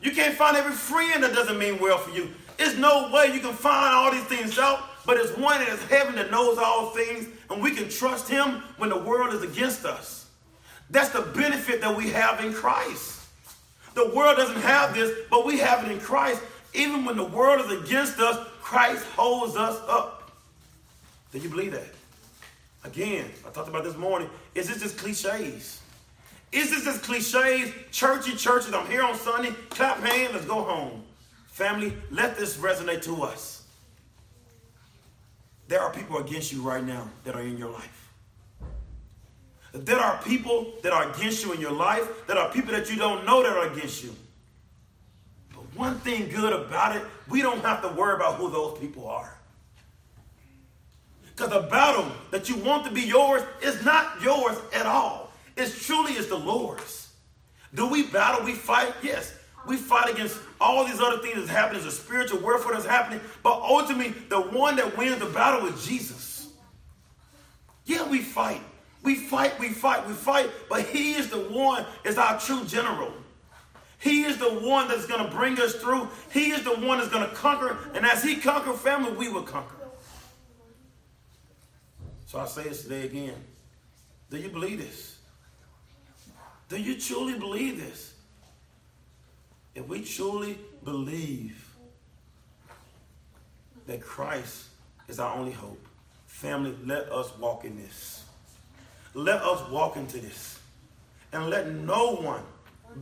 You 0.02 0.10
can't 0.10 0.34
find 0.34 0.56
every 0.56 0.72
friend 0.72 1.22
that 1.22 1.32
doesn't 1.32 1.58
mean 1.58 1.78
well 1.78 1.98
for 1.98 2.10
you. 2.10 2.30
There's 2.58 2.76
no 2.76 3.10
way 3.12 3.32
you 3.32 3.40
can 3.40 3.54
find 3.54 3.94
all 3.94 4.10
these 4.10 4.24
things 4.24 4.58
out, 4.58 4.82
but 5.06 5.16
it's 5.16 5.36
one 5.38 5.60
that 5.60 5.68
is 5.68 5.82
heaven 5.84 6.16
that 6.16 6.32
knows 6.32 6.58
all 6.58 6.90
things, 6.90 7.28
and 7.48 7.62
we 7.62 7.70
can 7.70 7.88
trust 7.88 8.28
him 8.28 8.62
when 8.76 8.90
the 8.90 8.98
world 8.98 9.32
is 9.32 9.42
against 9.42 9.84
us. 9.84 10.26
That's 10.90 11.10
the 11.10 11.22
benefit 11.22 11.80
that 11.80 11.96
we 11.96 12.10
have 12.10 12.44
in 12.44 12.52
Christ. 12.52 13.20
The 13.94 14.08
world 14.08 14.36
doesn't 14.36 14.60
have 14.62 14.94
this, 14.94 15.16
but 15.30 15.46
we 15.46 15.58
have 15.58 15.84
it 15.84 15.92
in 15.92 16.00
Christ. 16.00 16.42
Even 16.74 17.04
when 17.04 17.16
the 17.16 17.24
world 17.24 17.64
is 17.64 17.82
against 17.82 18.18
us, 18.18 18.46
Christ 18.60 19.04
holds 19.14 19.56
us 19.56 19.80
up. 19.88 20.32
Do 21.30 21.38
you 21.38 21.48
believe 21.48 21.72
that? 21.72 21.94
Again, 22.84 23.30
I 23.46 23.50
talked 23.50 23.68
about 23.68 23.84
this 23.84 23.96
morning. 23.96 24.28
Is 24.54 24.68
this 24.68 24.80
just 24.80 24.98
cliches? 24.98 25.81
Is 26.52 26.70
this 26.70 26.84
just 26.84 27.02
cliches, 27.02 27.72
churchy 27.90 28.36
churches? 28.36 28.74
I'm 28.74 28.86
here 28.86 29.02
on 29.02 29.16
Sunday, 29.16 29.52
clap 29.70 30.00
hands, 30.00 30.34
let's 30.34 30.44
go 30.44 30.62
home. 30.62 31.02
Family, 31.46 31.94
let 32.10 32.36
this 32.36 32.58
resonate 32.58 33.02
to 33.02 33.22
us. 33.22 33.64
There 35.68 35.80
are 35.80 35.90
people 35.90 36.18
against 36.18 36.52
you 36.52 36.60
right 36.60 36.84
now 36.84 37.08
that 37.24 37.34
are 37.34 37.40
in 37.40 37.56
your 37.56 37.70
life. 37.70 38.10
There 39.72 39.98
are 39.98 40.22
people 40.22 40.74
that 40.82 40.92
are 40.92 41.10
against 41.10 41.42
you 41.44 41.52
in 41.52 41.60
your 41.60 41.72
life. 41.72 42.26
There 42.26 42.36
are 42.36 42.50
people 42.52 42.72
that 42.72 42.90
you 42.90 42.96
don't 42.96 43.24
know 43.24 43.42
that 43.42 43.52
are 43.52 43.72
against 43.72 44.04
you. 44.04 44.14
But 45.54 45.62
one 45.74 45.98
thing 46.00 46.28
good 46.28 46.52
about 46.52 46.94
it, 46.96 47.02
we 47.30 47.40
don't 47.40 47.64
have 47.64 47.80
to 47.80 47.88
worry 47.88 48.14
about 48.14 48.34
who 48.34 48.50
those 48.50 48.78
people 48.78 49.08
are. 49.08 49.38
Because 51.24 51.50
the 51.50 51.68
battle 51.68 52.04
that 52.30 52.50
you 52.50 52.56
want 52.56 52.84
to 52.84 52.90
be 52.90 53.00
yours 53.00 53.42
is 53.62 53.82
not 53.82 54.20
yours 54.20 54.58
at 54.74 54.84
all. 54.84 55.21
It's 55.56 55.86
truly 55.86 56.12
is 56.12 56.28
the 56.28 56.38
Lord's. 56.38 57.12
Do 57.74 57.86
we 57.86 58.04
battle? 58.04 58.44
We 58.44 58.52
fight? 58.52 58.94
Yes. 59.02 59.34
We 59.66 59.76
fight 59.76 60.10
against 60.10 60.38
all 60.60 60.84
these 60.84 61.00
other 61.00 61.18
things 61.18 61.36
that's 61.36 61.50
happening. 61.50 61.86
A 61.86 61.90
spiritual 61.90 62.40
warfare 62.40 62.72
that's 62.72 62.86
happening. 62.86 63.20
But 63.42 63.60
ultimately, 63.62 64.14
the 64.28 64.40
one 64.40 64.76
that 64.76 64.96
wins 64.96 65.18
the 65.18 65.26
battle 65.26 65.66
is 65.68 65.86
Jesus. 65.86 66.48
Yeah, 67.84 68.08
we 68.08 68.18
fight. 68.18 68.60
We 69.02 69.16
fight, 69.16 69.58
we 69.58 69.68
fight, 69.68 70.06
we 70.06 70.14
fight. 70.14 70.50
But 70.68 70.82
he 70.82 71.14
is 71.14 71.28
the 71.28 71.38
one 71.38 71.84
is 72.04 72.18
our 72.18 72.38
true 72.38 72.64
general. 72.64 73.12
He 73.98 74.24
is 74.24 74.36
the 74.36 74.50
one 74.50 74.88
that's 74.88 75.06
going 75.06 75.24
to 75.24 75.30
bring 75.30 75.60
us 75.60 75.74
through. 75.76 76.08
He 76.32 76.50
is 76.50 76.64
the 76.64 76.74
one 76.74 76.98
that's 76.98 77.10
going 77.10 77.28
to 77.28 77.34
conquer. 77.34 77.78
And 77.94 78.04
as 78.04 78.22
he 78.22 78.36
conquered 78.36 78.76
family, 78.76 79.12
we 79.12 79.28
will 79.28 79.44
conquer. 79.44 79.76
So 82.26 82.40
I 82.40 82.46
say 82.46 82.64
this 82.64 82.82
today 82.82 83.04
again. 83.04 83.36
Do 84.28 84.38
you 84.38 84.48
believe 84.48 84.78
this? 84.78 85.18
Do 86.72 86.80
you 86.80 86.98
truly 86.98 87.38
believe 87.38 87.78
this? 87.78 88.14
If 89.74 89.86
we 89.88 90.02
truly 90.02 90.58
believe 90.84 91.68
that 93.86 94.00
Christ 94.00 94.68
is 95.06 95.20
our 95.20 95.36
only 95.36 95.52
hope, 95.52 95.86
family, 96.24 96.74
let 96.86 97.12
us 97.12 97.36
walk 97.36 97.66
in 97.66 97.76
this. 97.76 98.24
Let 99.12 99.42
us 99.42 99.68
walk 99.70 99.98
into 99.98 100.16
this. 100.18 100.60
And 101.34 101.50
let 101.50 101.68
no 101.68 102.14
one 102.14 102.42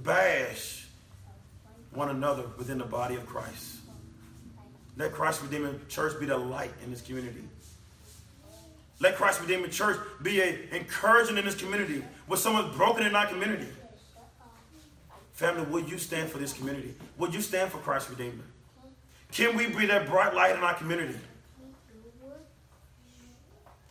bash 0.02 0.88
one 1.92 2.08
another 2.08 2.46
within 2.58 2.78
the 2.78 2.84
body 2.84 3.14
of 3.14 3.24
Christ. 3.24 3.76
Let 4.96 5.12
Christ 5.12 5.42
Redeemer 5.42 5.76
Church 5.88 6.18
be 6.18 6.26
the 6.26 6.36
light 6.36 6.72
in 6.82 6.90
this 6.90 7.02
community. 7.02 7.44
Let 8.98 9.14
Christ 9.14 9.40
Redeemer 9.40 9.68
Church 9.68 9.96
be 10.22 10.42
an 10.42 10.58
encouragement 10.72 11.38
in 11.38 11.44
this 11.44 11.54
community 11.54 12.02
with 12.30 12.38
someone 12.38 12.70
broken 12.76 13.04
in 13.04 13.16
our 13.16 13.26
community. 13.26 13.66
Family, 15.32 15.64
would 15.64 15.90
you 15.90 15.98
stand 15.98 16.30
for 16.30 16.38
this 16.38 16.52
community? 16.52 16.94
Would 17.18 17.34
you 17.34 17.40
stand 17.40 17.72
for 17.72 17.78
Christ 17.78 18.08
Redeemer? 18.08 18.44
Can 19.32 19.56
we 19.56 19.66
be 19.66 19.86
that 19.86 20.06
bright 20.06 20.32
light 20.32 20.54
in 20.54 20.62
our 20.62 20.74
community? 20.74 21.18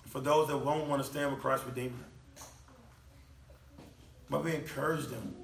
For 0.06 0.22
those 0.22 0.48
that 0.48 0.58
won't 0.58 0.88
want 0.88 1.04
to 1.04 1.08
stand 1.08 1.32
with 1.32 1.42
Christ 1.42 1.66
Redeemer, 1.66 1.94
might 4.30 4.44
we 4.44 4.56
encourage 4.56 5.08
them? 5.08 5.36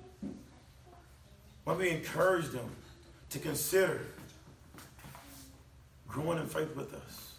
Might 1.65 1.77
we 1.77 1.89
encourage 1.89 2.47
them 2.47 2.69
to 3.31 3.39
consider 3.39 4.07
growing 6.07 6.37
in 6.37 6.47
faith 6.47 6.73
with 6.75 6.93
us? 6.93 7.33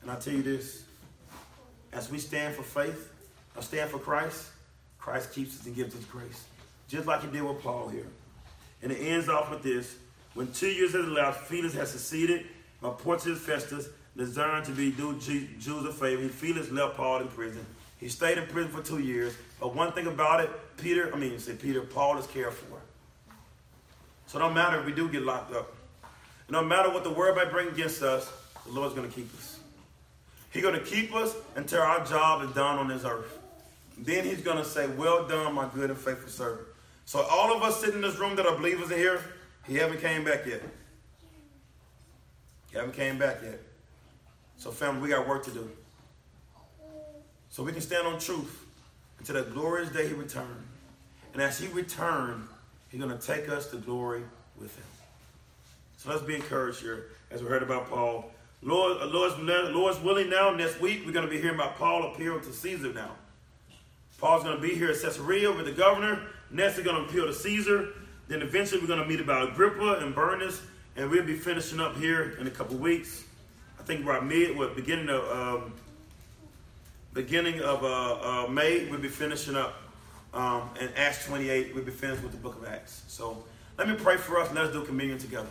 And 0.00 0.10
I 0.10 0.16
tell 0.16 0.32
you 0.32 0.42
this 0.42 0.83
as 1.94 2.10
we 2.10 2.18
stand 2.18 2.54
for 2.54 2.62
faith, 2.62 3.10
or 3.56 3.62
stand 3.62 3.90
for 3.90 3.98
Christ, 3.98 4.48
Christ 4.98 5.32
keeps 5.32 5.60
us 5.60 5.66
and 5.66 5.74
gives 5.76 5.94
us 5.94 6.04
grace. 6.04 6.44
Just 6.88 7.06
like 7.06 7.22
he 7.22 7.28
did 7.28 7.42
with 7.42 7.62
Paul 7.62 7.88
here. 7.88 8.06
And 8.82 8.90
it 8.92 8.96
ends 8.96 9.28
off 9.28 9.50
with 9.50 9.62
this. 9.62 9.96
When 10.34 10.50
two 10.52 10.68
years 10.68 10.92
has 10.92 11.04
elapsed, 11.04 11.42
Felix 11.42 11.74
has 11.74 11.90
succeeded 11.90 12.46
by 12.82 12.90
Porcius 12.90 13.38
Festus, 13.38 13.88
designed 14.16 14.64
to 14.66 14.72
be 14.72 14.90
due 14.90 15.18
Jews 15.18 15.84
a 15.84 15.92
favor. 15.92 16.28
Felix 16.28 16.70
left 16.70 16.96
Paul 16.96 17.20
in 17.20 17.28
prison. 17.28 17.64
He 17.98 18.08
stayed 18.08 18.38
in 18.38 18.46
prison 18.46 18.72
for 18.72 18.82
two 18.82 18.98
years. 18.98 19.34
But 19.60 19.74
one 19.74 19.92
thing 19.92 20.06
about 20.06 20.40
it, 20.40 20.50
Peter, 20.76 21.14
I 21.14 21.16
mean, 21.16 21.38
say 21.38 21.54
Peter, 21.54 21.80
Paul 21.82 22.18
is 22.18 22.26
cared 22.26 22.52
for. 22.52 22.80
So 24.26 24.38
it 24.38 24.42
don't 24.42 24.54
matter 24.54 24.80
if 24.80 24.86
we 24.86 24.92
do 24.92 25.08
get 25.08 25.22
locked 25.22 25.54
up. 25.54 25.72
no 26.50 26.62
matter 26.62 26.90
what 26.90 27.04
the 27.04 27.10
world 27.10 27.36
might 27.36 27.50
bring 27.50 27.68
against 27.68 28.02
us, 28.02 28.30
the 28.66 28.72
Lord's 28.72 28.94
going 28.94 29.08
to 29.08 29.14
keep 29.14 29.32
us. 29.34 29.53
He's 30.54 30.62
going 30.62 30.78
to 30.78 30.80
keep 30.80 31.12
us 31.12 31.34
until 31.56 31.82
our 31.82 32.06
job 32.06 32.44
is 32.44 32.50
done 32.52 32.78
on 32.78 32.86
this 32.86 33.04
earth. 33.04 33.40
Then 33.98 34.24
he's 34.24 34.40
going 34.40 34.56
to 34.56 34.64
say, 34.64 34.86
well 34.86 35.26
done, 35.26 35.52
my 35.52 35.68
good 35.74 35.90
and 35.90 35.98
faithful 35.98 36.28
servant. 36.28 36.68
So 37.06 37.26
all 37.28 37.54
of 37.54 37.62
us 37.64 37.80
sitting 37.80 37.96
in 37.96 38.00
this 38.02 38.16
room 38.18 38.36
that 38.36 38.46
are 38.46 38.56
believers 38.56 38.92
in 38.92 38.98
here, 38.98 39.20
he 39.66 39.74
haven't 39.74 40.00
came 40.00 40.24
back 40.24 40.46
yet. 40.46 40.62
He 42.70 42.76
haven't 42.76 42.94
came 42.94 43.18
back 43.18 43.38
yet. 43.42 43.60
So 44.56 44.70
family, 44.70 45.02
we 45.02 45.08
got 45.08 45.26
work 45.28 45.44
to 45.46 45.50
do. 45.50 45.68
So 47.50 47.64
we 47.64 47.72
can 47.72 47.80
stand 47.80 48.06
on 48.06 48.20
truth 48.20 48.64
until 49.18 49.34
that 49.34 49.52
glorious 49.52 49.90
day 49.90 50.06
he 50.06 50.14
returns. 50.14 50.48
And 51.32 51.42
as 51.42 51.58
he 51.58 51.66
returns, 51.66 52.48
he's 52.90 53.00
going 53.00 53.16
to 53.16 53.26
take 53.26 53.48
us 53.48 53.70
to 53.72 53.76
glory 53.76 54.22
with 54.56 54.76
him. 54.76 54.84
So 55.96 56.10
let's 56.10 56.22
be 56.22 56.36
encouraged 56.36 56.80
here 56.80 57.06
as 57.32 57.42
we 57.42 57.48
heard 57.48 57.64
about 57.64 57.90
Paul. 57.90 58.30
Lord, 58.64 58.96
uh, 59.02 59.06
Lord's, 59.06 59.38
Lord's 59.38 60.00
willing 60.00 60.30
now, 60.30 60.50
next 60.50 60.80
week, 60.80 61.02
we're 61.04 61.12
going 61.12 61.26
to 61.26 61.30
be 61.30 61.38
hearing 61.38 61.56
about 61.56 61.76
Paul 61.76 62.12
appeal 62.12 62.40
to 62.40 62.52
Caesar 62.52 62.94
now. 62.94 63.10
Paul's 64.18 64.42
going 64.42 64.56
to 64.56 64.62
be 64.62 64.74
here 64.74 64.90
at 64.90 65.00
Caesarea 65.02 65.52
with 65.52 65.66
the 65.66 65.72
governor. 65.72 66.22
Next, 66.50 66.78
we're 66.78 66.84
going 66.84 67.04
to 67.04 67.08
appeal 67.08 67.26
to 67.26 67.34
Caesar. 67.34 67.90
Then 68.26 68.40
eventually, 68.40 68.80
we're 68.80 68.86
going 68.86 69.02
to 69.02 69.06
meet 69.06 69.20
about 69.20 69.50
Agrippa 69.50 69.98
and 70.00 70.14
Bernice. 70.14 70.62
And 70.96 71.10
we'll 71.10 71.24
be 71.24 71.36
finishing 71.36 71.78
up 71.78 71.96
here 71.96 72.36
in 72.40 72.46
a 72.46 72.50
couple 72.50 72.76
weeks. 72.76 73.24
I 73.78 73.82
think 73.82 74.02
about 74.02 74.24
mid, 74.24 74.56
what, 74.56 74.74
beginning 74.74 75.10
of 75.10 75.28
um, 75.30 75.74
beginning 77.12 77.60
of 77.60 77.84
uh, 77.84 78.44
uh, 78.44 78.48
May, 78.48 78.86
we'll 78.86 79.00
be 79.00 79.08
finishing 79.08 79.56
up. 79.56 79.76
Um, 80.32 80.70
and 80.80 80.90
Acts 80.96 81.26
28, 81.26 81.74
we'll 81.74 81.84
be 81.84 81.90
finished 81.90 82.22
with 82.22 82.32
the 82.32 82.38
book 82.38 82.56
of 82.56 82.66
Acts. 82.66 83.02
So 83.08 83.44
let 83.76 83.88
me 83.88 83.94
pray 83.94 84.16
for 84.16 84.38
us. 84.40 84.52
Let 84.54 84.64
us 84.64 84.72
do 84.72 84.84
communion 84.84 85.18
together. 85.18 85.48